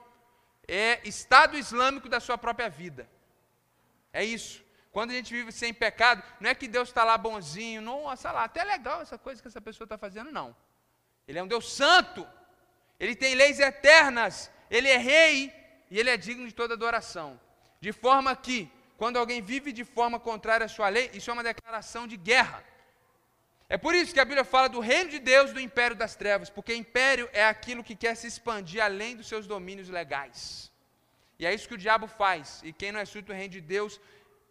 É 0.68 1.00
Estado 1.08 1.58
Islâmico 1.58 2.10
da 2.10 2.20
sua 2.20 2.38
própria 2.38 2.70
vida. 2.70 3.08
É 4.12 4.24
isso. 4.24 4.64
Quando 4.92 5.12
a 5.12 5.14
gente 5.14 5.34
vive 5.34 5.52
sem 5.52 5.74
pecado, 5.74 6.24
não 6.40 6.50
é 6.50 6.56
que 6.56 6.68
Deus 6.68 6.90
está 6.90 7.04
lá 7.04 7.18
bonzinho, 7.18 7.82
nossa 7.82 8.32
lá, 8.32 8.44
até 8.44 8.64
legal 8.64 9.02
essa 9.02 9.18
coisa 9.18 9.42
que 9.42 9.48
essa 9.48 9.62
pessoa 9.62 9.86
está 9.86 9.98
fazendo, 9.98 10.32
não. 10.32 10.56
Ele 11.28 11.40
é 11.40 11.44
um 11.44 11.48
Deus 11.48 11.72
santo. 11.74 12.28
Ele 13.00 13.16
tem 13.16 13.36
leis 13.36 13.60
eternas. 13.60 14.52
Ele 14.70 14.88
é 14.88 14.98
rei 14.98 15.54
e 15.90 16.00
ele 16.00 16.10
é 16.10 16.18
digno 16.18 16.48
de 16.48 16.54
toda 16.54 16.74
adoração. 16.74 17.40
De 17.80 17.92
forma 17.92 18.36
que, 18.36 18.72
quando 18.98 19.18
alguém 19.18 19.42
vive 19.42 19.72
de 19.72 19.84
forma 19.84 20.20
contrária 20.20 20.66
à 20.66 20.70
sua 20.70 20.90
lei, 20.90 21.12
isso 21.14 21.30
é 21.30 21.34
uma 21.34 21.44
declaração 21.44 22.08
de 22.08 22.18
guerra. 22.18 22.64
É 23.74 23.78
por 23.84 23.94
isso 23.96 24.14
que 24.14 24.20
a 24.20 24.26
Bíblia 24.30 24.44
fala 24.44 24.70
do 24.70 24.80
reino 24.80 25.10
de 25.10 25.18
Deus 25.18 25.52
do 25.52 25.60
império 25.60 25.96
das 26.02 26.16
trevas, 26.16 26.48
porque 26.48 26.76
império 26.76 27.28
é 27.34 27.44
aquilo 27.44 27.84
que 27.84 27.96
quer 27.96 28.14
se 28.16 28.28
expandir 28.28 28.80
além 28.84 29.16
dos 29.16 29.28
seus 29.32 29.48
domínios 29.48 29.90
legais. 29.90 30.72
E 31.40 31.46
é 31.48 31.52
isso 31.52 31.68
que 31.68 31.74
o 31.74 31.84
diabo 31.86 32.06
faz. 32.06 32.62
E 32.64 32.72
quem 32.72 32.92
não 32.92 33.00
é 33.00 33.06
súdito 33.06 33.32
do 33.32 33.36
reino 33.36 33.54
de 33.54 33.62
Deus 33.62 34.00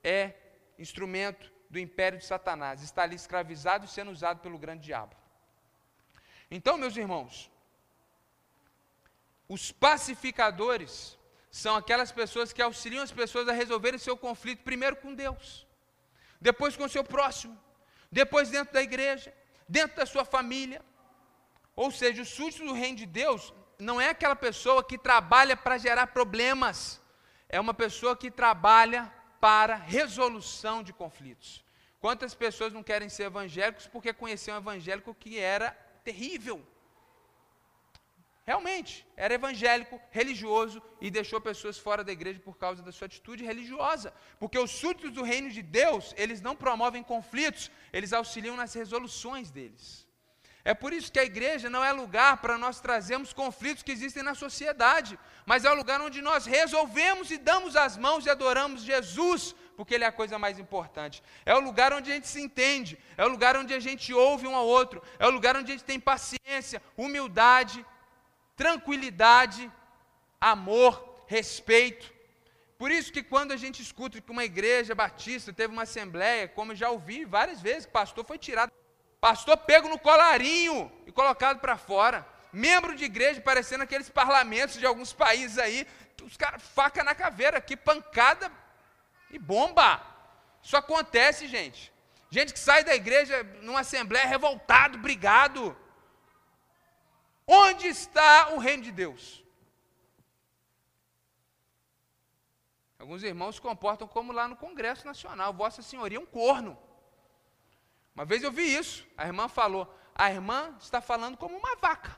é 0.03 0.35
instrumento 0.77 1.53
do 1.71 1.79
império 1.79 2.19
de 2.19 2.25
Satanás. 2.25 2.83
Está 2.83 3.05
ali 3.05 3.15
escravizado 3.15 3.85
e 3.85 3.89
sendo 3.89 4.11
usado 4.11 4.41
pelo 4.41 4.59
grande 4.59 4.83
diabo. 4.83 5.15
Então, 6.51 6.77
meus 6.77 6.97
irmãos, 6.97 7.49
os 9.49 9.71
pacificadores 9.71 11.17
são 11.49 11.77
aquelas 11.77 12.11
pessoas 12.11 12.53
que 12.53 12.61
auxiliam 12.61 13.05
as 13.05 13.13
pessoas 13.13 13.49
a 13.49 13.53
resolverem 13.53 14.01
seu 14.01 14.17
conflito 14.17 14.65
primeiro 14.65 14.97
com 14.97 15.15
Deus, 15.15 15.65
depois 16.41 16.77
com 16.77 16.87
o 16.87 16.95
seu 16.97 17.05
próximo 17.05 17.57
depois 18.13 18.51
dentro 18.51 18.75
da 18.75 18.83
igreja, 18.83 19.35
dentro 19.67 19.97
da 19.97 20.07
sua 20.07 20.25
família. 20.25 20.83
Ou 21.75 21.91
seja, 21.91 22.21
o 22.21 22.27
súdito 22.27 22.67
do 22.67 22.75
reino 22.75 22.99
de 22.99 23.07
Deus 23.07 23.53
não 23.79 23.99
é 23.99 24.11
aquela 24.11 24.37
pessoa 24.37 24.85
que 24.85 24.99
trabalha 24.99 25.57
para 25.57 25.79
gerar 25.79 26.09
problemas, 26.09 27.01
é 27.49 27.59
uma 27.59 27.73
pessoa 27.73 28.15
que 28.15 28.31
trabalha 28.31 29.11
para 29.41 29.75
resolução 29.75 30.83
de 30.83 30.93
conflitos. 30.93 31.65
Quantas 31.99 32.35
pessoas 32.35 32.73
não 32.73 32.83
querem 32.83 33.09
ser 33.09 33.25
evangélicos 33.25 33.87
porque 33.87 34.13
conheciam 34.13 34.57
um 34.57 34.61
evangélico 34.61 35.15
que 35.15 35.39
era 35.39 35.71
terrível? 36.05 36.65
Realmente, 38.45 39.07
era 39.17 39.35
evangélico, 39.35 40.01
religioso 40.11 40.83
e 41.01 41.11
deixou 41.11 41.41
pessoas 41.41 41.79
fora 41.79 42.03
da 42.03 42.11
igreja 42.11 42.41
por 42.41 42.57
causa 42.57 42.83
da 42.83 42.91
sua 42.91 43.07
atitude 43.07 43.45
religiosa. 43.45 44.13
Porque 44.41 44.59
os 44.59 44.73
súditos 44.73 45.13
do 45.13 45.23
reino 45.23 45.49
de 45.49 45.63
Deus, 45.63 46.13
eles 46.17 46.41
não 46.41 46.57
promovem 46.57 47.05
conflitos, 47.05 47.71
eles 47.93 48.13
auxiliam 48.13 48.57
nas 48.57 48.75
resoluções 48.75 49.51
deles. 49.51 50.09
É 50.65 50.75
por 50.75 50.93
isso 50.93 51.11
que 51.11 51.19
a 51.19 51.25
igreja 51.25 51.69
não 51.69 51.85
é 51.85 51.93
lugar 51.93 52.37
para 52.37 52.57
nós 52.57 52.81
trazermos 52.81 53.33
conflitos 53.33 53.83
que 53.83 53.91
existem 53.91 54.23
na 54.23 54.35
sociedade, 54.35 55.19
mas 55.45 55.65
é 55.65 55.71
o 55.71 55.75
lugar 55.75 56.01
onde 56.01 56.23
nós 56.23 56.47
resolvemos 56.47 57.31
e 57.33 57.39
damos 57.39 57.75
as 57.75 57.97
mãos 57.97 58.27
e 58.27 58.31
adoramos 58.31 58.83
Jesus, 58.83 59.57
porque 59.77 59.95
Ele 59.95 60.05
é 60.05 60.07
a 60.07 60.13
coisa 60.13 60.39
mais 60.39 60.61
importante. 60.61 61.21
É 61.45 61.55
o 61.55 61.61
lugar 61.61 61.93
onde 61.93 62.13
a 62.13 62.15
gente 62.15 62.29
se 62.29 62.41
entende, 62.41 62.97
é 63.17 63.25
o 63.25 63.29
lugar 63.29 63.57
onde 63.57 63.75
a 63.75 63.81
gente 63.81 64.15
ouve 64.15 64.47
um 64.47 64.55
ao 64.55 64.67
outro, 64.67 65.03
é 65.19 65.27
o 65.27 65.31
lugar 65.31 65.57
onde 65.57 65.73
a 65.73 65.75
gente 65.75 65.85
tem 65.85 65.99
paciência, 65.99 66.81
humildade, 66.97 67.85
tranquilidade, 68.63 69.69
amor, 70.41 71.25
respeito. 71.27 72.13
Por 72.79 72.93
isso 72.93 73.13
que 73.13 73.21
quando 73.21 73.51
a 73.51 73.57
gente 73.57 73.83
escuta 73.83 74.21
que 74.21 74.31
uma 74.31 74.45
igreja 74.45 74.95
batista 74.95 75.53
teve 75.53 75.73
uma 75.73 75.83
assembleia, 75.83 76.47
como 76.47 76.73
já 76.73 76.89
ouvi 76.89 77.25
várias 77.25 77.61
vezes, 77.61 77.87
pastor 77.87 78.25
foi 78.25 78.39
tirado, 78.39 78.71
pastor 79.21 79.57
pego 79.57 79.89
no 79.89 79.99
colarinho 79.99 80.93
e 81.09 81.11
colocado 81.11 81.59
para 81.59 81.77
fora. 81.77 82.25
Membro 82.53 82.95
de 82.95 83.05
igreja 83.05 83.41
parecendo 83.41 83.83
aqueles 83.83 84.09
parlamentos 84.09 84.77
de 84.79 84.87
alguns 84.87 85.13
países 85.13 85.59
aí, 85.59 85.85
os 86.23 86.37
caras 86.37 86.63
faca 86.63 87.03
na 87.03 87.17
caveira, 87.17 87.61
que 87.61 87.77
pancada 87.77 88.49
e 89.29 89.41
bomba. 89.41 90.01
Isso 90.63 90.77
acontece, 90.77 91.49
gente. 91.49 91.93
Gente 92.31 92.53
que 92.53 92.61
sai 92.61 92.85
da 92.85 92.95
igreja 92.95 93.43
numa 93.63 93.81
assembleia 93.81 94.27
revoltado, 94.27 94.99
brigado. 94.99 95.77
Onde 97.55 97.87
está 97.87 98.55
o 98.55 98.59
reino 98.59 98.83
de 98.83 98.91
Deus? 98.91 99.45
Alguns 102.99 103.23
irmãos 103.23 103.57
se 103.57 103.61
comportam 103.61 104.09
como 104.09 104.33
lá 104.33 104.49
no 104.49 104.57
Congresso 104.57 105.05
Nacional, 105.05 105.53
Vossa 105.53 105.83
Senhoria 105.83 106.17
é 106.17 106.21
um 106.21 106.25
corno. 106.25 106.79
Uma 108.15 108.25
vez 108.25 108.43
eu 108.43 108.51
vi 108.51 108.75
isso, 108.75 109.07
a 109.19 109.27
irmã 109.27 109.49
falou, 109.49 109.93
a 110.15 110.31
irmã 110.31 110.75
está 110.81 111.03
falando 111.03 111.37
como 111.37 111.55
uma 111.55 111.77
vaca. 111.77 112.17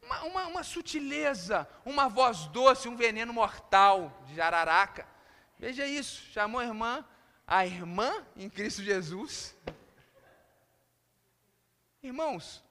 Uma, 0.00 0.22
uma, 0.22 0.46
uma 0.46 0.62
sutileza, 0.62 1.68
uma 1.84 2.08
voz 2.08 2.46
doce, 2.46 2.88
um 2.88 2.94
veneno 2.94 3.32
mortal 3.32 4.22
de 4.26 4.36
jararaca. 4.36 5.04
Veja 5.58 5.84
isso, 5.84 6.30
chamou 6.30 6.60
a 6.60 6.64
irmã, 6.64 7.04
a 7.44 7.66
irmã 7.66 8.24
em 8.36 8.48
Cristo 8.48 8.84
Jesus. 8.84 9.56
Irmãos, 12.00 12.64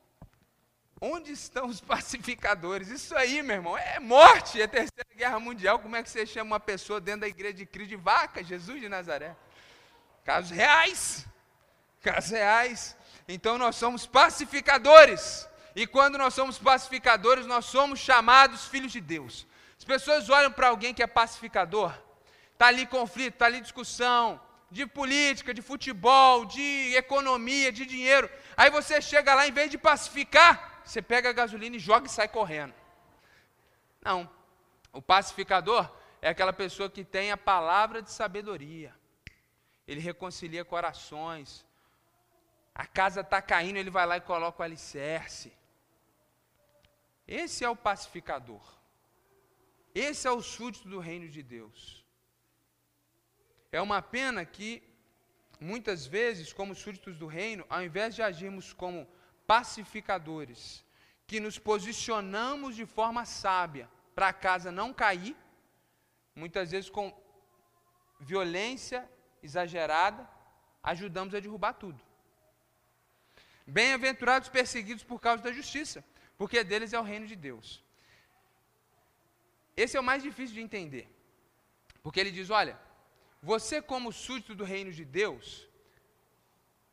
Onde 0.99 1.31
estão 1.31 1.67
os 1.67 1.81
pacificadores? 1.93 2.89
Isso 2.89 3.15
aí, 3.15 3.41
meu 3.41 3.57
irmão, 3.57 3.77
é 3.77 3.99
morte, 3.99 4.61
é 4.61 4.67
terceira 4.67 5.09
guerra 5.15 5.39
mundial. 5.39 5.79
Como 5.79 5.95
é 5.95 6.03
que 6.03 6.09
você 6.09 6.25
chama 6.25 6.51
uma 6.51 6.59
pessoa 6.59 7.01
dentro 7.01 7.21
da 7.21 7.27
igreja 7.27 7.53
de 7.53 7.65
Cristo 7.65 7.89
de 7.89 7.95
vaca? 7.95 8.43
Jesus 8.43 8.79
de 8.79 8.89
Nazaré. 8.89 9.35
Casos 10.23 10.51
reais. 10.51 11.25
Casos 12.01 12.31
reais. 12.31 12.97
Então 13.27 13.57
nós 13.57 13.75
somos 13.75 14.05
pacificadores. 14.05 15.47
E 15.75 15.85
quando 15.85 16.17
nós 16.17 16.33
somos 16.33 16.57
pacificadores, 16.57 17.45
nós 17.45 17.65
somos 17.65 17.99
chamados 17.99 18.65
filhos 18.65 18.91
de 18.91 19.01
Deus. 19.01 19.45
As 19.77 19.83
pessoas 19.83 20.29
olham 20.29 20.51
para 20.51 20.69
alguém 20.69 20.93
que 20.93 21.03
é 21.03 21.07
pacificador, 21.07 21.93
está 22.53 22.67
ali 22.67 22.85
conflito, 22.85 23.33
está 23.33 23.45
ali 23.47 23.59
discussão, 23.59 24.39
de 24.71 24.85
política, 24.87 25.53
de 25.53 25.61
futebol, 25.61 26.45
de 26.45 26.95
economia, 26.95 27.71
de 27.73 27.85
dinheiro. 27.85 28.29
Aí 28.55 28.69
você 28.69 29.01
chega 29.01 29.35
lá, 29.35 29.45
em 29.47 29.51
vez 29.51 29.69
de 29.69 29.77
pacificar, 29.77 30.74
você 30.85 31.01
pega 31.01 31.29
a 31.29 31.33
gasolina 31.33 31.75
e 31.75 31.79
joga 31.79 32.05
e 32.05 32.09
sai 32.09 32.27
correndo. 32.27 32.73
Não. 34.01 34.29
O 34.93 35.01
pacificador 35.01 35.91
é 36.21 36.29
aquela 36.29 36.53
pessoa 36.53 36.89
que 36.89 37.03
tem 37.03 37.31
a 37.31 37.37
palavra 37.37 38.01
de 38.01 38.11
sabedoria. 38.11 38.93
Ele 39.87 39.99
reconcilia 39.99 40.63
corações. 40.63 41.65
A 42.73 42.85
casa 42.85 43.21
está 43.21 43.41
caindo, 43.41 43.77
ele 43.77 43.89
vai 43.89 44.05
lá 44.05 44.17
e 44.17 44.21
coloca 44.21 44.61
o 44.61 44.63
alicerce. 44.63 45.51
Esse 47.27 47.63
é 47.63 47.69
o 47.69 47.75
pacificador. 47.75 48.63
Esse 49.93 50.27
é 50.27 50.31
o 50.31 50.41
súdito 50.41 50.87
do 50.87 50.99
reino 50.99 51.27
de 51.27 51.41
Deus. 51.41 52.05
É 53.71 53.81
uma 53.81 54.01
pena 54.01 54.45
que, 54.45 54.83
muitas 55.59 56.05
vezes, 56.05 56.53
como 56.53 56.75
súditos 56.75 57.17
do 57.17 57.27
reino, 57.27 57.65
ao 57.69 57.83
invés 57.83 58.13
de 58.13 58.21
agirmos 58.21 58.71
como 58.71 59.07
pacificadores, 59.47 60.83
que 61.27 61.39
nos 61.39 61.57
posicionamos 61.57 62.75
de 62.75 62.85
forma 62.85 63.25
sábia 63.25 63.89
para 64.13 64.29
a 64.29 64.33
casa 64.33 64.71
não 64.71 64.93
cair, 64.93 65.35
muitas 66.35 66.71
vezes 66.71 66.89
com 66.89 67.13
violência 68.19 69.09
exagerada, 69.41 70.27
ajudamos 70.83 71.33
a 71.33 71.39
derrubar 71.39 71.73
tudo. 71.73 71.99
Bem-aventurados 73.65 74.49
perseguidos 74.49 75.03
por 75.03 75.19
causa 75.19 75.41
da 75.43 75.51
justiça, 75.51 76.05
porque 76.37 76.63
deles 76.63 76.93
é 76.93 76.99
o 76.99 77.03
reino 77.03 77.27
de 77.27 77.35
Deus. 77.35 77.83
Esse 79.75 79.97
é 79.97 79.99
o 79.99 80.03
mais 80.03 80.21
difícil 80.21 80.55
de 80.55 80.61
entender, 80.61 81.09
porque 82.03 82.19
ele 82.19 82.31
diz: 82.31 82.49
olha, 82.49 82.79
você, 83.41 83.81
como 83.81 84.11
súdito 84.11 84.55
do 84.55 84.63
reino 84.63 84.91
de 84.91 85.03
Deus, 85.03 85.67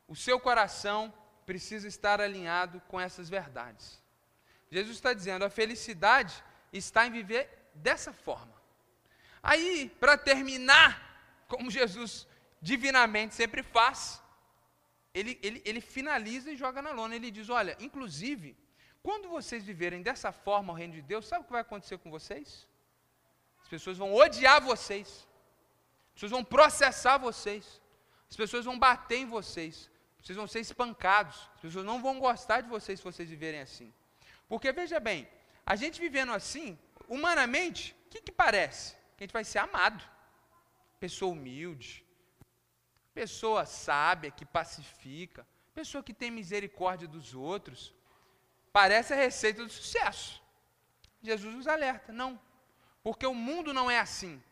o 0.08 0.16
seu 0.16 0.40
coração 0.40 1.12
precisa 1.46 1.86
estar 1.88 2.20
alinhado 2.20 2.80
com 2.88 3.00
essas 3.00 3.28
verdades. 3.28 4.02
Jesus 4.70 4.96
está 4.96 5.12
dizendo: 5.12 5.44
a 5.44 5.50
felicidade 5.50 6.42
está 6.72 7.06
em 7.06 7.10
viver 7.10 7.48
dessa 7.74 8.12
forma. 8.12 8.54
Aí, 9.42 9.90
para 10.00 10.16
terminar, 10.16 10.90
como 11.48 11.70
Jesus 11.70 12.26
divinamente 12.60 13.34
sempre 13.34 13.62
faz, 13.62 14.22
ele, 15.12 15.38
ele, 15.42 15.60
ele 15.64 15.80
finaliza 15.80 16.50
e 16.50 16.56
joga 16.56 16.80
na 16.80 16.92
lona. 16.92 17.16
Ele 17.16 17.30
diz: 17.30 17.48
Olha, 17.50 17.76
inclusive, 17.80 18.56
quando 19.02 19.28
vocês 19.28 19.64
viverem 19.64 20.00
dessa 20.02 20.30
forma 20.32 20.72
o 20.72 20.76
reino 20.76 20.94
de 20.94 21.02
Deus, 21.02 21.26
sabe 21.26 21.42
o 21.42 21.44
que 21.44 21.52
vai 21.52 21.62
acontecer 21.62 21.98
com 21.98 22.10
vocês? 22.10 22.66
As 23.62 23.68
pessoas 23.68 23.98
vão 23.98 24.14
odiar 24.14 24.62
vocês, 24.62 25.08
as 26.08 26.14
pessoas 26.14 26.32
vão 26.32 26.44
processar 26.44 27.18
vocês, 27.18 27.80
as 28.30 28.36
pessoas 28.36 28.64
vão 28.64 28.78
bater 28.78 29.18
em 29.18 29.26
vocês, 29.26 29.90
vocês 30.22 30.36
vão 30.36 30.46
ser 30.46 30.60
espancados, 30.60 31.36
as 31.56 31.60
pessoas 31.60 31.84
não 31.84 32.00
vão 32.00 32.20
gostar 32.20 32.60
de 32.60 32.68
vocês 32.68 33.00
se 33.00 33.04
vocês 33.04 33.28
viverem 33.28 33.60
assim. 33.60 33.92
Porque 34.48 34.70
veja 34.70 35.00
bem, 35.00 35.28
a 35.66 35.74
gente 35.74 36.00
vivendo 36.00 36.32
assim, 36.32 36.78
humanamente, 37.08 37.96
o 38.06 38.10
que, 38.10 38.22
que 38.22 38.32
parece? 38.32 38.94
Que 39.16 39.24
a 39.24 39.26
gente 39.26 39.32
vai 39.32 39.44
ser 39.44 39.58
amado, 39.58 40.02
pessoa 41.00 41.32
humilde, 41.32 42.06
pessoa 43.12 43.66
sábia, 43.66 44.30
que 44.30 44.44
pacifica, 44.44 45.46
pessoa 45.74 46.04
que 46.04 46.14
tem 46.14 46.30
misericórdia 46.30 47.08
dos 47.08 47.34
outros. 47.34 47.92
Parece 48.72 49.12
a 49.12 49.16
receita 49.16 49.64
do 49.64 49.70
sucesso. 49.70 50.40
Jesus 51.20 51.54
nos 51.54 51.66
alerta, 51.66 52.12
não, 52.12 52.40
porque 53.02 53.26
o 53.26 53.34
mundo 53.34 53.72
não 53.72 53.90
é 53.90 53.98
assim. 53.98 54.42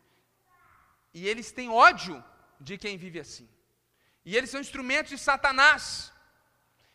E 1.13 1.27
eles 1.27 1.51
têm 1.51 1.69
ódio 1.69 2.23
de 2.59 2.77
quem 2.77 2.97
vive 2.97 3.19
assim. 3.19 3.47
E 4.23 4.37
eles 4.37 4.49
são 4.49 4.61
instrumentos 4.61 5.09
de 5.09 5.17
Satanás. 5.17 6.11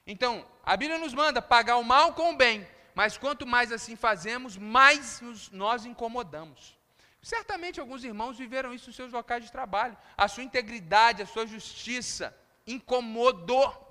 Então, 0.07 0.47
a 0.65 0.77
Bíblia 0.77 0.99
nos 0.99 1.13
manda 1.13 1.43
pagar 1.43 1.77
o 1.77 1.85
mal 1.85 2.15
com 2.15 2.33
o 2.33 2.37
bem, 2.37 2.67
mas 2.95 3.19
quanto 3.19 3.47
mais 3.47 3.73
assim 3.73 3.97
fazemos, 3.97 4.57
mais 4.57 5.21
nos, 5.21 5.51
nós 5.51 5.85
incomodamos. 5.85 6.77
Certamente 7.21 7.81
alguns 7.81 8.05
irmãos 8.05 8.39
viveram 8.39 8.73
isso 8.73 8.87
nos 8.87 8.95
seus 8.95 9.11
locais 9.11 9.45
de 9.45 9.51
trabalho. 9.51 9.97
A 10.17 10.29
sua 10.29 10.45
integridade, 10.45 11.23
a 11.23 11.27
sua 11.27 11.45
justiça 11.45 12.35
incomodou. 12.65 13.83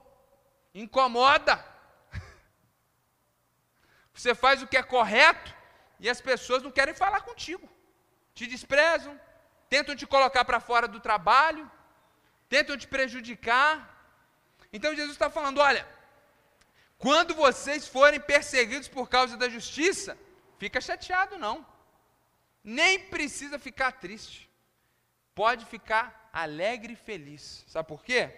Incomoda. 0.74 1.64
Você 4.14 4.34
faz 4.34 4.62
o 4.62 4.68
que 4.68 4.78
é 4.78 4.84
correto 4.84 5.54
e 6.00 6.10
as 6.10 6.22
pessoas 6.22 6.64
não 6.64 6.72
querem 6.72 6.94
falar 6.94 7.22
contigo. 7.22 7.68
Te 8.34 8.48
desprezam, 8.48 9.20
tentam 9.70 9.98
te 9.98 10.08
colocar 10.08 10.46
para 10.46 10.62
fora 10.62 10.88
do 10.88 11.02
trabalho, 11.02 11.70
tentam 12.50 12.78
te 12.78 12.88
prejudicar. 12.88 13.74
Então 14.72 14.96
Jesus 14.96 15.14
está 15.14 15.30
falando: 15.30 15.60
olha, 15.60 15.88
quando 16.98 17.34
vocês 17.36 17.88
forem 17.88 18.20
perseguidos 18.20 18.88
por 18.88 19.10
causa 19.10 19.38
da 19.38 19.50
justiça, 19.50 20.18
fica 20.58 20.80
chateado 20.82 21.38
não 21.38 21.66
nem 22.66 23.00
precisa 23.00 23.60
ficar 23.60 23.92
triste. 23.92 24.50
Pode 25.36 25.66
ficar 25.66 26.30
alegre 26.34 26.94
e 26.94 26.96
feliz. 26.96 27.64
Sabe 27.68 27.88
por 27.88 28.04
quê? 28.04 28.34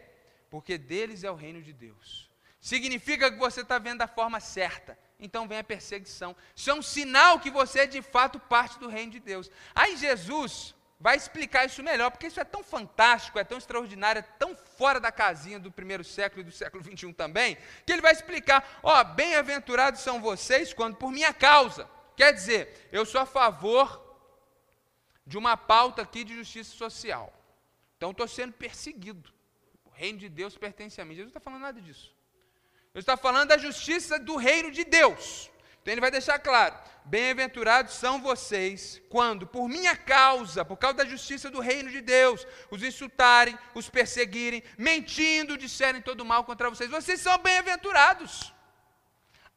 Porque 0.49 0.77
deles 0.77 1.23
é 1.23 1.31
o 1.31 1.35
reino 1.35 1.61
de 1.61 1.71
Deus. 1.71 2.29
Significa 2.59 3.31
que 3.31 3.37
você 3.37 3.61
está 3.61 3.79
vendo 3.79 3.99
da 3.99 4.07
forma 4.07 4.41
certa. 4.41 4.99
Então 5.17 5.47
vem 5.47 5.59
a 5.59 5.63
perseguição. 5.63 6.35
Isso 6.53 6.69
é 6.69 6.73
um 6.73 6.81
sinal 6.81 7.39
que 7.39 7.49
você 7.49 7.81
é 7.81 7.87
de 7.87 8.01
fato 8.01 8.39
parte 8.39 8.77
do 8.77 8.89
reino 8.89 9.13
de 9.13 9.19
Deus. 9.21 9.49
Aí 9.73 9.95
Jesus 9.95 10.75
vai 10.99 11.15
explicar 11.15 11.65
isso 11.65 11.83
melhor, 11.83 12.09
porque 12.09 12.27
isso 12.27 12.39
é 12.39 12.43
tão 12.43 12.63
fantástico, 12.63 13.37
é 13.37 13.43
tão 13.43 13.57
extraordinário, 13.57 14.19
é 14.19 14.23
tão 14.39 14.55
fora 14.55 14.99
da 14.99 15.11
casinha 15.11 15.59
do 15.59 15.71
primeiro 15.71 16.03
século 16.03 16.41
e 16.41 16.45
do 16.45 16.51
século 16.51 16.81
21 16.83 17.13
também, 17.13 17.57
que 17.85 17.91
ele 17.91 18.01
vai 18.01 18.11
explicar: 18.11 18.79
ó, 18.81 19.03
bem-aventurados 19.03 20.01
são 20.01 20.21
vocês 20.21 20.73
quando 20.73 20.95
por 20.95 21.11
minha 21.11 21.33
causa. 21.33 21.89
Quer 22.15 22.33
dizer, 22.33 22.89
eu 22.91 23.05
sou 23.05 23.21
a 23.21 23.25
favor 23.25 24.03
de 25.25 25.37
uma 25.37 25.55
pauta 25.55 26.01
aqui 26.01 26.23
de 26.23 26.33
justiça 26.35 26.75
social. 26.75 27.31
Então 27.95 28.11
estou 28.11 28.27
sendo 28.27 28.53
perseguido. 28.53 29.31
O 29.85 29.89
reino 29.89 30.17
de 30.17 30.29
Deus 30.29 30.57
pertence 30.57 30.99
a 30.99 31.05
mim. 31.05 31.13
Jesus 31.13 31.31
não 31.31 31.37
está 31.37 31.39
falando 31.39 31.61
nada 31.61 31.81
disso. 31.81 32.15
Ele 32.93 33.01
está 33.01 33.15
falando 33.15 33.49
da 33.49 33.57
justiça 33.57 34.17
do 34.17 34.35
reino 34.35 34.71
de 34.71 34.83
Deus. 34.83 35.51
Então 35.87 35.93
ele 35.93 36.01
vai 36.01 36.11
deixar 36.11 36.37
claro: 36.37 36.75
bem-aventurados 37.05 37.93
são 37.93 38.21
vocês 38.21 39.01
quando, 39.09 39.47
por 39.47 39.69
minha 39.69 39.95
causa, 39.95 40.65
por 40.65 40.75
causa 40.75 40.97
da 40.97 41.05
justiça 41.05 41.49
do 41.49 41.61
reino 41.61 41.89
de 41.89 42.01
Deus, 42.01 42.45
os 42.69 42.83
insultarem, 42.83 43.57
os 43.73 43.89
perseguirem, 43.89 44.61
mentindo, 44.77 45.57
disserem 45.57 46.01
todo 46.01 46.25
mal 46.25 46.43
contra 46.43 46.69
vocês. 46.69 46.89
Vocês 46.89 47.21
são 47.21 47.37
bem-aventurados. 47.37 48.53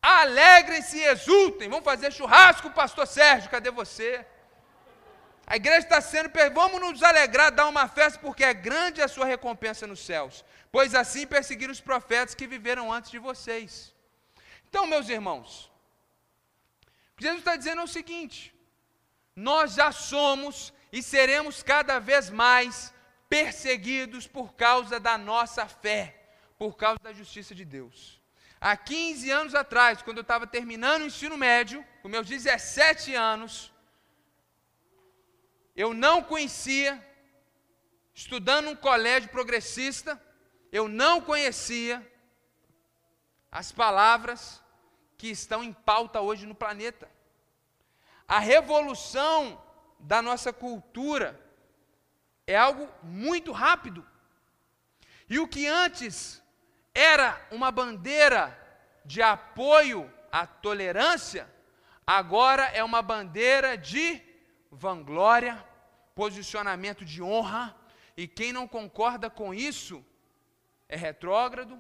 Alegrem-se 0.01 0.99
e 0.99 1.05
exultem. 1.07 1.69
Vamos 1.69 1.85
fazer 1.85 2.13
churrasco, 2.13 2.71
pastor 2.71 3.09
Sérgio, 3.09 3.51
cadê 3.51 3.73
você? 3.73 4.25
A 5.49 5.57
igreja 5.57 5.81
está 5.81 6.01
sendo, 6.01 6.31
vamos 6.55 6.81
nos 6.81 7.03
alegrar, 7.03 7.51
dar 7.51 7.67
uma 7.67 7.89
festa, 7.89 8.21
porque 8.21 8.45
é 8.45 8.55
grande 8.55 9.03
a 9.03 9.09
sua 9.09 9.27
recompensa 9.27 9.85
nos 9.85 9.99
céus. 9.99 10.45
Pois 10.71 10.95
assim 10.95 11.27
perseguiram 11.27 11.73
os 11.73 11.81
profetas 11.81 12.37
que 12.37 12.47
viveram 12.47 12.93
antes 12.93 13.11
de 13.11 13.19
vocês. 13.19 13.93
Então, 14.69 14.87
meus 14.87 15.09
irmãos, 15.09 15.70
Jesus 17.21 17.41
está 17.41 17.55
dizendo 17.55 17.83
é 17.83 17.85
o 17.85 17.89
seguinte: 17.99 18.55
nós 19.37 19.75
já 19.75 19.93
somos 19.93 20.73
e 20.91 21.03
seremos 21.03 21.63
cada 21.63 21.99
vez 21.99 22.31
mais 22.31 22.93
perseguidos 23.29 24.27
por 24.27 24.55
causa 24.55 24.99
da 24.99 25.17
nossa 25.19 25.67
fé, 25.67 26.03
por 26.59 26.77
causa 26.77 26.99
da 27.03 27.13
justiça 27.13 27.55
de 27.55 27.65
Deus. 27.65 28.21
Há 28.61 28.77
15 28.77 29.31
anos 29.31 29.55
atrás, 29.55 30.03
quando 30.03 30.19
eu 30.19 30.23
estava 30.23 30.47
terminando 30.47 31.03
o 31.03 31.07
ensino 31.07 31.37
médio, 31.37 31.87
com 32.03 32.09
meus 32.09 32.27
17 32.27 33.15
anos, 33.15 33.73
eu 35.77 35.95
não 35.95 36.23
conhecia, 36.23 36.93
estudando 38.15 38.69
um 38.69 38.77
colégio 38.77 39.31
progressista, 39.31 40.21
eu 40.73 40.89
não 40.89 41.21
conhecia 41.21 42.07
as 43.51 43.73
palavras 43.73 44.60
que 45.21 45.29
estão 45.29 45.63
em 45.63 45.71
pauta 45.71 46.23
hoje 46.23 46.47
no 46.47 46.55
planeta. 46.55 47.07
A 48.27 48.39
revolução 48.39 49.63
da 49.99 50.23
nossa 50.23 50.51
cultura 50.51 51.39
é 52.47 52.57
algo 52.57 52.89
muito 53.03 53.53
rápido. 53.53 54.03
E 55.29 55.39
o 55.39 55.47
que 55.47 55.67
antes 55.67 56.43
era 56.95 57.39
uma 57.51 57.71
bandeira 57.71 58.59
de 59.05 59.21
apoio 59.21 60.11
à 60.33 60.47
tolerância, 60.47 61.47
agora 62.07 62.65
é 62.69 62.83
uma 62.83 63.03
bandeira 63.03 63.77
de 63.77 64.23
vanglória, 64.73 65.63
posicionamento 66.15 67.05
de 67.05 67.23
honra, 67.23 67.77
e 68.17 68.27
quem 68.27 68.55
não 68.55 68.67
concorda 68.67 69.29
com 69.29 69.53
isso 69.53 70.03
é 70.89 70.97
retrógrado. 70.97 71.79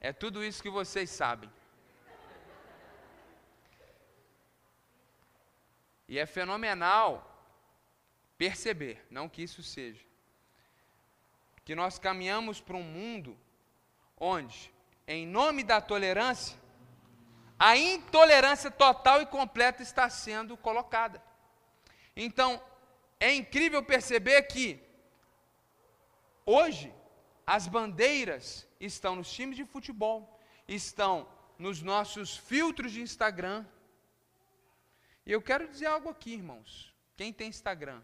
É 0.00 0.12
tudo 0.12 0.44
isso 0.44 0.62
que 0.62 0.70
vocês 0.70 1.10
sabem. 1.10 1.50
E 6.08 6.18
é 6.18 6.26
fenomenal 6.26 7.32
perceber, 8.38 9.04
não 9.10 9.28
que 9.28 9.42
isso 9.42 9.62
seja, 9.62 10.04
que 11.64 11.74
nós 11.74 11.98
caminhamos 11.98 12.60
para 12.60 12.76
um 12.76 12.82
mundo 12.82 13.36
onde 14.16 14.72
em 15.06 15.26
nome 15.26 15.62
da 15.62 15.80
tolerância, 15.80 16.58
a 17.58 17.76
intolerância 17.76 18.70
total 18.70 19.22
e 19.22 19.26
completa 19.26 19.82
está 19.82 20.10
sendo 20.10 20.56
colocada. 20.56 21.22
Então, 22.14 22.60
é 23.20 23.32
incrível 23.32 23.82
perceber 23.82 24.42
que 24.42 24.82
hoje, 26.44 26.92
as 27.46 27.68
bandeiras 27.68 28.66
estão 28.80 29.14
nos 29.14 29.32
times 29.32 29.56
de 29.56 29.64
futebol, 29.64 30.40
estão 30.66 31.28
nos 31.58 31.80
nossos 31.80 32.36
filtros 32.36 32.90
de 32.90 33.00
Instagram. 33.00 33.64
E 35.24 35.30
eu 35.30 35.40
quero 35.40 35.68
dizer 35.68 35.86
algo 35.86 36.08
aqui, 36.08 36.32
irmãos. 36.32 36.92
Quem 37.16 37.32
tem 37.32 37.48
Instagram? 37.48 38.02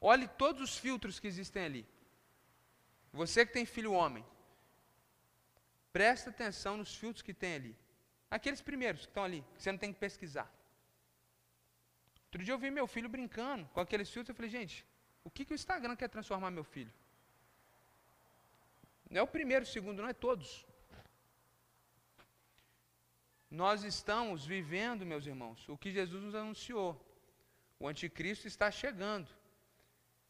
Olhe 0.00 0.26
todos 0.26 0.62
os 0.62 0.76
filtros 0.76 1.18
que 1.20 1.26
existem 1.26 1.64
ali. 1.64 1.86
Você 3.12 3.46
que 3.46 3.52
tem 3.52 3.64
filho 3.64 3.92
homem, 3.92 4.24
presta 5.92 6.30
atenção 6.30 6.76
nos 6.76 6.94
filtros 6.94 7.22
que 7.22 7.32
tem 7.32 7.54
ali. 7.54 7.76
Aqueles 8.30 8.60
primeiros 8.60 9.02
que 9.02 9.08
estão 9.08 9.24
ali, 9.24 9.42
que 9.54 9.62
você 9.62 9.70
não 9.72 9.78
tem 9.78 9.92
que 9.92 10.00
pesquisar. 10.00 10.52
Outro 12.24 12.44
dia 12.44 12.52
eu 12.52 12.58
vi 12.58 12.70
meu 12.70 12.86
filho 12.86 13.08
brincando 13.08 13.66
com 13.72 13.80
aqueles 13.80 14.10
filtros, 14.10 14.30
eu 14.30 14.34
falei, 14.34 14.50
gente, 14.50 14.84
o 15.26 15.30
que, 15.30 15.44
que 15.44 15.54
o 15.54 15.60
Instagram 15.60 15.96
quer 15.96 16.08
transformar 16.08 16.52
meu 16.52 16.62
filho? 16.62 16.92
Não 19.10 19.18
é 19.18 19.22
o 19.22 19.26
primeiro, 19.26 19.64
o 19.64 19.68
segundo, 19.68 20.00
não 20.00 20.08
é 20.08 20.12
todos. 20.12 20.64
Nós 23.50 23.82
estamos 23.82 24.46
vivendo, 24.46 25.04
meus 25.04 25.26
irmãos, 25.26 25.68
o 25.68 25.76
que 25.76 25.90
Jesus 25.90 26.22
nos 26.22 26.36
anunciou. 26.36 26.90
O 27.80 27.88
anticristo 27.88 28.46
está 28.46 28.70
chegando. 28.70 29.28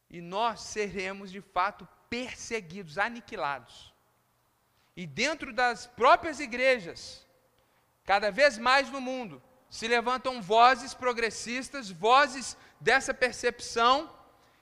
E 0.09 0.23
nós 0.23 0.63
seremos 0.63 1.31
de 1.31 1.43
fato 1.43 1.87
perseguidos, 2.09 2.97
aniquilados. 2.97 3.93
E 4.97 5.07
dentro 5.07 5.53
das 5.53 5.87
próprias 5.87 6.41
igrejas, 6.41 7.27
cada 8.03 8.31
vez 8.31 8.57
mais 8.57 8.91
no 8.91 9.01
mundo, 9.01 9.43
se 9.69 9.87
levantam 9.87 10.41
vozes 10.41 10.95
progressistas, 10.95 11.91
vozes 11.91 12.57
dessa 12.81 13.13
percepção, 13.13 14.16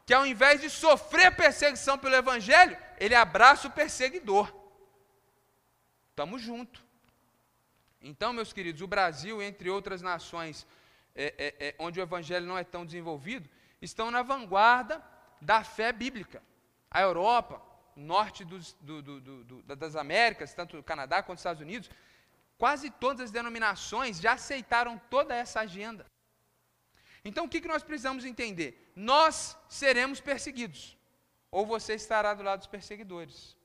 que 0.06 0.12
ao 0.12 0.26
invés 0.26 0.60
de 0.60 0.68
sofrer 0.68 1.34
perseguição 1.34 1.98
pelo 1.98 2.14
Evangelho, 2.14 2.76
ele 2.98 3.14
abraça 3.14 3.68
o 3.68 3.70
perseguidor. 3.70 4.52
Estamos 6.10 6.42
juntos. 6.42 6.82
Então, 8.00 8.32
meus 8.32 8.52
queridos, 8.52 8.82
o 8.82 8.86
Brasil, 8.86 9.42
entre 9.42 9.70
outras 9.70 10.02
nações 10.02 10.66
é, 11.14 11.34
é, 11.38 11.68
é, 11.68 11.74
onde 11.78 11.98
o 11.98 12.02
Evangelho 12.02 12.46
não 12.46 12.58
é 12.58 12.64
tão 12.64 12.84
desenvolvido, 12.84 13.48
estão 13.80 14.10
na 14.10 14.22
vanguarda 14.22 15.02
da 15.40 15.64
fé 15.64 15.90
bíblica. 15.90 16.42
A 16.90 17.00
Europa, 17.00 17.62
norte 17.96 18.44
dos, 18.44 18.74
do, 18.80 19.00
do, 19.00 19.20
do, 19.20 19.62
das 19.76 19.96
Américas, 19.96 20.52
tanto 20.52 20.78
o 20.78 20.82
Canadá 20.82 21.22
quanto 21.22 21.38
os 21.38 21.40
Estados 21.40 21.62
Unidos, 21.62 21.90
quase 22.58 22.90
todas 22.90 23.22
as 23.22 23.30
denominações 23.30 24.20
já 24.20 24.34
aceitaram 24.34 25.00
toda 25.08 25.34
essa 25.34 25.60
agenda. 25.60 26.04
Então, 27.24 27.46
o 27.46 27.48
que, 27.48 27.60
que 27.60 27.68
nós 27.68 27.82
precisamos 27.82 28.24
entender? 28.24 28.83
Nós 28.94 29.56
seremos 29.68 30.20
perseguidos, 30.20 30.96
ou 31.50 31.66
você 31.66 31.94
estará 31.94 32.32
do 32.34 32.42
lado 32.42 32.60
dos 32.60 32.68
perseguidores. 32.68 33.56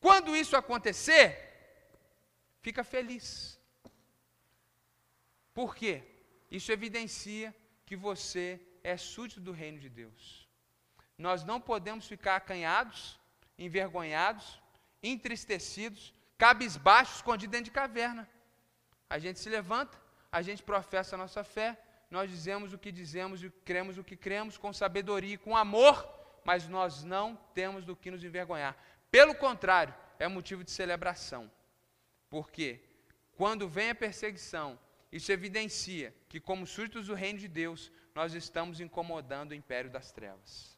Quando 0.00 0.36
isso 0.36 0.56
acontecer, 0.56 1.28
fica 2.60 2.84
feliz. 2.84 3.58
Por 5.52 5.74
quê? 5.74 6.02
Isso 6.50 6.70
evidencia 6.70 7.54
que 7.84 7.96
você 7.96 8.60
é 8.84 8.96
súdito 8.96 9.40
do 9.40 9.52
reino 9.52 9.78
de 9.78 9.88
Deus. 9.88 10.48
Nós 11.18 11.44
não 11.44 11.60
podemos 11.60 12.06
ficar 12.06 12.36
acanhados, 12.36 13.18
envergonhados, 13.58 14.60
entristecidos, 15.02 16.12
cabisbaixos, 16.36 17.16
escondidos 17.16 17.52
dentro 17.52 17.66
de 17.66 17.70
caverna. 17.70 18.28
A 19.08 19.18
gente 19.18 19.38
se 19.38 19.48
levanta, 19.48 19.98
a 20.30 20.42
gente 20.42 20.62
professa 20.62 21.16
a 21.16 21.18
nossa 21.18 21.42
fé, 21.42 21.78
nós 22.10 22.30
dizemos 22.30 22.72
o 22.72 22.78
que 22.78 22.92
dizemos 22.92 23.42
e 23.42 23.50
cremos 23.64 23.98
o 23.98 24.04
que 24.04 24.16
cremos, 24.16 24.56
com 24.56 24.72
sabedoria 24.72 25.34
e 25.34 25.38
com 25.38 25.56
amor, 25.56 26.08
mas 26.44 26.68
nós 26.68 27.02
não 27.02 27.36
temos 27.54 27.84
do 27.84 27.96
que 27.96 28.10
nos 28.10 28.22
envergonhar. 28.22 28.76
Pelo 29.10 29.34
contrário, 29.34 29.94
é 30.18 30.28
motivo 30.28 30.62
de 30.62 30.70
celebração. 30.70 31.50
Porque 32.30 32.80
quando 33.36 33.68
vem 33.68 33.90
a 33.90 33.94
perseguição, 33.94 34.78
isso 35.10 35.32
evidencia 35.32 36.14
que, 36.28 36.40
como 36.40 36.66
súditos 36.66 37.06
do 37.06 37.14
reino 37.14 37.38
de 37.38 37.48
Deus, 37.48 37.90
nós 38.14 38.34
estamos 38.34 38.80
incomodando 38.80 39.50
o 39.50 39.54
império 39.54 39.90
das 39.90 40.10
trevas. 40.12 40.76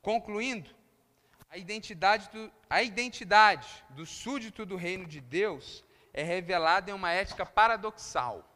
Concluindo, 0.00 0.74
a 1.48 1.56
identidade 1.56 2.28
do, 2.30 2.52
a 2.68 2.82
identidade 2.82 3.84
do 3.90 4.04
súdito 4.06 4.64
do 4.64 4.74
reino 4.74 5.06
de 5.06 5.20
Deus 5.20 5.84
é 6.12 6.22
revelada 6.22 6.90
em 6.90 6.94
uma 6.94 7.12
ética 7.12 7.44
paradoxal. 7.46 8.51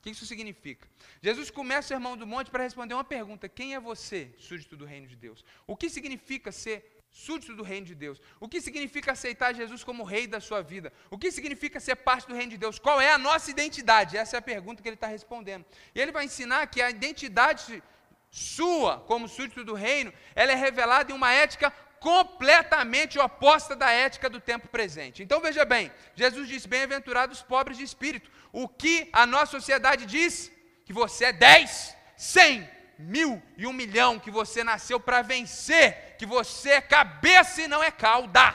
O 0.00 0.02
que 0.02 0.10
isso 0.10 0.24
significa? 0.24 0.88
Jesus 1.20 1.50
começa 1.50 1.84
o 1.84 1.88
Sermão 1.88 2.16
do 2.16 2.26
Monte 2.26 2.50
para 2.50 2.62
responder 2.62 2.94
uma 2.94 3.04
pergunta: 3.04 3.50
Quem 3.50 3.74
é 3.74 3.80
você, 3.80 4.34
súdito 4.38 4.74
do 4.74 4.86
reino 4.86 5.06
de 5.06 5.14
Deus? 5.14 5.44
O 5.66 5.76
que 5.76 5.90
significa 5.90 6.50
ser 6.50 7.02
súdito 7.10 7.54
do 7.54 7.62
reino 7.62 7.84
de 7.84 7.94
Deus? 7.94 8.18
O 8.40 8.48
que 8.48 8.62
significa 8.62 9.12
aceitar 9.12 9.54
Jesus 9.54 9.84
como 9.84 10.02
rei 10.02 10.26
da 10.26 10.40
sua 10.40 10.62
vida? 10.62 10.90
O 11.10 11.18
que 11.18 11.30
significa 11.30 11.78
ser 11.78 11.96
parte 11.96 12.26
do 12.26 12.34
reino 12.34 12.52
de 12.52 12.56
Deus? 12.56 12.78
Qual 12.78 12.98
é 12.98 13.12
a 13.12 13.18
nossa 13.18 13.50
identidade? 13.50 14.16
Essa 14.16 14.36
é 14.36 14.38
a 14.38 14.42
pergunta 14.42 14.82
que 14.82 14.88
ele 14.88 14.94
está 14.94 15.06
respondendo. 15.06 15.66
E 15.94 16.00
ele 16.00 16.12
vai 16.12 16.24
ensinar 16.24 16.66
que 16.68 16.80
a 16.80 16.88
identidade 16.88 17.82
sua 18.30 19.00
como 19.00 19.28
súdito 19.28 19.62
do 19.64 19.74
reino, 19.74 20.14
ela 20.34 20.52
é 20.52 20.54
revelada 20.54 21.12
em 21.12 21.14
uma 21.14 21.30
ética 21.30 21.70
completamente 22.00 23.18
oposta 23.18 23.76
da 23.76 23.90
ética 23.90 24.28
do 24.28 24.40
tempo 24.40 24.66
presente. 24.68 25.22
Então 25.22 25.40
veja 25.40 25.64
bem, 25.64 25.92
Jesus 26.14 26.48
diz: 26.48 26.66
Bem-aventurados 26.66 27.38
os 27.38 27.44
pobres 27.44 27.76
de 27.76 27.84
espírito. 27.84 28.30
O 28.52 28.66
que 28.66 29.08
a 29.12 29.26
nossa 29.26 29.52
sociedade 29.52 30.06
diz? 30.06 30.50
Que 30.86 30.92
você 30.92 31.26
é 31.26 31.32
10, 31.32 31.96
100, 32.16 32.68
mil 32.98 33.40
e 33.56 33.66
um 33.66 33.72
milhão, 33.72 34.18
que 34.18 34.30
você 34.30 34.64
nasceu 34.64 34.98
para 34.98 35.22
vencer, 35.22 36.16
que 36.18 36.26
você 36.26 36.70
é 36.70 36.80
cabeça 36.80 37.62
e 37.62 37.68
não 37.68 37.82
é 37.82 37.90
cauda. 37.90 38.54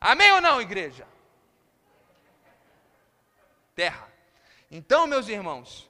Amém 0.00 0.32
ou 0.32 0.40
não, 0.40 0.60
igreja? 0.60 1.06
Terra. 3.74 4.08
Então, 4.70 5.06
meus 5.06 5.28
irmãos, 5.28 5.88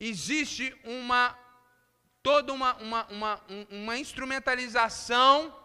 existe 0.00 0.76
uma 0.84 1.38
toda 2.26 2.52
uma, 2.52 2.74
uma, 2.78 3.06
uma, 3.08 3.40
uma 3.70 3.96
instrumentalização 3.96 5.56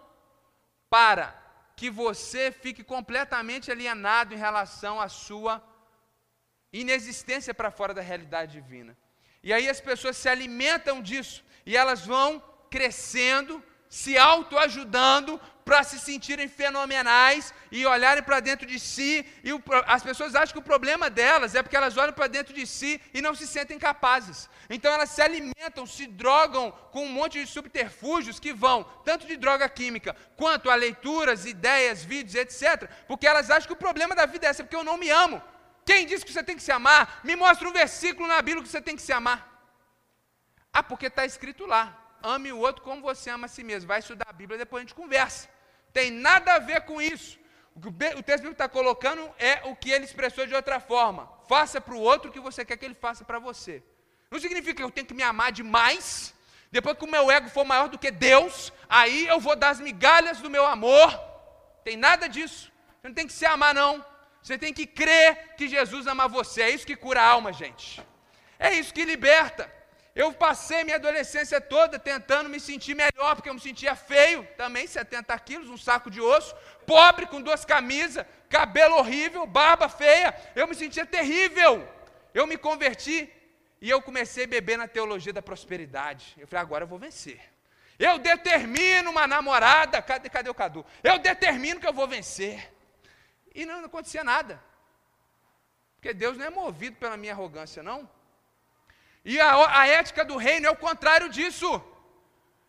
para 0.91 1.36
que 1.76 1.89
você 1.89 2.51
fique 2.51 2.84
completamente 2.84 3.72
alienado 3.72 4.36
em 4.36 4.38
relação 4.38 5.01
à 5.01 5.09
sua 5.09 5.59
inexistência 6.72 7.51
para 7.51 7.72
fora 7.72 7.95
da 7.95 8.01
realidade 8.03 8.51
divina. 8.51 8.95
E 9.41 9.51
aí 9.51 9.68
as 9.68 9.82
pessoas 9.82 10.16
se 10.18 10.30
alimentam 10.30 11.01
disso 11.01 11.43
e 11.66 11.76
elas 11.76 12.05
vão 12.05 12.39
crescendo, 12.70 13.64
se 13.89 14.16
autoajudando 14.16 15.41
para 15.64 15.84
se 15.84 15.99
sentirem 15.99 16.47
fenomenais 16.47 17.53
e 17.72 17.86
olharem 17.86 18.24
para 18.24 18.39
dentro 18.39 18.66
de 18.66 18.80
si. 18.80 19.26
E 19.43 19.53
o, 19.53 19.62
as 19.86 20.03
pessoas 20.03 20.36
acham 20.36 20.53
que 20.53 20.59
o 20.59 20.64
problema 20.64 21.09
delas 21.09 21.55
é 21.55 21.62
porque 21.62 21.78
elas 21.78 21.97
olham 21.97 22.14
para 22.14 22.28
dentro 22.28 22.53
de 22.53 22.66
si 22.66 23.01
e 23.14 23.22
não 23.22 23.36
se 23.36 23.47
sentem 23.47 23.78
capazes. 23.78 24.49
Então 24.70 24.91
elas 24.91 25.09
se 25.09 25.22
alimentam, 25.22 25.86
se 25.86 26.07
drogam 26.07 26.72
com 26.91 27.05
um 27.05 27.12
monte 27.12 27.39
de 27.39 27.49
subterfúgios 27.49 28.39
que 28.39 28.53
vão 28.53 28.84
tanto 29.05 29.28
de 29.28 29.38
droga 29.38 29.68
química 29.70 30.16
quanto 30.36 30.70
a 30.70 30.76
leituras, 30.76 31.45
ideias, 31.45 32.03
vídeos, 32.03 32.36
etc. 32.36 32.89
Porque 33.07 33.28
elas 33.28 33.49
acham 33.49 33.68
que 33.68 33.74
o 33.74 33.86
problema 33.86 34.16
da 34.16 34.26
vida 34.26 34.47
é 34.47 34.49
essa, 34.49 34.64
porque 34.64 34.76
eu 34.76 34.84
não 34.84 34.97
me 34.97 35.09
amo. 35.09 35.41
Quem 35.86 36.05
disse 36.05 36.26
que 36.26 36.34
você 36.34 36.43
tem 36.43 36.55
que 36.55 36.64
se 36.64 36.72
amar? 36.72 37.22
Me 37.24 37.36
mostra 37.36 37.68
um 37.68 37.74
versículo 37.74 38.28
na 38.28 38.41
Bíblia 38.41 38.64
que 38.64 38.70
você 38.70 38.82
tem 38.82 38.95
que 38.95 39.01
se 39.01 39.12
amar. 39.12 39.47
Ah, 40.74 40.84
porque 40.84 41.07
está 41.07 41.26
escrito 41.26 41.66
lá. 41.66 42.01
Ame 42.24 42.51
o 42.51 42.59
outro 42.59 42.84
como 42.84 43.01
você 43.01 43.30
ama 43.30 43.45
a 43.45 43.49
si 43.49 43.63
mesmo. 43.63 43.88
Vai 43.88 43.99
estudar 43.99 44.28
a 44.30 44.34
Bíblia, 44.34 44.57
depois 44.57 44.82
a 44.82 44.84
gente 44.84 44.95
conversa. 44.95 45.49
Tem 45.93 46.11
nada 46.11 46.53
a 46.53 46.59
ver 46.59 46.82
com 46.82 47.01
isso. 47.01 47.39
O 47.76 47.80
que 47.80 47.88
o 47.88 48.24
texto 48.24 48.43
bíblico 48.43 48.51
está 48.51 48.67
colocando 48.67 49.30
é 49.39 49.61
o 49.65 49.76
que 49.76 49.91
ele 49.91 50.05
expressou 50.05 50.45
de 50.45 50.53
outra 50.53 50.80
forma. 50.80 51.32
Faça 51.47 51.80
para 51.80 51.93
o 51.93 51.99
outro 51.99 52.30
o 52.30 52.34
que 52.34 52.39
você 52.39 52.65
quer 52.65 52.78
que 52.78 52.86
ele 52.86 52.93
faça 52.93 53.24
para 53.24 53.39
você. 53.39 53.84
Não 54.30 54.39
significa 54.39 54.76
que 54.76 54.84
eu 54.84 54.91
tenho 54.91 55.07
que 55.07 55.13
me 55.13 55.24
amar 55.24 55.51
demais. 55.51 56.34
Depois 56.72 56.97
que 56.97 57.03
o 57.03 57.11
meu 57.11 57.30
ego 57.30 57.49
for 57.49 57.65
maior 57.65 57.89
do 57.89 57.99
que 57.99 58.11
Deus, 58.11 58.72
aí 58.88 59.28
eu 59.28 59.39
vou 59.39 59.55
dar 59.55 59.69
as 59.69 59.80
migalhas 59.80 60.39
do 60.39 60.49
meu 60.49 60.65
amor. 60.65 61.19
Tem 61.84 61.97
nada 61.97 62.28
disso. 62.28 62.72
Você 63.01 63.07
não 63.07 63.15
tem 63.15 63.28
que 63.28 63.34
se 63.34 63.45
amar, 63.45 63.74
não. 63.74 64.05
Você 64.41 64.57
tem 64.57 64.74
que 64.74 64.86
crer 64.86 65.55
que 65.57 65.67
Jesus 65.67 66.07
ama 66.07 66.28
você. 66.28 66.61
É 66.63 66.69
isso 66.69 66.86
que 66.86 66.95
cura 66.95 67.22
a 67.22 67.28
alma, 67.28 67.51
gente. 67.51 68.01
É 68.57 68.74
isso 68.74 68.93
que 68.93 69.03
liberta. 69.03 69.72
Eu 70.14 70.34
passei 70.34 70.84
minha 70.84 70.97
adolescência 70.97 71.62
toda 71.62 71.97
tentando 71.97 72.49
me 72.49 72.59
sentir 72.59 72.95
melhor, 72.95 73.36
porque 73.36 73.49
eu 73.49 73.53
me 73.53 73.62
sentia 73.62 73.95
feio, 73.95 74.45
também 74.57 74.86
70 74.86 75.38
quilos, 75.39 75.70
um 75.70 75.78
saco 75.78 76.12
de 76.12 76.20
osso, 76.20 76.53
pobre, 76.86 77.26
com 77.26 77.41
duas 77.41 77.64
camisas, 77.64 78.26
cabelo 78.49 78.97
horrível, 78.97 79.47
barba 79.47 79.88
feia, 79.88 80.36
eu 80.53 80.68
me 80.68 80.76
sentia 80.76 81.05
terrível. 81.05 81.88
Eu 82.34 82.45
me 82.45 82.57
converti 82.57 83.32
e 83.80 83.89
eu 83.89 84.01
comecei 84.01 84.43
a 84.43 84.47
beber 84.47 84.78
na 84.78 84.88
teologia 84.88 85.34
da 85.34 85.41
prosperidade. 85.41 86.36
Eu 86.38 86.47
falei, 86.47 86.62
agora 86.62 86.84
eu 86.84 86.88
vou 86.88 86.99
vencer. 86.99 87.39
Eu 87.97 88.18
determino 88.18 89.12
uma 89.12 89.28
namorada, 89.28 90.01
cadê, 90.01 90.30
cadê 90.30 90.49
o 90.49 90.53
Cadu? 90.53 90.86
Eu 91.03 91.20
determino 91.20 91.80
que 91.80 91.88
eu 91.88 91.93
vou 91.93 92.07
vencer. 92.07 92.74
E 93.53 93.66
não, 93.66 93.78
não 93.78 93.86
acontecia 93.86 94.24
nada. 94.24 94.62
Porque 95.95 96.14
Deus 96.14 96.38
não 96.38 96.45
é 96.45 96.49
movido 96.49 96.95
pela 96.95 97.16
minha 97.16 97.34
arrogância, 97.34 97.84
não. 97.84 98.09
E 99.24 99.39
a, 99.39 99.80
a 99.80 99.88
ética 99.88 100.26
do 100.26 100.38
reino 100.38 100.67
é 100.67 100.72
o 100.72 100.76
contrário 100.76 101.30
disso. 101.30 101.69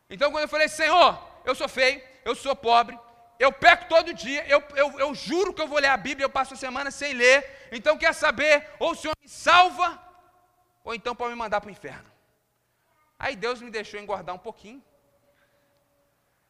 Então, 0.08 0.30
quando 0.30 0.42
eu 0.42 0.48
falei, 0.48 0.68
Senhor, 0.68 1.18
eu 1.44 1.54
sou 1.54 1.68
feio, 1.68 2.02
eu 2.24 2.34
sou 2.34 2.54
pobre, 2.54 2.98
eu 3.38 3.50
peco 3.50 3.86
todo 3.88 4.12
dia, 4.12 4.46
eu, 4.46 4.62
eu, 4.76 5.00
eu 5.00 5.14
juro 5.14 5.54
que 5.54 5.62
eu 5.62 5.66
vou 5.66 5.78
ler 5.78 5.88
a 5.88 5.96
Bíblia, 5.96 6.24
eu 6.24 6.30
passo 6.30 6.54
a 6.54 6.56
semana 6.56 6.90
sem 6.90 7.14
ler, 7.14 7.68
então 7.72 7.96
quer 7.96 8.12
saber, 8.12 8.68
ou 8.78 8.92
o 8.92 8.94
Senhor 8.94 9.14
me 9.20 9.28
salva, 9.28 10.00
ou 10.84 10.94
então 10.94 11.16
pode 11.16 11.32
me 11.32 11.38
mandar 11.38 11.60
para 11.60 11.68
o 11.68 11.72
inferno. 11.72 12.10
Aí 13.18 13.34
Deus 13.34 13.60
me 13.62 13.70
deixou 13.70 13.98
engordar 14.00 14.34
um 14.34 14.38
pouquinho. 14.38 14.82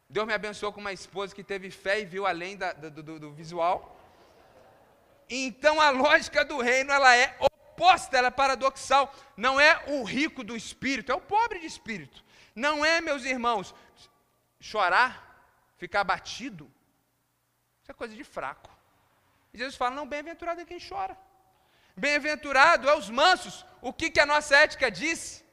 Deus 0.09 0.27
me 0.27 0.33
abençoou 0.33 0.73
com 0.73 0.81
uma 0.81 0.91
esposa 0.91 1.33
que 1.33 1.43
teve 1.43 1.71
fé 1.71 2.01
e 2.01 2.05
viu 2.05 2.25
além 2.25 2.57
da, 2.57 2.73
do, 2.73 2.91
do, 2.91 3.19
do 3.19 3.31
visual. 3.31 3.97
Então 5.29 5.79
a 5.79 5.89
lógica 5.89 6.43
do 6.43 6.59
reino 6.59 6.91
ela 6.91 7.15
é 7.15 7.35
oposta, 7.73 8.17
ela 8.17 8.27
é 8.27 8.31
paradoxal. 8.31 9.13
Não 9.35 9.59
é 9.59 9.71
o 9.87 10.03
rico 10.03 10.43
do 10.43 10.55
espírito, 10.55 11.11
é 11.11 11.15
o 11.15 11.27
pobre 11.35 11.59
de 11.59 11.65
espírito. 11.65 12.23
Não 12.55 12.85
é, 12.85 13.01
meus 13.01 13.25
irmãos, 13.25 13.73
chorar, 14.59 15.11
ficar 15.77 16.01
abatido. 16.01 16.71
Isso 17.81 17.91
é 17.91 17.93
coisa 17.93 18.15
de 18.15 18.23
fraco. 18.23 18.69
E 19.53 19.57
Jesus 19.57 19.75
fala: 19.75 19.95
não, 19.95 20.07
bem-aventurado 20.07 20.61
é 20.61 20.65
quem 20.65 20.79
chora. 20.79 21.17
Bem-aventurado 21.95 22.89
é 22.89 22.95
os 22.95 23.09
mansos. 23.09 23.65
O 23.81 23.91
que, 23.91 24.09
que 24.09 24.19
a 24.19 24.25
nossa 24.25 24.55
ética 24.55 24.89
diz? 24.89 25.43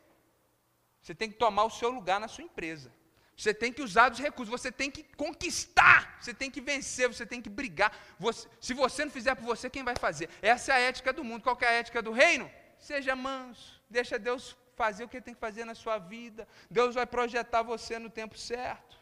Você 1.03 1.15
tem 1.15 1.31
que 1.31 1.37
tomar 1.37 1.65
o 1.65 1.71
seu 1.71 1.91
lugar 1.91 2.21
na 2.21 2.29
sua 2.29 2.45
empresa. 2.45 2.93
Você 3.41 3.55
tem 3.55 3.73
que 3.73 3.81
usar 3.81 4.13
os 4.13 4.19
recursos, 4.19 4.53
você 4.57 4.71
tem 4.71 4.91
que 4.91 5.03
conquistar, 5.17 6.19
você 6.21 6.35
tem 6.35 6.51
que 6.55 6.61
vencer, 6.61 7.09
você 7.09 7.25
tem 7.25 7.41
que 7.41 7.49
brigar. 7.49 7.91
Você, 8.19 8.47
se 8.61 8.75
você 8.75 9.03
não 9.03 9.11
fizer 9.11 9.35
por 9.35 9.47
você, 9.47 9.71
quem 9.71 9.83
vai 9.83 9.97
fazer? 9.97 10.29
Essa 10.43 10.73
é 10.73 10.77
a 10.77 10.79
ética 10.81 11.11
do 11.11 11.25
mundo. 11.25 11.43
Qual 11.43 11.57
é 11.63 11.67
a 11.67 11.73
ética 11.73 12.03
do 12.03 12.13
reino? 12.13 12.51
Seja 12.79 13.17
manso, 13.17 13.83
deixa 13.89 14.19
Deus 14.19 14.55
fazer 14.77 15.05
o 15.05 15.09
que 15.09 15.17
ele 15.17 15.25
tem 15.25 15.33
que 15.33 15.41
fazer 15.41 15.65
na 15.65 15.75
sua 15.75 15.97
vida. 15.97 16.47
Deus 16.71 16.95
vai 16.95 17.07
projetar 17.07 17.63
você 17.63 17.99
no 17.99 18.11
tempo 18.11 18.37
certo. 18.37 18.99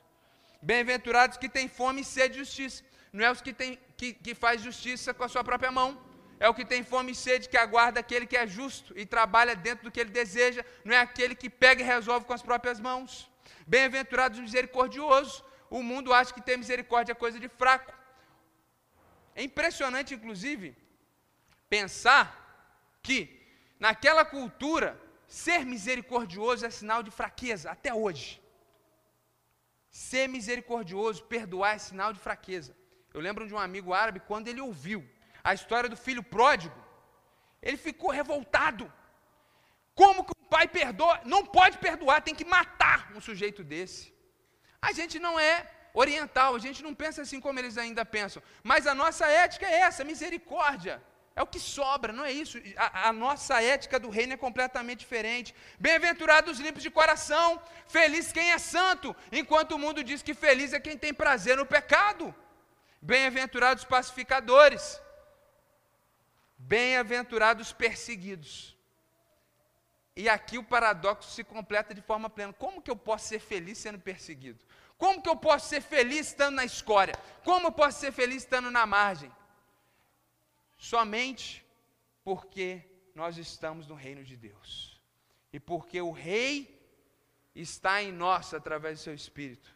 Bem-aventurados 0.62 1.36
que 1.36 1.49
têm 1.49 1.66
fome 1.68 2.03
e 2.03 2.05
sede 2.05 2.34
de 2.34 2.39
justiça. 2.39 2.84
Não 3.12 3.24
é 3.24 3.32
os 3.32 3.41
que, 3.41 3.53
tem, 3.53 3.76
que, 3.97 4.12
que 4.12 4.36
faz 4.36 4.62
justiça 4.62 5.12
com 5.12 5.24
a 5.24 5.28
sua 5.28 5.43
própria 5.43 5.72
mão, 5.72 6.01
é 6.39 6.49
o 6.49 6.55
que 6.55 6.64
tem 6.64 6.84
fome 6.84 7.11
e 7.11 7.14
sede, 7.16 7.49
que 7.49 7.57
aguarda 7.57 7.99
aquele 7.99 8.24
que 8.24 8.36
é 8.36 8.47
justo 8.47 8.97
e 8.97 9.05
trabalha 9.05 9.57
dentro 9.57 9.86
do 9.86 9.91
que 9.91 9.99
ele 9.99 10.11
deseja, 10.11 10.64
não 10.84 10.95
é 10.95 11.01
aquele 11.01 11.34
que 11.34 11.51
pega 11.51 11.82
e 11.82 11.84
resolve 11.84 12.24
com 12.24 12.32
as 12.32 12.43
próprias 12.43 12.78
mãos. 12.78 13.28
Bem-aventurados 13.73 14.39
misericordiosos, 14.47 15.45
o 15.79 15.81
mundo 15.89 16.12
acha 16.19 16.33
que 16.35 16.47
ter 16.49 16.57
misericórdia 16.62 17.12
é 17.12 17.23
coisa 17.25 17.39
de 17.45 17.49
fraco. 17.61 17.93
É 19.39 19.43
impressionante, 19.49 20.14
inclusive, 20.14 20.69
pensar 21.75 22.27
que 23.07 23.19
naquela 23.79 24.25
cultura, 24.25 24.89
ser 25.27 25.61
misericordioso 25.75 26.64
é 26.69 26.71
sinal 26.71 27.03
de 27.03 27.11
fraqueza, 27.19 27.71
até 27.71 27.93
hoje. 27.93 28.41
Ser 29.91 30.27
misericordioso, 30.37 31.29
perdoar 31.35 31.75
é 31.75 31.79
sinal 31.91 32.11
de 32.14 32.21
fraqueza. 32.27 32.73
Eu 33.12 33.21
lembro 33.21 33.47
de 33.47 33.55
um 33.55 33.62
amigo 33.69 33.93
árabe, 33.93 34.27
quando 34.31 34.49
ele 34.49 34.62
ouviu 34.69 35.01
a 35.45 35.53
história 35.59 35.91
do 35.91 35.97
filho 36.07 36.23
pródigo, 36.23 36.79
ele 37.61 37.77
ficou 37.77 38.11
revoltado. 38.11 38.91
Como 39.95 40.25
que 40.25 40.38
pai 40.59 40.66
perdoa? 40.80 41.16
Não 41.32 41.42
pode 41.59 41.76
perdoar, 41.86 42.20
tem 42.28 42.38
que 42.40 42.48
matar 42.56 42.98
um 43.16 43.20
sujeito 43.28 43.62
desse. 43.72 44.02
A 44.88 44.90
gente 44.98 45.16
não 45.26 45.34
é 45.50 45.54
oriental, 46.02 46.50
a 46.54 46.62
gente 46.66 46.80
não 46.86 46.94
pensa 47.02 47.18
assim 47.24 47.40
como 47.44 47.59
eles 47.61 47.76
ainda 47.84 48.04
pensam. 48.16 48.40
Mas 48.70 48.86
a 48.92 48.94
nossa 49.02 49.26
ética 49.44 49.66
é 49.66 49.78
essa, 49.88 50.11
misericórdia. 50.12 50.94
É 51.38 51.42
o 51.42 51.50
que 51.52 51.61
sobra, 51.61 52.12
não 52.18 52.24
é 52.30 52.32
isso. 52.42 52.56
A, 52.84 53.09
a 53.09 53.12
nossa 53.24 53.56
ética 53.76 53.96
do 54.04 54.11
reino 54.16 54.32
é 54.34 54.44
completamente 54.46 55.00
diferente. 55.04 55.54
Bem-aventurados 55.86 56.52
os 56.52 56.62
limpos 56.66 56.82
de 56.86 56.90
coração, 57.00 57.46
feliz 57.96 58.32
quem 58.38 58.48
é 58.56 58.59
santo, 58.59 59.14
enquanto 59.40 59.72
o 59.72 59.82
mundo 59.84 60.02
diz 60.11 60.20
que 60.28 60.34
feliz 60.46 60.72
é 60.72 60.80
quem 60.86 60.96
tem 61.04 61.20
prazer 61.24 61.56
no 61.61 61.66
pecado. 61.76 62.34
Bem-aventurados 63.11 63.84
pacificadores, 63.84 64.84
Bem-aventurados 66.59 67.72
perseguidos. 67.72 68.78
E 70.19 70.29
aqui 70.29 70.59
o 70.59 70.64
paradoxo 70.64 71.31
se 71.31 71.45
completa 71.45 71.95
de 71.95 72.03
forma 72.03 72.29
plena. 72.29 72.53
Como 72.53 72.83
que 72.83 72.91
eu 72.91 72.97
posso 72.97 73.29
ser 73.29 73.39
feliz 73.39 73.79
sendo 73.79 74.01
perseguido? 74.01 74.64
Como 74.97 75.23
que 75.23 75.29
eu 75.29 75.37
posso 75.37 75.69
ser 75.69 75.81
feliz 75.81 76.27
estando 76.27 76.57
na 76.57 76.64
escória? 76.64 77.14
Como 77.45 77.69
eu 77.69 77.73
posso 77.81 78.01
ser 78.01 78.11
feliz 78.11 78.39
estando 78.43 78.69
na 78.69 78.85
margem? 78.85 79.31
Somente 80.77 81.64
porque 82.25 82.83
nós 83.14 83.39
estamos 83.39 83.87
no 83.87 83.95
reino 83.95 84.25
de 84.25 84.37
Deus. 84.37 85.01
E 85.53 85.61
porque 85.61 86.01
o 86.01 86.11
rei 86.11 86.53
está 87.55 88.03
em 88.03 88.11
nós 88.11 88.53
através 88.53 88.99
do 88.99 89.03
seu 89.05 89.14
espírito. 89.14 89.73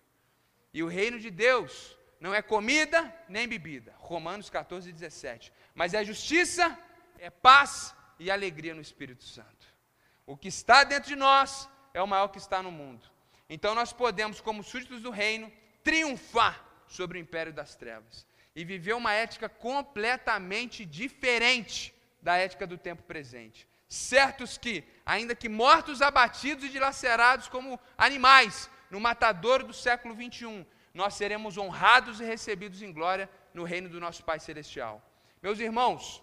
E 0.74 0.82
o 0.82 0.88
reino 0.88 1.20
de 1.20 1.30
Deus 1.30 1.96
não 2.18 2.34
é 2.34 2.42
comida 2.42 3.00
nem 3.28 3.46
bebida. 3.46 3.94
Romanos 3.98 4.50
14, 4.50 4.92
17 4.92 5.52
mas 5.74 5.94
é 5.94 6.04
justiça, 6.04 6.78
é 7.18 7.30
paz 7.30 7.94
e 8.18 8.30
alegria 8.30 8.74
no 8.74 8.80
Espírito 8.80 9.24
Santo. 9.24 9.61
O 10.26 10.36
que 10.36 10.48
está 10.48 10.84
dentro 10.84 11.08
de 11.08 11.16
nós 11.16 11.68
é 11.92 12.02
o 12.02 12.06
maior 12.06 12.28
que 12.28 12.38
está 12.38 12.62
no 12.62 12.70
mundo. 12.70 13.10
Então 13.48 13.74
nós 13.74 13.92
podemos, 13.92 14.40
como 14.40 14.62
súditos 14.62 15.02
do 15.02 15.10
reino, 15.10 15.52
triunfar 15.82 16.64
sobre 16.86 17.18
o 17.18 17.20
império 17.20 17.52
das 17.52 17.74
trevas 17.74 18.26
e 18.54 18.64
viver 18.64 18.94
uma 18.94 19.12
ética 19.12 19.48
completamente 19.48 20.84
diferente 20.84 21.94
da 22.20 22.36
ética 22.36 22.66
do 22.66 22.78
tempo 22.78 23.02
presente. 23.02 23.66
Certos 23.88 24.56
que, 24.56 24.84
ainda 25.04 25.34
que 25.34 25.48
mortos, 25.48 26.00
abatidos 26.00 26.64
e 26.64 26.68
dilacerados 26.68 27.48
como 27.48 27.78
animais 27.98 28.70
no 28.90 29.00
matadouro 29.00 29.66
do 29.66 29.72
século 29.72 30.14
21, 30.14 30.64
nós 30.94 31.14
seremos 31.14 31.58
honrados 31.58 32.20
e 32.20 32.24
recebidos 32.24 32.80
em 32.82 32.92
glória 32.92 33.28
no 33.52 33.64
reino 33.64 33.88
do 33.88 34.00
nosso 34.00 34.22
Pai 34.24 34.38
Celestial. 34.38 35.02
Meus 35.42 35.58
irmãos, 35.58 36.22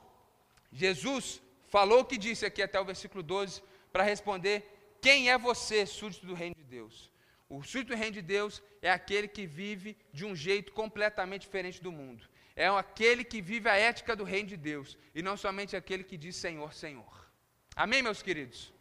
Jesus 0.72 1.42
falou 1.68 2.02
o 2.02 2.06
que 2.06 2.18
disse 2.18 2.46
aqui 2.46 2.62
até 2.62 2.80
o 2.80 2.86
versículo 2.86 3.22
12 3.22 3.62
para 3.92 4.04
responder: 4.04 4.98
quem 5.02 5.30
é 5.30 5.38
você, 5.38 5.86
súdito 5.86 6.26
do 6.26 6.34
reino 6.34 6.56
de 6.56 6.64
Deus? 6.64 7.10
O 7.50 7.64
súdito 7.64 7.94
do 7.94 7.98
reino 7.98 8.14
de 8.14 8.22
Deus 8.22 8.62
é 8.82 8.92
aquele 8.92 9.28
que 9.28 9.46
vive 9.46 9.98
de 10.14 10.26
um 10.26 10.36
jeito 10.36 10.72
completamente 10.72 11.42
diferente 11.42 11.82
do 11.82 11.92
mundo. 11.92 12.28
É 12.56 12.68
aquele 12.68 13.24
que 13.24 13.42
vive 13.42 13.70
a 13.70 13.76
ética 13.76 14.16
do 14.16 14.24
reino 14.24 14.50
de 14.50 14.58
Deus 14.58 14.98
e 15.16 15.22
não 15.22 15.36
somente 15.38 15.76
aquele 15.76 16.04
que 16.04 16.18
diz 16.18 16.36
Senhor, 16.36 16.74
Senhor. 16.74 17.30
Amém, 17.76 18.02
meus 18.02 18.22
queridos? 18.22 18.74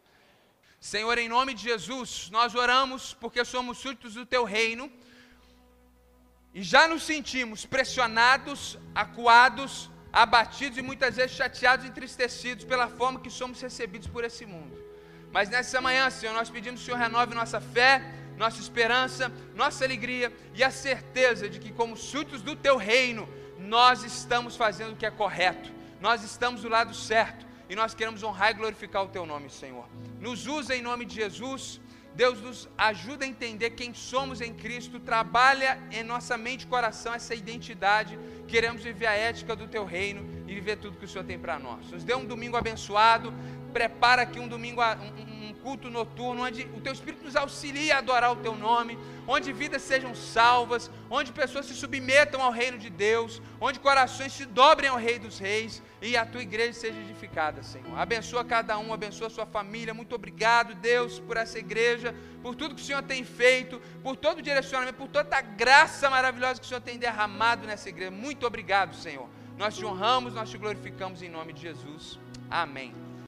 Senhor, 0.79 1.17
em 1.17 1.29
nome 1.29 1.53
de 1.53 1.63
Jesus, 1.63 2.29
nós 2.29 2.55
oramos 2.55 3.13
porque 3.13 3.43
somos 3.43 3.77
súditos 3.77 4.13
do 4.15 4.25
teu 4.25 4.43
reino 4.43 4.91
e 6.53 6.61
já 6.61 6.87
nos 6.87 7.03
sentimos 7.03 7.65
pressionados, 7.65 8.77
acuados, 8.93 9.89
abatidos 10.11 10.77
e 10.77 10.81
muitas 10.81 11.15
vezes 11.15 11.35
chateados 11.35 11.85
e 11.85 11.89
entristecidos 11.89 12.65
pela 12.65 12.87
forma 12.87 13.19
que 13.19 13.29
somos 13.29 13.61
recebidos 13.61 14.07
por 14.07 14.23
esse 14.23 14.45
mundo. 14.45 14.88
Mas 15.31 15.49
nessa 15.49 15.79
manhã, 15.79 16.09
Senhor, 16.09 16.33
nós 16.33 16.49
pedimos 16.49 16.79
que 16.79 16.83
o 16.83 16.93
Senhor 16.93 16.97
renove 16.97 17.35
nossa 17.35 17.61
fé, 17.61 18.01
nossa 18.37 18.59
esperança, 18.59 19.31
nossa 19.55 19.83
alegria 19.83 20.33
e 20.55 20.63
a 20.63 20.71
certeza 20.71 21.49
de 21.49 21.59
que, 21.59 21.71
como 21.71 21.95
súditos 21.95 22.41
do 22.41 22.55
Teu 22.55 22.77
reino, 22.77 23.27
nós 23.57 24.03
estamos 24.03 24.55
fazendo 24.55 24.93
o 24.93 24.95
que 24.95 25.05
é 25.05 25.11
correto, 25.11 25.71
nós 25.99 26.23
estamos 26.23 26.61
do 26.61 26.69
lado 26.69 26.93
certo 26.93 27.45
e 27.69 27.75
nós 27.75 27.93
queremos 27.93 28.23
honrar 28.23 28.51
e 28.51 28.53
glorificar 28.55 29.03
o 29.03 29.09
Teu 29.09 29.25
nome, 29.25 29.49
Senhor. 29.49 29.85
Nos 30.19 30.47
usa 30.47 30.75
em 30.75 30.81
nome 30.81 31.05
de 31.05 31.15
Jesus. 31.15 31.79
Deus 32.15 32.41
nos 32.41 32.67
ajuda 32.77 33.23
a 33.23 33.27
entender 33.27 33.69
quem 33.71 33.93
somos 33.93 34.41
em 34.41 34.53
Cristo, 34.53 34.99
trabalha 34.99 35.79
em 35.91 36.03
nossa 36.03 36.37
mente 36.37 36.63
e 36.63 36.67
coração 36.67 37.13
essa 37.13 37.35
identidade 37.35 38.17
queremos 38.49 38.83
viver 38.83 39.05
a 39.05 39.13
ética 39.13 39.55
do 39.55 39.67
teu 39.67 39.85
reino 39.85 40.27
e 40.47 40.53
viver 40.55 40.77
tudo 40.77 40.97
que 40.97 41.05
o 41.05 41.07
Senhor 41.07 41.23
tem 41.23 41.37
para 41.37 41.59
nós. 41.59 41.91
Nos 41.91 42.03
dê 42.03 42.15
um 42.15 42.25
domingo 42.25 42.57
abençoado, 42.57 43.31
prepara 43.69 44.23
aqui 44.23 44.39
um 44.39 44.47
domingo, 44.47 44.81
um, 44.81 45.53
culto 45.61 45.89
noturno, 45.89 46.43
onde 46.43 46.63
o 46.75 46.81
teu 46.81 46.93
Espírito 46.93 47.23
nos 47.23 47.35
auxilia 47.35 47.95
a 47.95 47.97
adorar 47.99 48.31
o 48.31 48.37
teu 48.37 48.55
nome, 48.55 48.97
onde 49.27 49.51
vidas 49.51 49.81
sejam 49.81 50.15
salvas, 50.15 50.89
onde 51.09 51.31
pessoas 51.31 51.65
se 51.65 51.73
submetam 51.73 52.41
ao 52.41 52.51
reino 52.51 52.77
de 52.77 52.89
Deus, 52.89 53.41
onde 53.59 53.79
corações 53.79 54.33
se 54.33 54.45
dobrem 54.45 54.89
ao 54.89 54.97
Rei 54.97 55.19
dos 55.19 55.37
Reis 55.37 55.81
e 56.01 56.15
a 56.15 56.25
tua 56.25 56.41
igreja 56.41 56.73
seja 56.73 56.99
edificada, 56.99 57.61
Senhor. 57.61 57.97
Abençoa 57.97 58.43
cada 58.43 58.77
um, 58.77 58.93
abençoa 58.93 59.27
a 59.27 59.29
sua 59.29 59.45
família. 59.45 59.93
Muito 59.93 60.15
obrigado, 60.15 60.73
Deus, 60.75 61.19
por 61.19 61.37
essa 61.37 61.59
igreja, 61.59 62.15
por 62.41 62.55
tudo 62.55 62.75
que 62.75 62.81
o 62.81 62.85
Senhor 62.85 63.03
tem 63.03 63.23
feito, 63.23 63.81
por 64.01 64.15
todo 64.15 64.39
o 64.39 64.41
direcionamento, 64.41 64.97
por 64.97 65.07
toda 65.07 65.35
a 65.35 65.41
graça 65.41 66.09
maravilhosa 66.09 66.59
que 66.59 66.65
o 66.65 66.69
Senhor 66.69 66.81
tem 66.81 66.97
derramado 66.97 67.67
nessa 67.67 67.89
igreja. 67.89 68.11
Muito 68.11 68.45
obrigado, 68.47 68.95
Senhor. 68.95 69.29
Nós 69.57 69.75
te 69.75 69.85
honramos, 69.85 70.33
nós 70.33 70.49
te 70.49 70.57
glorificamos 70.57 71.21
em 71.21 71.29
nome 71.29 71.51
de 71.51 71.61
Jesus. 71.61 72.17
Amém. 72.49 73.08